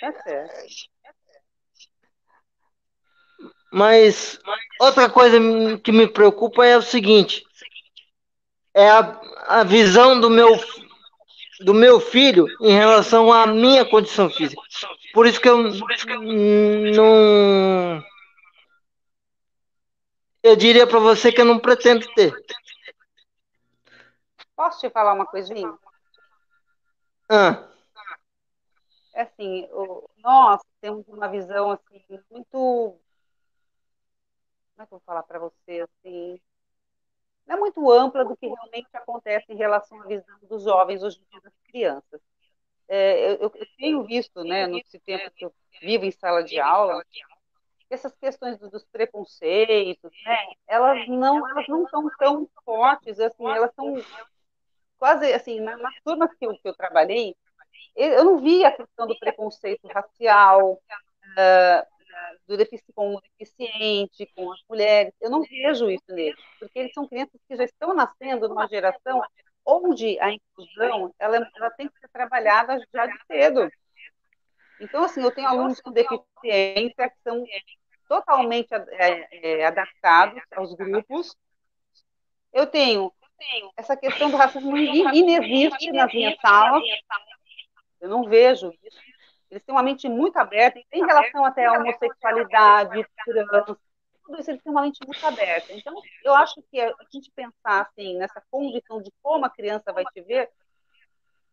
Tá 0.00 0.12
certo. 0.24 0.52
Mas 3.72 4.40
outra 4.80 5.08
coisa 5.08 5.38
que 5.84 5.92
me 5.92 6.08
preocupa 6.08 6.66
é 6.66 6.76
o 6.76 6.82
seguinte: 6.82 7.44
é 8.74 8.90
a, 8.90 9.20
a 9.46 9.62
visão 9.62 10.18
do 10.18 10.28
meu 10.28 10.58
do 11.60 11.72
meu 11.72 12.00
filho 12.00 12.48
em 12.60 12.72
relação 12.72 13.32
à 13.32 13.46
minha 13.46 13.84
condição 13.84 14.28
física. 14.28 14.60
Por 15.12 15.28
isso 15.28 15.40
que 15.40 15.48
eu 15.48 15.62
não 15.62 15.70
eu 20.44 20.54
diria 20.54 20.86
para 20.86 20.98
você 20.98 21.32
que 21.32 21.40
eu 21.40 21.44
não 21.44 21.58
pretendo 21.58 22.06
ter. 22.14 22.32
Posso 24.54 24.78
te 24.78 24.90
falar 24.90 25.14
uma 25.14 25.26
coisinha? 25.26 25.76
Ah. 27.28 27.66
É 29.14 29.22
assim, 29.22 29.66
nós 30.18 30.60
temos 30.80 31.08
uma 31.08 31.28
visão 31.28 31.70
assim 31.70 32.04
muito 32.30 32.98
como 34.76 34.82
é 34.82 34.86
que 34.86 34.92
eu 34.92 34.98
vou 34.98 35.02
falar 35.06 35.22
para 35.22 35.38
você 35.38 35.80
assim 35.80 36.40
não 37.46 37.56
é 37.56 37.60
muito 37.60 37.90
ampla 37.90 38.24
do 38.24 38.36
que 38.36 38.46
realmente 38.46 38.88
acontece 38.92 39.52
em 39.52 39.56
relação 39.56 40.00
à 40.02 40.06
visão 40.06 40.38
dos 40.42 40.64
jovens 40.64 41.02
hoje 41.02 41.18
em 41.18 41.30
dia 41.30 41.40
das 41.42 41.52
crianças. 41.66 42.20
É, 42.88 43.32
eu, 43.32 43.52
eu, 43.54 43.66
tenho 43.78 44.04
visto, 44.04 44.42
né, 44.44 44.66
nesse 44.66 44.98
tempo 45.00 45.30
que 45.34 45.44
eu 45.44 45.54
vivo 45.80 46.04
em 46.04 46.10
sala 46.10 46.42
de 46.42 46.58
aula, 46.58 47.04
essas 47.90 48.14
questões 48.16 48.58
dos 48.58 48.84
preconceitos, 48.86 50.10
né, 50.24 50.36
elas 50.66 51.06
não, 51.08 51.48
elas 51.48 51.68
não 51.68 51.88
são 51.88 52.10
tão 52.18 52.48
fortes, 52.64 53.20
assim, 53.20 53.46
elas 53.46 53.70
são 53.74 53.94
quase 54.98 55.32
assim, 55.32 55.60
nas, 55.60 55.80
nas 55.80 55.94
turmas 56.04 56.30
que 56.34 56.46
eu, 56.46 56.52
que 56.52 56.68
eu 56.68 56.74
trabalhei, 56.74 57.36
eu 57.94 58.24
não 58.24 58.40
vi 58.40 58.64
a 58.64 58.72
questão 58.72 59.06
do 59.06 59.18
preconceito 59.18 59.86
racial, 59.88 60.72
uh, 60.72 61.94
do 62.46 62.56
defici 62.56 62.92
com 62.94 63.14
o 63.14 63.20
deficiente, 63.20 64.30
com 64.34 64.52
as 64.52 64.60
mulheres. 64.68 65.12
Eu 65.20 65.30
não 65.30 65.42
vejo 65.42 65.90
isso 65.90 66.04
neles, 66.08 66.38
porque 66.58 66.78
eles 66.78 66.92
são 66.92 67.08
crianças 67.08 67.40
que 67.48 67.56
já 67.56 67.64
estão 67.64 67.94
nascendo 67.94 68.48
numa 68.48 68.66
geração 68.66 69.22
onde 69.64 70.18
a 70.20 70.30
inclusão 70.30 71.14
ela, 71.18 71.50
ela 71.56 71.70
tem 71.70 71.88
que 71.88 71.98
ser 71.98 72.08
trabalhada 72.08 72.78
já 72.92 73.06
de 73.06 73.18
cedo. 73.26 73.70
Então, 74.80 75.04
assim, 75.04 75.22
eu 75.22 75.30
tenho 75.30 75.48
alunos 75.48 75.80
com 75.80 75.92
deficiência 75.92 77.10
que 77.10 77.22
são 77.22 77.44
totalmente 78.08 78.72
é, 78.72 79.60
é, 79.60 79.66
adaptados 79.66 80.42
aos 80.54 80.74
grupos. 80.74 81.36
Eu 82.52 82.66
tenho 82.66 83.12
essa 83.76 83.96
questão 83.96 84.30
do 84.30 84.36
racismo 84.36 84.76
inexiste 84.76 85.90
nas 85.92 86.12
minhas 86.12 86.38
salas. 86.40 86.82
Eu 88.00 88.08
não 88.08 88.24
vejo 88.24 88.72
isso. 88.82 88.98
Eles 89.50 89.62
têm 89.64 89.74
uma 89.74 89.82
mente 89.82 90.08
muito 90.08 90.36
aberta 90.36 90.80
em 90.92 91.04
relação 91.04 91.44
até 91.44 91.66
à 91.66 91.72
homossexualidade, 91.74 93.06
trans, 93.24 93.76
tudo 94.24 94.40
isso 94.40 94.50
eles 94.50 94.62
têm 94.62 94.72
uma 94.72 94.82
mente 94.82 94.98
muito 95.06 95.24
aberta. 95.24 95.72
Então, 95.72 95.94
eu 96.24 96.34
acho 96.34 96.62
que 96.70 96.80
a 96.80 96.92
gente 97.12 97.30
pensar 97.30 97.82
assim 97.82 98.16
nessa 98.16 98.42
condição 98.50 99.00
de 99.00 99.12
como 99.22 99.44
a 99.44 99.50
criança 99.50 99.92
vai 99.92 100.04
te 100.06 100.20
ver, 100.22 100.50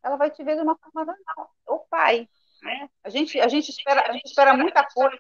ela 0.02 0.16
vai 0.16 0.32
te 0.32 0.44
ver 0.44 0.56
de 0.56 0.62
uma 0.62 0.78
forma 0.78 1.06
normal. 1.06 1.52
O 1.68 1.80
pai, 1.80 2.28
né? 2.62 2.90
A 3.04 3.10
gente, 3.10 3.40
a 3.40 3.48
gente 3.48 3.70
espera, 3.70 4.10
a 4.10 4.12
gente 4.14 4.26
espera 4.26 4.54
muita 4.56 4.84
coisa 4.84 5.18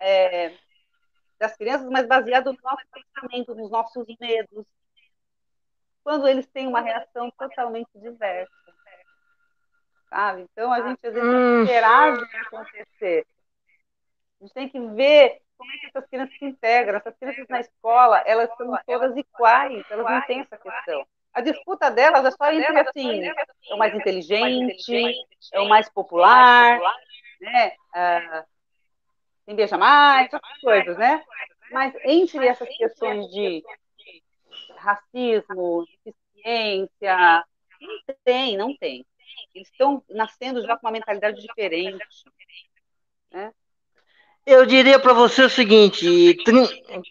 é, 0.00 0.52
das 1.38 1.56
crianças, 1.56 1.88
mas 1.88 2.06
baseado 2.06 2.52
no 2.52 2.58
nosso 2.62 2.84
pensamento, 2.90 3.54
nos 3.54 3.70
nossos 3.70 4.06
medos, 4.20 4.66
quando 6.02 6.26
eles 6.26 6.46
têm 6.46 6.66
uma 6.66 6.80
reação 6.80 7.30
totalmente 7.32 7.90
diversa. 7.94 8.50
Sabe? 10.08 10.46
Então, 10.50 10.72
a 10.72 10.80
gente 10.80 11.06
às 11.06 11.12
vezes 11.12 11.28
tem 11.28 11.38
que 11.38 11.46
hum. 11.46 11.62
esperar 11.62 12.18
acontecer. 12.46 13.26
A 14.40 14.44
gente 14.44 14.54
tem 14.54 14.68
que 14.68 14.80
ver 14.80 15.42
como 15.58 15.70
é 15.70 15.78
que 15.78 15.86
essas 15.86 16.06
crianças 16.08 16.38
se 16.38 16.44
integram. 16.44 16.96
Essas 16.96 17.14
crianças 17.18 17.46
na 17.48 17.60
escola, 17.60 18.22
elas 18.24 18.48
são 18.56 18.78
todas 18.86 19.16
iguais, 19.16 19.84
elas 19.90 20.10
não 20.10 20.22
têm 20.22 20.40
essa 20.40 20.56
questão. 20.56 21.06
A 21.38 21.40
disputa 21.40 21.88
delas 21.88 22.24
é 22.24 22.30
só 22.32 22.50
entre, 22.50 22.80
assim, 22.80 23.22
é 23.24 23.32
o 23.72 23.78
mais 23.78 23.94
inteligente, 23.94 25.24
é 25.52 25.60
o 25.60 25.68
mais 25.68 25.88
popular, 25.88 26.80
né? 27.40 27.72
Ah, 27.94 28.44
quem 29.46 29.54
beija 29.54 29.78
mais, 29.78 30.26
essas 30.26 30.60
coisas, 30.60 30.98
né? 30.98 31.22
Mas 31.70 31.94
entre 32.04 32.44
essas 32.44 32.68
questões 32.76 33.30
de 33.30 33.62
racismo, 34.78 35.86
deficiência. 36.04 37.44
Não 37.80 38.16
tem, 38.24 38.56
não 38.56 38.76
tem. 38.76 39.06
Eles 39.54 39.68
estão 39.68 40.02
nascendo 40.10 40.60
já 40.66 40.76
com 40.76 40.88
uma 40.88 40.92
mentalidade 40.92 41.40
diferente. 41.40 42.04
Né? 43.30 43.52
Eu 44.44 44.66
diria 44.66 44.98
para 44.98 45.12
você 45.12 45.42
o 45.42 45.48
seguinte: 45.48 46.36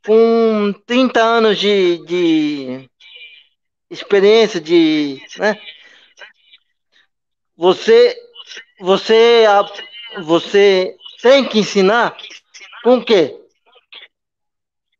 com 0.05 0.73
30 0.85 1.21
anos 1.21 1.57
de, 1.57 2.05
de 2.05 2.89
experiência, 3.89 4.59
de, 4.59 5.21
né, 5.37 5.59
você, 7.55 8.15
você, 8.79 9.45
você 10.19 10.95
tem 11.21 11.47
que 11.47 11.59
ensinar 11.59 12.15
com 12.83 12.97
o 12.97 13.05
quê? 13.05 13.39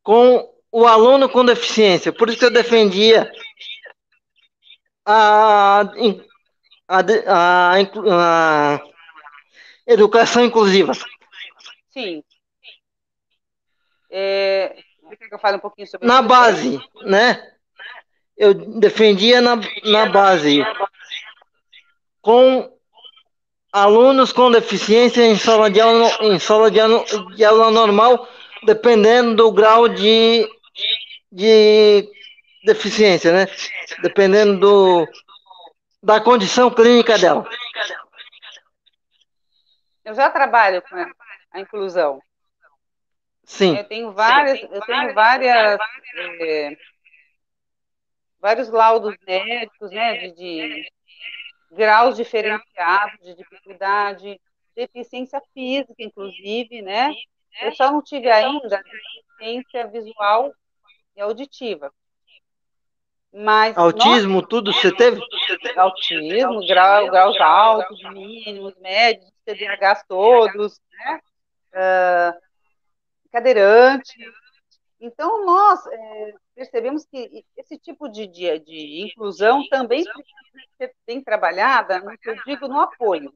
Com 0.02 0.52
o 0.72 0.88
aluno 0.88 1.30
com 1.30 1.46
deficiência. 1.46 2.12
Por 2.12 2.30
isso 2.30 2.40
que 2.40 2.46
eu 2.46 2.52
defendia 2.52 3.32
a, 5.06 5.82
a, 5.82 7.00
a, 7.28 8.76
a 8.76 8.82
educação 9.86 10.44
inclusiva. 10.44 10.94
Sim. 11.90 12.24
É, 14.10 14.76
que 15.16 15.34
eu 15.34 15.40
fale 15.40 15.58
um 15.58 15.60
pouquinho 15.60 15.88
sobre 15.88 16.08
Na 16.08 16.22
base, 16.22 16.80
né? 17.04 17.57
Eu 18.38 18.54
defendia 18.54 19.42
na, 19.42 19.60
na 19.84 20.06
base 20.06 20.64
com 22.22 22.72
alunos 23.72 24.32
com 24.32 24.52
deficiência 24.52 25.26
em 25.26 25.38
sala 25.38 25.70
de 25.70 25.80
aula, 25.80 26.10
em 26.22 26.40
sala 26.40 26.70
de 26.70 26.80
aula, 26.80 27.06
de 27.36 27.44
aula 27.44 27.72
normal, 27.72 28.28
dependendo 28.64 29.36
do 29.36 29.52
grau 29.52 29.88
de 29.88 30.48
de 31.32 32.10
deficiência, 32.64 33.32
né? 33.32 33.48
Dependendo 34.02 34.60
do, 34.60 35.08
da 36.02 36.20
condição 36.22 36.70
clínica 36.70 37.18
dela. 37.18 37.48
Eu 40.06 40.14
já 40.14 40.30
trabalho 40.30 40.82
com 40.82 40.96
a 41.54 41.60
inclusão. 41.60 42.22
Sim. 43.44 43.78
Eu 43.78 43.84
tenho 43.86 44.12
várias, 44.12 44.62
eu 44.62 44.82
tenho 44.82 45.14
várias, 45.14 45.80
é, 46.42 46.78
vários 48.48 48.70
laudos 48.70 49.14
médicos, 49.28 49.92
né, 49.92 50.30
de, 50.30 50.34
de 50.34 50.90
graus 51.70 52.16
diferenciados 52.16 53.20
de 53.22 53.36
dificuldade, 53.36 54.40
deficiência 54.74 55.42
física, 55.54 55.96
inclusive, 56.00 56.82
né? 56.82 57.14
Eu 57.62 57.74
só 57.74 57.92
não 57.92 58.02
tive 58.02 58.32
ainda 58.32 58.82
deficiência 59.38 59.88
visual 59.88 60.54
e 61.14 61.20
auditiva. 61.20 61.92
Mas 63.34 63.78
autismo, 63.78 64.40
nós, 64.40 64.48
tudo 64.50 64.72
você 64.72 64.96
teve? 64.96 65.20
Autismo, 65.76 66.66
grau, 66.66 67.08
graus 67.08 67.38
altos, 67.42 68.02
mínimos, 68.12 68.74
médios, 68.80 69.30
TDAH 69.44 70.06
todos, 70.08 70.80
né? 70.90 71.20
Uh, 71.74 72.40
cadeirante. 73.30 74.16
Então, 75.00 75.46
nós 75.46 75.86
é, 75.86 76.34
percebemos 76.56 77.06
que 77.06 77.46
esse 77.56 77.78
tipo 77.78 78.10
de, 78.10 78.26
de, 78.28 78.60
de 78.60 79.02
inclusão 79.06 79.68
também 79.70 80.04
precisa 80.04 80.68
ser 80.78 80.96
bem 81.06 81.24
trabalhada, 81.24 82.00
no 82.00 82.18
que 82.18 82.30
eu 82.30 82.36
digo, 82.44 82.68
no 82.68 82.80
apoio. 82.80 83.32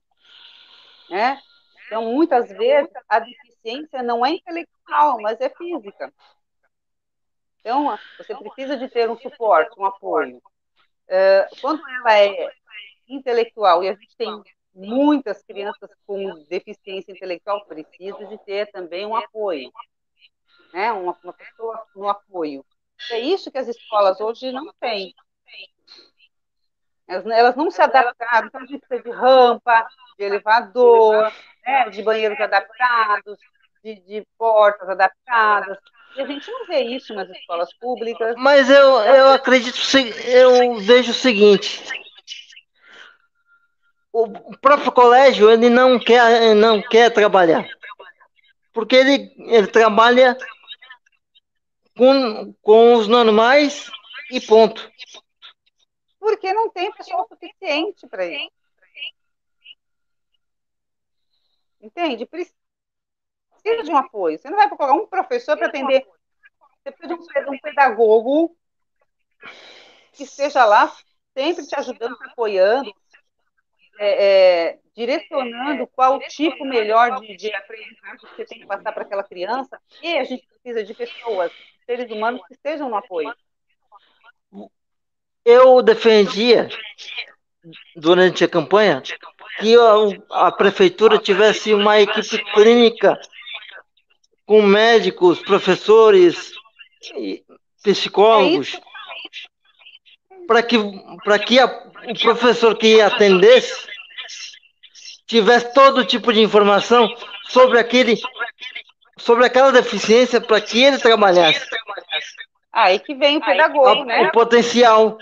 né? 1.09 1.39
Então, 1.85 2.03
muitas 2.05 2.49
vezes, 2.49 2.89
a 3.07 3.19
deficiência 3.19 4.01
não 4.01 4.25
é 4.25 4.31
intelectual, 4.31 5.21
mas 5.21 5.39
é 5.39 5.49
física. 5.49 6.11
Então, 7.59 7.95
você 8.17 8.35
precisa 8.35 8.75
de 8.77 8.89
ter 8.89 9.09
um 9.09 9.17
suporte, 9.17 9.79
um 9.79 9.85
apoio. 9.85 10.41
Quando 11.59 11.81
ela 11.87 12.17
é 12.17 12.49
intelectual, 13.07 13.83
e 13.83 13.89
a 13.89 13.93
gente 13.93 14.15
tem 14.17 14.41
muitas 14.73 15.43
crianças 15.43 15.89
com 16.07 16.43
deficiência 16.49 17.11
intelectual, 17.11 17.65
precisa 17.65 18.25
de 18.25 18.37
ter 18.45 18.71
também 18.71 19.05
um 19.05 19.15
apoio, 19.15 19.71
né? 20.73 20.91
uma, 20.91 21.17
uma 21.23 21.33
pessoa 21.33 21.83
no 21.95 22.09
apoio. 22.09 22.65
É 23.09 23.19
isso 23.19 23.51
que 23.51 23.57
as 23.57 23.67
escolas 23.67 24.19
hoje 24.19 24.51
não 24.51 24.71
têm. 24.79 25.13
Elas, 27.07 27.25
elas 27.25 27.55
não 27.55 27.69
se 27.69 27.81
adaptaram, 27.81 28.47
então 28.47 28.61
a 28.61 28.65
gente 28.65 28.85
precisa 28.87 29.09
de 29.09 29.15
rampa, 29.15 29.85
de 30.17 30.23
elevador, 30.23 31.31
né? 31.65 31.89
de 31.89 32.01
banheiros 32.03 32.39
adaptados, 32.39 33.37
de, 33.83 33.95
de 34.01 34.25
portas 34.37 34.87
adaptadas, 34.87 35.77
e 36.15 36.21
a 36.21 36.25
gente 36.25 36.49
não 36.51 36.65
vê 36.67 36.81
isso 36.81 37.13
nas 37.13 37.29
escolas 37.29 37.73
públicas. 37.77 38.35
Mas 38.37 38.69
eu, 38.69 38.99
eu 38.99 39.29
acredito, 39.33 39.77
eu 40.25 40.79
vejo 40.79 41.11
o 41.11 41.15
seguinte. 41.15 41.83
O 44.13 44.57
próprio 44.57 44.91
colégio, 44.91 45.49
ele 45.49 45.69
não 45.69 45.97
quer, 45.97 46.53
não 46.53 46.81
quer 46.81 47.09
trabalhar. 47.11 47.65
Porque 48.73 48.95
ele, 48.95 49.33
ele 49.37 49.67
trabalha 49.67 50.37
com, 52.01 52.51
com 52.63 52.93
os 52.95 53.07
normais 53.07 53.91
e 54.31 54.41
ponto. 54.41 54.91
Porque 56.19 56.51
não 56.51 56.67
tem 56.71 56.91
pessoal 56.93 57.27
suficiente 57.27 58.07
para 58.07 58.25
isso. 58.25 58.49
Entende? 61.79 62.25
Precisa 62.25 62.55
de 63.83 63.91
um 63.91 63.97
apoio. 63.97 64.39
Você 64.39 64.49
não 64.49 64.57
vai 64.57 64.67
colocar 64.67 64.93
um 64.93 65.05
professor 65.05 65.55
para 65.55 65.67
atender. 65.67 66.03
Você 66.81 66.91
precisa 66.91 67.43
de 67.43 67.49
um, 67.51 67.59
pedagogo 67.59 68.57
que 70.13 70.23
esteja 70.23 70.65
lá 70.65 70.91
sempre 71.35 71.67
te 71.67 71.75
ajudando, 71.75 72.17
te 72.17 72.29
apoiando, 72.31 72.91
é, 73.99 74.25
é, 74.25 74.79
direcionando 74.95 75.85
qual 75.85 76.15
o 76.15 76.19
tipo 76.19 76.65
melhor 76.65 77.19
de, 77.21 77.35
de 77.37 77.53
aprendizagem 77.53 78.17
que 78.17 78.35
você 78.35 78.45
tem 78.45 78.59
que 78.61 78.65
passar 78.65 78.91
para 78.91 79.03
aquela 79.03 79.23
criança. 79.23 79.79
E 80.01 80.17
a 80.17 80.23
gente 80.23 80.47
precisa 80.47 80.83
de 80.83 80.95
pessoas, 80.95 81.51
seres 81.91 82.09
humanos 82.09 82.41
que 82.47 82.53
estejam 82.53 82.89
no 82.89 82.95
apoio. 82.95 83.33
Eu 85.43 85.81
defendia, 85.81 86.69
durante 87.97 88.45
a 88.45 88.47
campanha, 88.47 89.03
que 89.59 89.75
a, 89.75 90.47
a 90.47 90.51
prefeitura 90.53 91.17
tivesse 91.17 91.73
uma 91.73 91.99
equipe 91.99 92.37
clínica 92.53 93.19
com 94.45 94.61
médicos, 94.61 95.41
professores, 95.41 96.53
psicólogos, 97.83 98.79
para 100.47 100.63
que, 100.63 100.77
para 101.25 101.39
que 101.39 101.59
a, 101.59 101.65
o 101.65 102.19
professor 102.21 102.77
que 102.77 103.01
atendesse 103.01 103.89
tivesse 105.25 105.73
todo 105.73 106.05
tipo 106.05 106.31
de 106.31 106.41
informação 106.41 107.13
sobre 107.49 107.79
aquele 107.79 108.17
sobre 109.17 109.45
aquela 109.45 109.71
deficiência 109.71 110.41
para 110.41 110.61
que 110.61 110.81
ele 110.81 110.97
trabalhasse. 110.97 111.67
Aí 112.71 112.99
que 112.99 113.13
vem 113.15 113.37
o 113.37 113.45
pedagogo, 113.45 114.01
a, 114.01 114.05
né? 114.05 114.21
O 114.23 114.31
potencial 114.31 115.17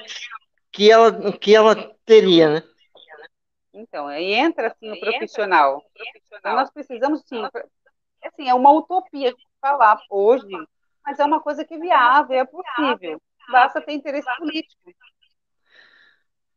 que 0.71 0.91
ela, 0.91 1.31
que 1.33 1.55
ela 1.55 1.75
teria, 2.05 2.49
né? 2.49 2.63
Então, 3.73 4.07
aí 4.07 4.33
entra 4.33 4.67
assim 4.67 4.91
o 4.91 4.99
profissional. 4.99 5.83
Então, 6.31 6.55
nós 6.55 6.69
precisamos 6.69 7.21
sim 7.25 7.41
assim, 8.23 8.49
é 8.49 8.53
uma 8.53 8.71
utopia 8.71 9.33
falar 9.61 9.99
hoje, 10.09 10.47
mas 11.05 11.19
é 11.19 11.25
uma 11.25 11.39
coisa 11.39 11.63
que 11.63 11.73
é 11.73 11.79
viável, 11.79 12.37
é 12.37 12.45
possível. 12.45 13.21
Basta 13.51 13.81
ter 13.81 13.93
interesse 13.93 14.27
político. 14.37 14.93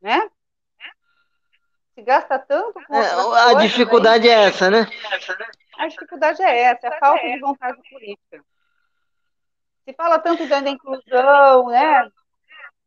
Né? 0.01 0.28
Se 1.95 2.03
gasta 2.03 2.38
tanto 2.38 2.80
com 2.86 2.95
é, 2.95 3.51
A 3.51 3.55
dificuldade 3.55 4.28
aí, 4.28 4.34
é 4.34 4.49
essa, 4.49 4.70
né? 4.70 4.86
A 5.78 5.86
dificuldade 5.86 6.43
é 6.43 6.61
essa, 6.62 6.86
é 6.86 6.95
a 6.95 6.99
falta 6.99 7.22
de 7.22 7.38
vontade 7.38 7.78
política. 7.90 8.45
Se 9.84 9.93
fala 9.95 10.18
tanto 10.18 10.47
da 10.47 10.59
inclusão, 10.61 11.68
né? 11.68 12.09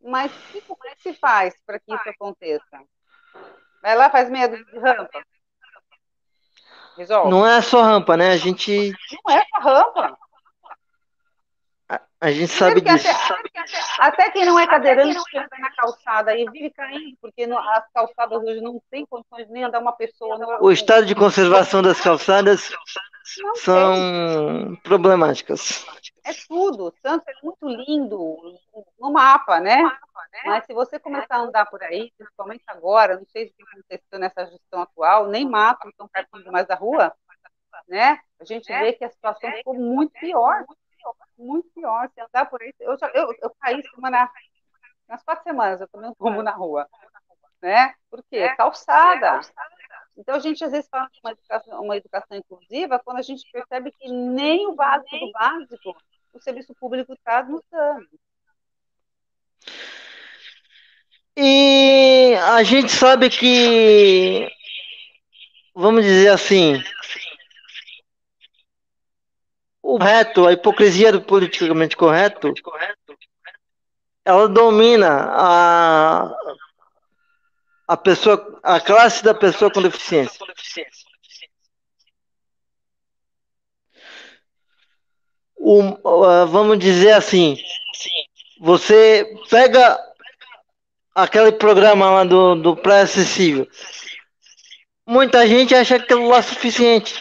Mas 0.01 0.32
o 0.68 0.76
que 0.76 0.95
se 1.01 1.14
faz 1.14 1.56
para 1.66 1.80
que 1.80 1.93
isso 1.93 2.10
aconteça? 2.10 2.82
Vai 3.82 3.95
lá, 3.95 4.10
faz 4.10 4.30
medo 4.30 4.56
de 4.66 4.80
rampa. 4.80 5.24
Resolve. 6.97 7.30
Não 7.30 7.45
é 7.45 7.62
só 7.62 7.82
rampa, 7.82 8.16
né? 8.16 8.32
A 8.32 8.38
gente. 8.38 8.93
Não 9.26 9.36
é 9.36 9.45
só 9.45 9.60
rampa. 9.60 10.18
A, 12.26 12.32
gente 12.32 12.47
sabe 12.47 12.82
disso. 12.82 13.07
Até, 13.99 14.23
até, 14.23 14.32
quem 14.32 14.45
não 14.45 14.57
é 14.57 14.65
cadeirante 14.65 15.23
que 15.30 15.38
anda 15.38 15.57
na 15.59 15.69
calçada 15.76 16.36
e 16.36 16.43
vive 16.49 16.71
caindo, 16.71 17.15
porque 17.21 17.45
no, 17.45 17.55
as 17.55 17.86
calçadas 17.93 18.41
hoje 18.41 18.61
não 18.61 18.82
tem 18.89 19.05
condições 19.05 19.45
de 19.45 19.53
nem 19.53 19.63
andar 19.63 19.80
uma 19.80 19.91
pessoa. 19.91 20.36
No, 20.39 20.65
o 20.65 20.71
estado 20.71 21.05
de 21.05 21.13
conservação 21.13 21.84
das 21.84 22.01
calçadas 22.01 22.71
não 23.38 23.55
são 23.55 23.93
tem. 23.93 24.76
problemáticas. 24.78 25.86
É 26.26 26.32
tudo. 26.47 26.91
Santos 27.05 27.28
é 27.28 27.34
muito 27.43 27.67
lindo 27.67 28.57
no 28.99 29.11
mapa, 29.11 29.59
né? 29.59 29.84
Mas 30.45 30.65
se 30.65 30.73
você 30.73 30.97
começar 30.97 31.36
a 31.36 31.41
andar 31.41 31.67
por 31.67 31.84
aí, 31.84 32.11
principalmente 32.17 32.63
agora, 32.65 33.17
não 33.17 33.26
sei 33.28 33.49
se 33.49 33.55
aconteceu 33.61 34.17
nessa 34.17 34.47
gestão 34.47 34.82
atual, 34.82 35.28
nem 35.28 35.47
mato 35.47 35.88
estão 35.89 36.07
partindo 36.07 36.51
mais 36.51 36.65
da 36.65 36.73
rua, 36.73 37.13
né? 37.88 38.19
A 38.39 38.45
gente 38.45 38.67
vê 38.67 38.93
que 38.93 39.05
a 39.05 39.11
situação 39.11 39.51
ficou 39.51 39.76
muito 39.76 40.11
pior, 40.13 40.65
muito 41.38 41.70
pior. 41.72 42.10
Se 42.14 42.22
andar 42.22 42.45
por 42.45 42.62
aí, 42.62 42.74
eu, 42.80 42.97
já, 42.97 43.08
eu, 43.14 43.34
eu 43.41 43.56
caí 43.60 43.82
semana, 43.89 44.30
nas 45.08 45.24
quatro 45.24 45.43
semanas, 45.43 45.82
eu 45.82 45.88
tomei 45.88 46.10
um 46.10 46.14
tombo 46.14 46.41
na 46.41 46.51
rua, 46.51 46.88
né? 47.62 47.93
Por 48.10 48.24
quê? 48.30 48.49
Calçada. 48.56 49.41
Então, 50.18 50.36
a 50.36 50.39
gente 50.39 50.64
às 50.64 50.72
vezes 50.72 50.88
fala 50.89 51.10
de 51.12 51.20
uma 51.24 51.32
educação, 51.32 51.82
uma 51.82 51.97
educação 51.97 52.38
inclusiva 52.38 53.01
quando 53.03 53.18
a 53.18 53.22
gente 53.22 53.49
percebe 53.51 53.91
que 53.91 54.08
nem 54.10 54.68
o 54.68 54.76
básico 54.76 55.18
do 55.18 55.32
básico 55.32 55.95
o 56.34 56.41
serviço 56.41 56.74
público 56.76 57.14
está 57.14 57.43
nos 57.43 57.62
dando. 57.72 58.08
E 61.38 62.34
a 62.36 62.64
gente 62.64 62.91
sabe 62.91 63.30
que, 63.30 64.49
vamos 65.74 66.03
dizer 66.03 66.30
assim, 66.30 66.82
o 69.86 69.98
reto, 69.98 70.48
a 70.48 70.54
hipocrisia 70.54 71.12
do 71.12 71.22
politicamente 71.22 71.96
correto, 71.96 72.52
ela 74.26 74.50
domina 74.50 75.30
a, 75.32 76.36
a 77.88 77.96
pessoa, 77.96 78.60
a 78.64 78.80
classe 78.80 79.24
da 79.24 79.36
pessoa 79.36 79.72
com 79.72 79.84
deficiência. 79.84 80.40
O, 85.56 85.82
vamos 86.48 86.80
dizer 86.80 87.12
assim, 87.12 87.56
você 88.60 89.24
pega 89.52 90.00
aquele 91.14 91.52
programa 91.52 92.10
lá 92.10 92.24
do, 92.24 92.56
do 92.56 92.76
pré-acessível. 92.76 93.68
Muita 95.08 95.48
gente 95.48 95.76
acha 95.76 95.98
aquilo 95.98 96.28
lá 96.28 96.42
suficiente. 96.42 97.14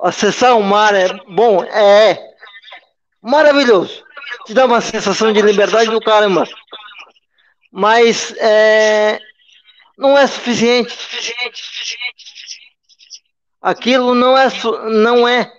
Acessar 0.00 0.56
o 0.56 0.62
mar 0.62 0.94
é 0.94 1.08
bom? 1.28 1.62
É. 1.64 2.18
Maravilhoso. 3.20 4.04
Te 4.46 4.54
dá 4.54 4.66
uma 4.66 4.80
sensação 4.80 5.32
de 5.32 5.42
liberdade 5.42 5.90
do 5.90 6.00
caramba. 6.00 6.44
Mas 7.72 8.32
é, 8.38 9.20
não 9.96 10.16
é 10.16 10.26
suficiente. 10.26 10.96
Aquilo 13.60 14.14
não 14.14 14.38
é, 14.38 14.48
não 14.88 15.28
é 15.28 15.52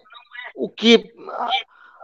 o 0.56 0.70
que 0.70 1.04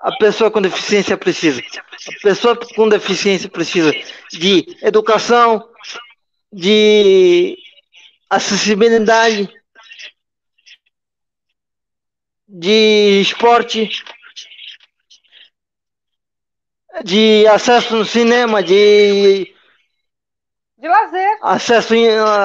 a 0.03 0.11
pessoa 0.17 0.51
com 0.51 0.61
deficiência 0.61 1.17
precisa. 1.17 1.61
A 1.61 2.21
pessoa 2.21 2.55
com 2.75 2.89
deficiência 2.89 3.49
precisa 3.49 3.91
de 4.31 4.77
educação, 4.81 5.67
de 6.51 7.57
acessibilidade, 8.29 9.49
de 12.57 13.19
esporte, 13.19 13.89
de 17.03 17.45
acesso 17.47 17.97
no 17.97 18.05
cinema, 18.05 18.63
de 18.63 19.53
de 20.77 20.87
lazer, 20.87 21.37
acesso, 21.41 21.93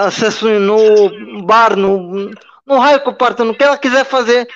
acesso 0.07 0.49
no 0.49 1.45
bar, 1.45 1.77
no, 1.77 2.31
no 2.67 2.79
raio 2.79 3.05
que 3.05 3.13
parta, 3.13 3.45
no 3.45 3.55
que 3.55 3.63
ela 3.63 3.79
quiser 3.79 4.05
fazer. 4.05 4.49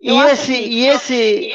E 0.00 0.12
esse, 0.12 0.52
e 0.52 0.86
esse 0.86 1.52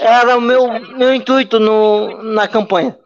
era 0.00 0.36
o 0.36 0.40
meu, 0.40 0.66
meu 0.96 1.14
intuito 1.14 1.60
no, 1.60 2.22
na 2.22 2.48
campanha. 2.48 2.98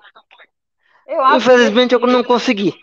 Eu 1.07 1.37
Infelizmente 1.37 1.95
eu 1.95 2.01
não 2.01 2.25
consegui. 2.25 2.75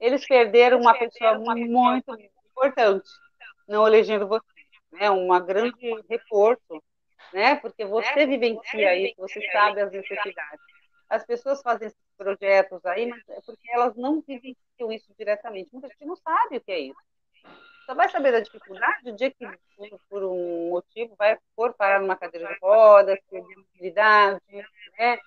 Eles 0.00 0.26
perderam 0.26 0.80
uma 0.80 0.94
pessoa 0.94 1.38
muito 1.38 2.16
importante, 2.50 3.08
não 3.66 3.86
elegendo 3.86 4.26
você. 4.26 4.44
Né? 4.92 5.10
Uma 5.10 5.40
grande 5.40 5.76
reforço, 6.08 6.82
né? 7.32 7.56
porque 7.56 7.84
você 7.84 8.26
vivencia 8.26 8.96
isso, 8.96 9.14
você 9.18 9.40
sabe 9.50 9.80
as 9.80 9.92
necessidades. 9.92 10.64
As 11.08 11.24
pessoas 11.24 11.62
fazem 11.62 11.86
esses 11.88 11.98
projetos 12.16 12.84
aí, 12.84 13.06
mas 13.06 13.22
é 13.28 13.40
porque 13.44 13.70
elas 13.70 13.94
não 13.96 14.20
vivenciam 14.20 14.90
isso 14.90 15.12
diretamente. 15.16 15.70
Muita 15.72 15.88
gente 15.88 16.04
não 16.04 16.16
sabe 16.16 16.56
o 16.56 16.60
que 16.60 16.72
é 16.72 16.80
isso. 16.80 17.06
Só 17.86 17.94
vai 17.94 18.08
saber 18.08 18.32
da 18.32 18.40
dificuldade 18.40 19.08
o 19.08 19.14
dia 19.14 19.30
que, 19.30 19.46
por 20.10 20.24
um 20.24 20.70
motivo, 20.70 21.14
vai 21.16 21.38
for 21.54 21.72
parar 21.74 22.00
numa 22.00 22.16
cadeira 22.16 22.48
de 22.48 22.58
rodas, 22.60 23.18
perder 23.30 23.56
mobilidade, 23.56 24.40
né? 24.98 25.18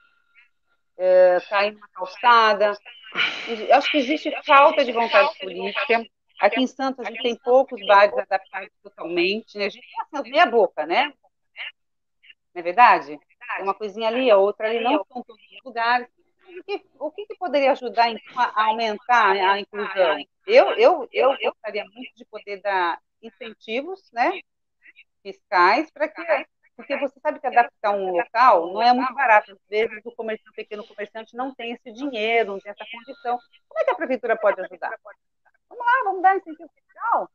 É, 0.97 1.37
cair 1.49 1.71
numa 1.71 1.87
calçada. 1.87 2.77
Acho 3.71 3.91
que 3.91 3.97
existe 3.97 4.29
falta 4.45 4.83
de 4.83 4.91
vontade 4.91 5.39
política. 5.39 6.05
Aqui 6.39 6.61
em 6.61 6.67
Santos 6.67 7.05
a 7.05 7.09
gente 7.09 7.21
tem 7.21 7.35
poucos 7.35 7.85
bares 7.85 8.17
adaptados 8.17 8.69
totalmente. 8.81 9.57
Né? 9.57 9.65
A 9.65 9.69
gente 9.69 9.85
tem 9.85 10.19
assim, 10.19 10.31
meia 10.31 10.45
boca, 10.45 10.85
né? 10.85 11.13
Não 12.53 12.59
é 12.59 12.61
verdade? 12.61 13.19
Uma 13.61 13.73
coisinha 13.73 14.07
ali, 14.07 14.29
a 14.31 14.37
outra 14.37 14.67
ali, 14.67 14.79
não 14.79 15.03
são 15.05 15.23
todos 15.23 15.43
os 15.51 15.63
lugares. 15.63 16.07
O 16.47 16.63
que, 16.63 16.85
o 16.99 17.11
que, 17.11 17.35
poderia 17.37 17.71
ajudar 17.73 18.09
então, 18.09 18.39
a 18.39 18.65
aumentar 18.65 19.31
a 19.31 19.59
inclusão? 19.59 20.17
Eu, 20.47 20.71
eu, 20.73 21.07
eu 21.11 21.35
gostaria 21.51 21.85
muito 21.85 22.15
de 22.15 22.25
poder 22.25 22.59
dar 22.61 22.99
incentivos 23.21 24.09
né, 24.11 24.39
fiscais 25.21 25.91
para 25.91 26.07
que. 26.07 26.21
Porque 26.75 26.97
você 26.97 27.19
sabe 27.19 27.41
que 27.41 27.47
adaptar 27.47 27.91
um 27.91 28.11
local 28.11 28.71
não 28.71 28.81
é 28.81 28.93
muito 28.93 29.13
barato. 29.13 29.51
Às 29.51 29.57
vezes 29.69 29.99
o 30.05 30.15
comerciante, 30.15 30.49
o 30.49 30.53
pequeno 30.53 30.87
comerciante 30.87 31.35
não 31.35 31.53
tem 31.53 31.73
esse 31.73 31.91
dinheiro, 31.91 32.53
não 32.53 32.59
tem 32.59 32.71
essa 32.71 32.85
condição. 32.89 33.37
Como 33.67 33.81
é 33.81 33.83
que 33.83 33.91
a 33.91 33.95
prefeitura 33.95 34.37
pode 34.37 34.61
ajudar? 34.61 34.97
Vamos 35.70 35.86
lá, 35.86 36.03
vamos 36.03 36.22
dar 36.22 36.38
incentivo 36.38 36.70
fiscal. 36.74 37.30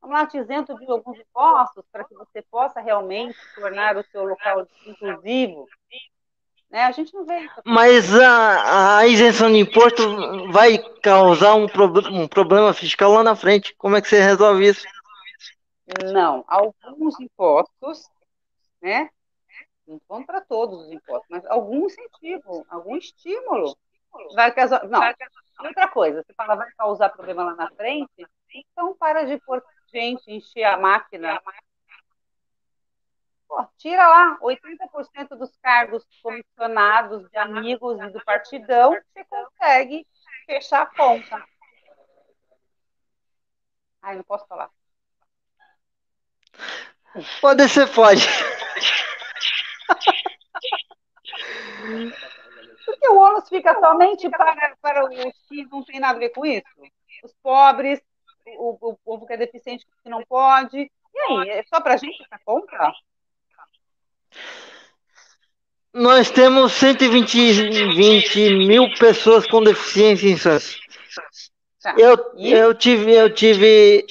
Vamos 0.00 0.16
lá, 0.16 0.26
te 0.26 0.38
isento 0.38 0.74
de 0.76 0.90
alguns 0.90 1.18
impostos 1.18 1.84
para 1.92 2.04
que 2.04 2.14
você 2.14 2.42
possa 2.42 2.80
realmente 2.80 3.36
tornar 3.54 3.96
o 3.96 4.04
seu 4.04 4.24
local 4.24 4.66
inclusivo. 4.86 5.66
Né? 6.70 6.84
A 6.84 6.92
gente 6.92 7.12
não 7.12 7.24
vê 7.26 7.40
isso. 7.40 7.60
Mas 7.64 8.14
a, 8.14 8.98
a 8.98 9.06
isenção 9.06 9.50
de 9.50 9.58
imposto 9.58 10.02
vai 10.52 10.78
causar 11.02 11.54
um, 11.54 11.66
pro, 11.66 11.86
um 12.08 12.28
problema 12.28 12.72
fiscal 12.72 13.12
lá 13.12 13.24
na 13.24 13.34
frente. 13.34 13.74
Como 13.76 13.96
é 13.96 14.00
que 14.00 14.08
você 14.08 14.20
resolve 14.20 14.68
isso? 14.68 14.86
Não, 16.12 16.44
alguns 16.46 17.18
impostos, 17.18 18.08
né? 18.80 19.10
Não 19.86 20.00
são 20.06 20.22
para 20.22 20.40
todos 20.40 20.86
os 20.86 20.92
impostos, 20.92 21.26
mas 21.28 21.44
algum 21.46 21.86
incentivo, 21.86 22.64
algum 22.70 22.96
estímulo 22.96 23.76
vai 24.34 24.52
causar. 24.52 24.86
Não, 24.86 25.00
outra 25.68 25.88
coisa, 25.88 26.22
você 26.22 26.34
fala 26.34 26.56
vai 26.56 26.70
causar 26.72 27.08
problema 27.10 27.44
lá 27.44 27.54
na 27.54 27.70
frente, 27.70 28.26
então 28.54 28.96
para 28.96 29.24
de 29.24 29.38
pôr 29.38 29.62
gente 29.92 30.30
encher 30.30 30.64
a 30.64 30.76
máquina 30.76 31.40
Pô, 33.50 33.66
tira 33.76 34.06
lá 34.06 34.38
80% 34.40 35.36
dos 35.36 35.56
cargos 35.56 36.06
comissionados 36.22 37.28
de 37.30 37.36
amigos 37.36 37.98
e 37.98 38.08
do 38.10 38.24
partidão, 38.24 38.92
você 38.92 39.24
consegue 39.24 40.06
fechar 40.46 40.82
a 40.82 40.86
conta. 40.86 41.44
Ai, 44.00 44.14
não 44.14 44.22
posso 44.22 44.46
falar. 44.46 44.70
Pode 47.40 47.68
ser, 47.68 47.92
pode. 47.92 48.22
Porque 52.90 53.08
o 53.08 53.18
ônus 53.18 53.48
fica 53.48 53.78
somente 53.78 54.28
para, 54.28 54.76
para 54.82 55.04
os 55.04 55.14
que 55.48 55.64
não 55.70 55.84
tem 55.84 56.00
nada 56.00 56.16
a 56.16 56.18
ver 56.18 56.30
com 56.30 56.44
isso. 56.44 56.66
Os 57.22 57.32
pobres, 57.42 58.00
o, 58.58 58.76
o 58.80 58.96
povo 59.04 59.26
que 59.26 59.32
é 59.32 59.36
deficiente 59.36 59.86
que 60.02 60.10
não 60.10 60.24
pode. 60.24 60.90
E 61.14 61.20
aí, 61.20 61.50
é 61.50 61.62
só 61.68 61.80
para 61.80 61.94
a 61.94 61.96
gente 61.96 62.20
essa 62.22 62.40
conta? 62.44 62.92
Nós 65.92 66.30
temos 66.30 66.72
120 66.72 67.94
20 67.94 68.66
mil 68.66 68.92
pessoas 68.98 69.46
com 69.46 69.62
deficiência 69.62 70.28
em 70.28 70.36
Santos. 70.36 70.80
Tá. 71.80 71.94
Eu, 71.96 72.16
eu, 72.36 72.74
tive, 72.74 73.12
eu 73.12 73.32
tive 73.32 74.04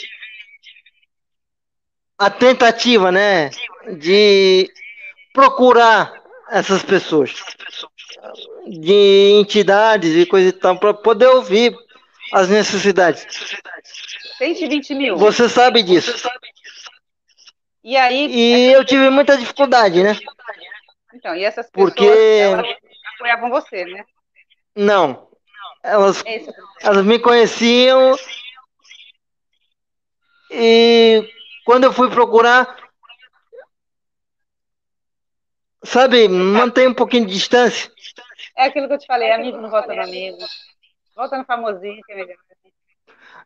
a 2.17 2.30
tentativa, 2.30 3.11
né, 3.11 3.49
de 3.97 4.71
procurar 5.34 6.19
essas 6.49 6.84
pessoas, 6.84 7.34
de 8.68 9.39
entidades 9.39 10.16
e 10.16 10.26
coisa 10.26 10.49
e 10.49 10.51
tal, 10.51 10.78
para 10.80 10.93
poder 10.93 11.28
ouvir 11.28 11.76
as 12.34 12.49
necessidades. 12.49 13.26
120 14.38 14.95
mil. 14.95 15.18
Você 15.18 15.49
sabe 15.49 15.84
disso. 15.84 16.30
E 17.84 17.97
aí. 17.97 18.28
E 18.28 18.74
eu 18.74 18.86
tive 18.86 19.10
muita 19.10 19.38
dificuldade, 19.38 20.03
né? 20.03 20.18
Então, 21.14 21.36
e 21.36 21.43
essas 21.43 21.70
pessoas 21.70 21.93
Porque... 21.93 22.05
elas 22.05 22.66
apoiavam 23.16 23.49
você, 23.49 23.86
né? 23.86 24.03
Não. 24.76 25.28
Elas, 25.84 26.24
é 26.26 26.45
elas 26.82 27.05
me 27.05 27.20
conheciam 27.20 28.16
e 30.51 31.30
quando 31.64 31.84
eu 31.84 31.93
fui 31.93 32.10
procurar, 32.10 32.76
sabe, 35.84 36.28
mantém 36.28 36.88
um 36.88 36.93
pouquinho 36.93 37.26
de 37.26 37.34
distância. 37.34 37.91
É 38.60 38.66
aquilo 38.66 38.89
que 38.89 38.93
eu 38.93 38.99
te 38.99 39.07
falei, 39.07 39.32
amigo 39.32 39.57
não 39.57 39.70
vota 39.70 39.95
no 39.95 40.01
amigo. 40.01 40.38
Volta 41.16 41.38
no 41.38 41.45
famosinho, 41.45 42.01
que 42.05 42.12
é 42.12 42.16
melhor. 42.18 42.36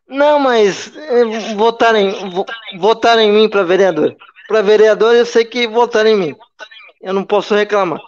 Não, 0.08 0.40
mas 0.40 0.94
eh, 0.96 1.54
votaram 1.54 1.98
em, 2.00 2.78
votaram 2.78 3.22
em 3.22 3.30
mim 3.30 3.48
para 3.48 3.62
vereador. 3.62 4.16
Para 4.48 4.60
vereador, 4.60 5.14
eu 5.14 5.24
sei 5.24 5.44
que 5.44 5.68
votaram 5.68 6.10
em 6.10 6.16
mim. 6.16 6.36
Eu 7.00 7.14
não 7.14 7.24
posso 7.24 7.54
reclamar. 7.54 8.00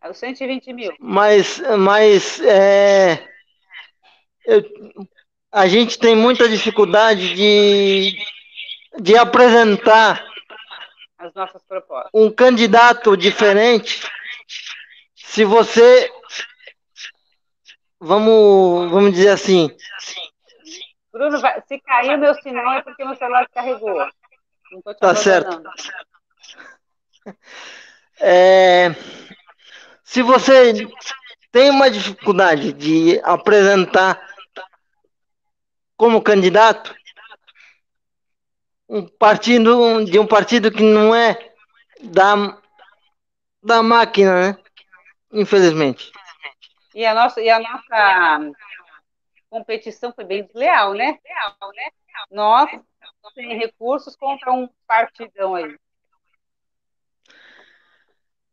É 0.00 0.08
os 0.08 0.16
120 0.16 0.72
mil. 0.72 0.94
Mas, 1.00 1.60
mas 1.76 2.40
é, 2.40 3.28
eu, 4.46 4.62
a 5.50 5.66
gente 5.66 5.98
tem 5.98 6.14
muita 6.14 6.48
dificuldade 6.48 7.34
de, 7.34 8.16
de 9.00 9.16
apresentar 9.16 10.24
as 11.18 11.34
nossas 11.34 11.62
propostas. 11.64 12.10
um 12.14 12.30
candidato 12.30 13.16
diferente. 13.16 14.08
Se 15.14 15.44
você, 15.44 16.10
vamos, 18.00 18.90
vamos 18.90 19.12
dizer 19.12 19.30
assim, 19.30 19.70
Bruno, 21.12 21.40
vai, 21.40 21.62
se 21.66 21.80
cair 21.80 22.18
meu 22.18 22.34
sinal 22.34 22.74
é 22.74 22.82
porque 22.82 23.02
meu 23.02 23.14
celular 23.16 23.48
carregou. 23.48 24.06
Te 24.06 24.94
tá 25.00 25.14
certo. 25.14 25.62
É, 28.20 28.90
se 30.04 30.22
você 30.22 30.72
tem 31.50 31.70
uma 31.70 31.90
dificuldade 31.90 32.72
de 32.72 33.18
apresentar 33.24 34.26
como 35.96 36.22
candidato 36.22 36.94
um 38.88 39.06
partido 39.06 40.04
de 40.04 40.18
um 40.18 40.26
partido 40.26 40.70
que 40.70 40.82
não 40.82 41.14
é 41.14 41.36
da, 42.02 42.60
da 43.66 43.82
máquina, 43.82 44.52
né? 44.52 44.58
Infelizmente. 45.32 46.12
E 46.94 47.04
a 47.04 47.12
nossa, 47.12 47.40
e 47.42 47.50
a 47.50 47.58
nossa 47.58 48.52
competição 49.50 50.12
foi 50.14 50.24
bem 50.24 50.44
desleal, 50.44 50.94
né? 50.94 51.18
Nós, 52.30 52.70
sem 53.34 53.58
recursos, 53.58 54.16
contra 54.16 54.52
um 54.52 54.68
partidão 54.86 55.54
aí. 55.54 55.76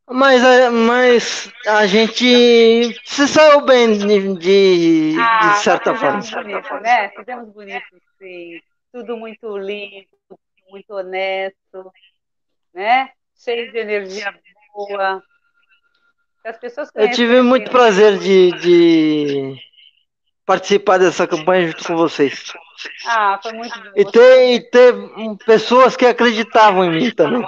Mas, 0.06 0.44
é, 0.44 0.70
mas 0.70 1.54
a 1.66 1.86
gente 1.88 2.94
se 3.06 3.28
saiu 3.28 3.62
bem 3.62 3.98
de, 3.98 4.34
de, 4.38 5.16
ah, 5.18 5.54
de 5.54 5.60
certa 5.60 5.96
forma. 5.96 6.20
Bonito, 6.20 6.74
né? 6.82 7.10
Fizemos 7.10 7.50
bonito, 7.54 8.02
sim. 8.18 8.60
Tudo 8.92 9.16
muito 9.16 9.58
limpo, 9.58 10.38
muito 10.70 10.94
honesto, 10.94 11.92
né? 12.74 13.12
Cheio 13.36 13.72
de 13.72 13.78
energia 13.78 14.34
boa. 14.74 15.24
As 16.44 16.58
pessoas 16.58 16.90
Eu 16.96 17.12
tive 17.12 17.42
muito 17.42 17.72
prazer 17.72 18.18
de, 18.20 18.52
de 18.60 19.56
participar 20.46 20.98
dessa 20.98 21.26
campanha 21.26 21.68
junto 21.68 21.86
com 21.86 21.96
vocês. 21.96 22.52
Ah, 23.06 23.40
foi 23.42 23.54
muito 23.54 23.80
bom. 23.80 23.92
E 23.96 24.12
ter, 24.12 24.56
e 24.56 24.70
ter 24.70 24.94
pessoas 25.46 25.96
que 25.96 26.06
acreditavam 26.06 26.84
em 26.84 26.92
mim 26.92 27.12
também. 27.12 27.42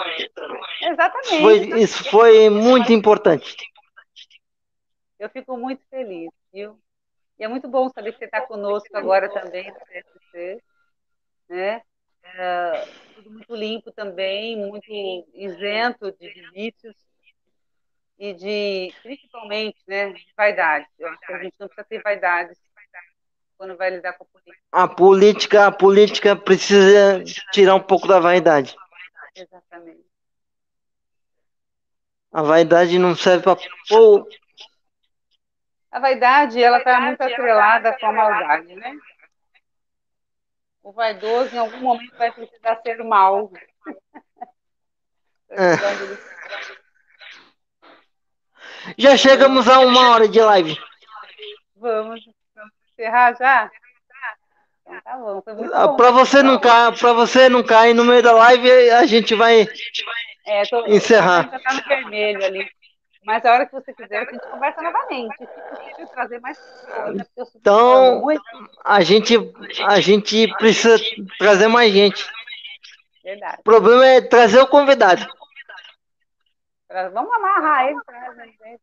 Exatamente. 0.81 1.41
Foi, 1.41 1.81
isso 1.81 2.09
foi 2.09 2.49
muito 2.49 2.93
importante. 2.93 3.57
Eu 5.19 5.29
fico 5.29 5.57
muito 5.57 5.83
feliz, 5.89 6.29
viu? 6.53 6.79
E 7.37 7.43
é 7.43 7.47
muito 7.47 7.67
bom 7.67 7.89
saber 7.89 8.13
que 8.13 8.19
você 8.19 8.25
está 8.25 8.41
conosco 8.41 8.95
agora 8.95 9.27
também 9.29 9.69
no 9.69 9.79
PSC, 9.79 10.61
né? 11.49 11.81
É, 12.23 12.87
tudo 13.15 13.29
muito 13.29 13.55
limpo 13.55 13.91
também, 13.91 14.57
muito 14.57 14.87
isento 15.33 16.11
de 16.13 16.49
vícios. 16.53 16.95
E 18.17 18.33
de, 18.33 18.93
principalmente, 19.03 19.77
né, 19.87 20.13
de 20.13 20.25
vaidade. 20.35 20.85
Eu 20.97 21.09
acho 21.09 21.19
que 21.19 21.33
a 21.33 21.43
gente 21.43 21.55
não 21.59 21.67
precisa 21.67 21.87
ter 21.87 22.01
vaidade 22.01 22.53
quando 23.57 23.77
vai 23.77 23.89
lidar 23.89 24.13
com 24.13 24.23
a 24.23 24.27
política. 24.27 24.65
A 24.71 24.87
política, 24.87 25.67
a 25.67 25.71
política 25.71 26.35
precisa 26.35 27.23
tirar 27.51 27.75
um 27.75 27.81
pouco 27.81 28.07
da 28.07 28.19
vaidade. 28.19 28.75
Exatamente. 29.35 30.05
A 32.31 32.41
vaidade 32.41 32.99
não 32.99 33.15
serve 33.15 33.43
para 33.43 33.57
pô, 33.87 34.27
A 35.89 35.99
vaidade, 35.99 36.61
ela 36.61 36.79
está 36.79 36.99
muito 36.99 37.21
atrelada 37.21 37.97
com 37.97 38.05
a 38.07 38.11
maldade, 38.11 38.75
né? 38.75 38.97
O 40.83 40.91
vaidoso, 40.91 41.55
em 41.55 41.57
algum 41.57 41.79
momento, 41.79 42.17
vai 42.17 42.31
precisar 42.33 42.81
ser 42.81 43.01
mal. 43.03 43.49
É. 45.49 45.75
Já 48.97 49.17
chegamos 49.17 49.67
a 49.67 49.79
uma 49.79 50.11
hora 50.11 50.27
de 50.27 50.39
live. 50.39 50.77
Vamos, 51.77 52.21
vamos 52.55 52.71
encerrar 52.93 53.33
já? 53.37 53.71
Então 54.87 55.01
tá 55.03 55.17
bom, 55.17 55.41
foi 55.41 55.53
muito 55.55 55.73
Ah, 55.73 55.87
bom. 55.87 55.95
Para 55.97 56.11
você 56.11 56.43
não 56.43 56.59
cair, 56.59 56.97
para 56.99 57.13
você 57.13 57.49
não 57.49 57.63
cair 57.63 57.93
no 57.93 58.03
meio 58.05 58.21
da 58.21 58.31
live, 58.33 58.69
a 58.91 59.05
gente 59.05 59.33
vai 59.35 59.67
É, 60.45 60.63
tô, 60.65 60.85
encerrar. 60.85 61.49
Tá 61.49 61.73
no 61.73 61.81
vermelho 61.87 62.45
ali. 62.45 62.67
Mas 63.25 63.43
a 63.43 63.53
hora 63.53 63.65
que 63.65 63.71
você 63.73 63.91
quiser, 63.91 64.17
a 64.19 64.31
gente 64.31 64.45
conversa 64.51 64.81
novamente. 64.83 65.35
Trazer 66.13 66.39
mais 66.39 66.57
sou 67.33 67.47
Então- 67.55 68.23
a 68.83 69.01
gente 69.01 69.35
a 69.87 69.99
gente 69.99 70.47
precisa 70.59 70.97
trazer 71.39 71.67
mais 71.67 71.91
gente. 71.91 72.23
verdade. 73.23 73.57
O 73.61 73.63
problema 73.63 74.05
é 74.05 74.21
trazer 74.21 74.59
o 74.59 74.67
convidado. 74.67 75.25
Vamos 77.11 77.33
amarrar 77.33 77.89
ele, 77.89 77.99
traz, 78.05 78.37
né, 78.37 78.45
gente? 78.47 78.81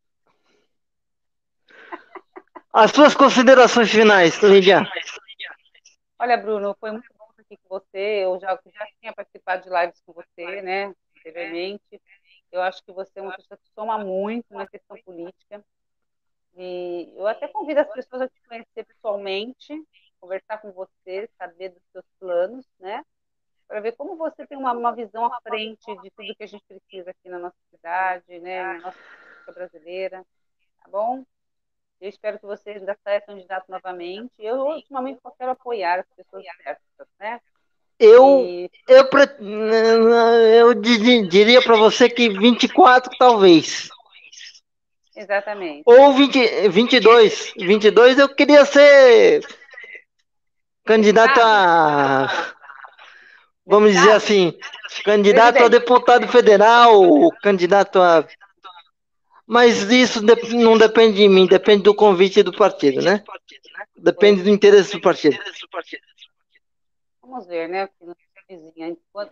As 2.71 2.91
suas 2.91 3.15
considerações 3.15 3.91
finais, 3.91 4.39
Lídia. 4.43 4.87
Olha, 6.19 6.37
Bruno, 6.37 6.77
foi 6.79 6.91
muito 6.91 7.09
bom 7.19 7.25
estar 7.31 7.43
aqui 7.43 7.57
com 7.57 7.69
você. 7.79 8.25
Eu 8.25 8.39
já, 8.39 8.49
já 8.67 8.87
tinha 9.01 9.13
participado 9.15 9.63
de 9.63 9.71
lives 9.71 10.01
com 10.05 10.13
você, 10.13 10.61
né? 10.61 10.95
Anteriormente. 11.19 12.01
Eu 12.51 12.61
acho 12.61 12.85
que 12.85 12.93
você 12.93 13.19
é 13.19 13.23
uma 13.23 13.35
pessoa 13.35 13.57
que 13.57 13.69
soma 13.75 13.99
muito 13.99 14.53
na 14.53 14.67
questão 14.67 14.97
política. 15.05 15.65
E 16.55 17.13
eu 17.17 17.27
até 17.27 17.49
convido 17.49 17.81
as 17.81 17.91
pessoas 17.91 18.23
a 18.23 18.29
te 18.29 18.41
conhecer 18.47 18.85
pessoalmente, 18.85 19.73
conversar 20.21 20.59
com 20.59 20.71
você, 20.73 21.31
saber 21.39 21.71
dos 21.71 21.83
seus 21.93 22.05
planos, 22.21 22.67
né? 22.79 23.03
Para 23.73 23.81
ver 23.81 23.93
como 23.93 24.19
você 24.19 24.47
tem 24.47 24.59
uma, 24.59 24.73
uma 24.75 24.95
visão 24.95 25.25
à 25.25 25.41
frente 25.41 25.97
de 26.03 26.11
tudo 26.11 26.35
que 26.37 26.45
a 26.45 26.47
gente 26.47 26.63
precisa 26.69 27.09
aqui 27.09 27.27
na 27.27 27.39
nossa 27.39 27.57
cidade, 27.71 28.39
né? 28.39 28.63
Na 28.65 28.81
nossa 28.81 28.99
política 28.99 29.53
brasileira, 29.55 30.27
tá 30.85 30.91
bom? 30.91 31.25
Eu 31.99 32.11
espero 32.11 32.39
que 32.39 32.45
você 32.45 32.73
ainda 32.73 32.95
saia 33.03 33.23
candidato 33.23 33.65
novamente. 33.71 34.31
Eu, 34.39 34.57
ultimamente, 34.59 35.21
só 35.23 35.31
quero 35.31 35.53
apoiar 35.53 36.01
as 36.01 36.07
pessoas 36.15 36.45
certas, 36.63 37.09
né? 37.19 37.41
Eu 37.99 38.47
E, 38.47 38.71
eu 38.89 39.09
eu 40.59 40.75
di- 40.75 41.27
diria 41.29 41.63
para 41.63 41.77
você 41.79 42.11
que 42.11 42.29
24 42.29 43.11
talvez. 43.19 43.89
exatamente. 45.17 45.83
Ou 45.87 46.13
20, 46.13 46.69
22. 46.69 47.55
22 47.57 48.19
eu 48.19 48.29
queria 48.35 48.67
ser 48.67 49.41
candidato 50.85 51.41
a. 51.41 52.53
Vamos 53.65 53.93
dizer 53.93 54.11
assim, 54.13 54.59
candidato 55.05 55.57
a 55.57 55.59
Presidente. 55.61 55.81
deputado 55.81 56.29
federal, 56.29 57.31
candidato 57.43 58.01
a. 58.01 58.27
Mas 59.47 59.83
isso 59.91 60.21
não 60.23 60.79
depende 60.79 61.17
de 61.19 61.29
mim, 61.29 61.47
depende 61.47 61.83
do 61.83 61.95
convite 61.95 62.43
do 62.43 62.53
partido, 62.53 63.01
né? 63.03 63.23
Depende 63.97 64.43
do 64.43 64.49
interesse 64.49 64.93
do 64.93 65.01
partido. 65.01 65.39
Vamos 67.23 67.47
ver, 67.47 67.69
né? 67.69 67.87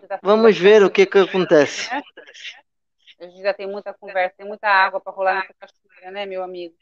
Tá- 0.09 0.21
Vamos 0.23 0.57
ver 0.57 0.83
o 0.85 0.91
que, 0.91 1.05
que 1.07 1.19
acontece. 1.19 1.93
né? 1.93 2.03
A 3.21 3.25
gente 3.25 3.43
já 3.43 3.53
tem 3.53 3.67
muita 3.67 3.93
conversa, 3.93 4.35
tem 4.39 4.47
muita 4.47 4.69
água 4.69 5.01
para 5.01 5.13
rolar 5.13 5.35
nessa 5.35 5.55
cachoeira, 5.59 6.11
né, 6.11 6.25
meu 6.25 6.43
amigo? 6.43 6.75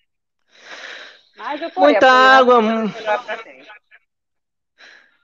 Mas 1.37 1.61
eu 1.63 1.71
tô 1.71 1.81
Muita 1.81 2.09
água. 2.11 2.61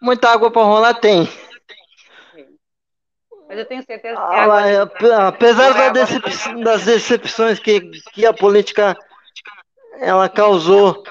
Muita 0.00 0.28
água 0.30 0.50
para 0.50 0.62
rolar 0.62 0.94
tem. 0.94 1.28
Mas 3.48 3.58
eu 3.58 3.66
tenho 3.66 3.82
certeza 3.84 4.16
que 4.16 4.22
Ah, 4.22 4.82
ape- 4.82 5.12
apesar 5.12 5.72
da 5.74 5.88
decep- 5.90 6.62
das 6.62 6.84
decepções 6.84 7.58
que, 7.58 7.80
que 8.12 8.24
a 8.26 8.32
política 8.32 8.96
ela 10.00 10.28
causou, 10.28 11.04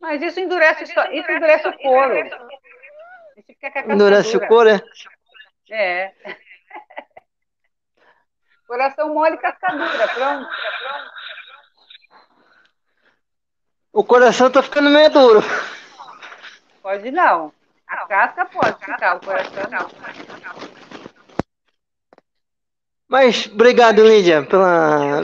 Mas 0.00 0.22
isso 0.22 0.40
endurece, 0.40 0.84
isso 0.84 0.98
endurece 0.98 1.68
o 1.68 1.76
couro. 1.78 2.16
Isso 2.16 2.36
fica 3.46 3.60
com 3.60 3.66
a 3.66 3.72
casca 3.82 3.92
endurece 3.92 4.36
o 4.36 4.46
couro, 4.46 4.70
é? 4.70 4.80
É. 5.70 6.14
Coração 8.66 9.12
mole 9.12 9.34
e 9.34 9.38
casca 9.38 9.68
dura, 9.72 10.08
pronto. 10.08 10.48
O 13.92 14.04
coração 14.04 14.50
tá 14.50 14.62
ficando 14.62 14.88
meio 14.88 15.10
duro. 15.10 15.42
Pode 16.80 17.10
não. 17.10 17.52
A 17.90 18.06
casca 18.06 18.46
pode 18.46 18.84
ficar, 18.84 19.16
o 19.16 19.20
coração 19.20 19.64
não. 19.70 19.90
Mas 23.08 23.46
obrigado, 23.46 24.06
Lídia, 24.06 24.46
pela, 24.46 25.22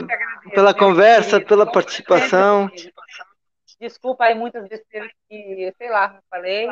pela 0.53 0.73
meu 0.73 0.77
conversa, 0.77 1.39
pela 1.39 1.65
participação. 1.65 2.69
Desculpa 3.79 4.25
aí 4.25 4.35
muitas 4.35 4.67
besteiras 4.67 5.09
que, 5.29 5.73
sei 5.77 5.89
lá, 5.89 6.19
falei. 6.29 6.67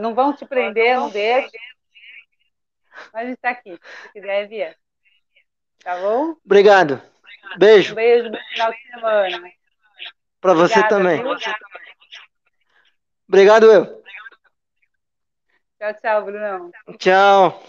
Não 0.00 0.14
vão 0.14 0.32
te 0.32 0.46
prender, 0.46 0.96
não 0.96 1.10
deixe. 1.10 1.50
Mas 3.12 3.24
a 3.26 3.28
gente 3.28 3.38
tá 3.38 3.50
aqui, 3.50 3.78
se 4.02 4.12
quiser 4.12 4.48
vier. 4.48 4.76
Tá 5.84 5.96
bom? 6.00 6.34
Obrigado. 6.44 7.02
Um 7.54 7.58
Beijo 7.58 7.94
beijo, 7.94 8.30
bom 8.30 8.38
final 8.52 8.72
de 8.72 8.78
semana. 8.90 9.52
para 10.40 10.54
você 10.54 10.88
também. 10.88 11.22
Obrigado, 13.28 13.70
eu. 13.70 13.98
Tchau, 15.78 15.94
tchau, 15.94 16.24
Brunão. 16.24 16.72
Tchau. 16.98 17.62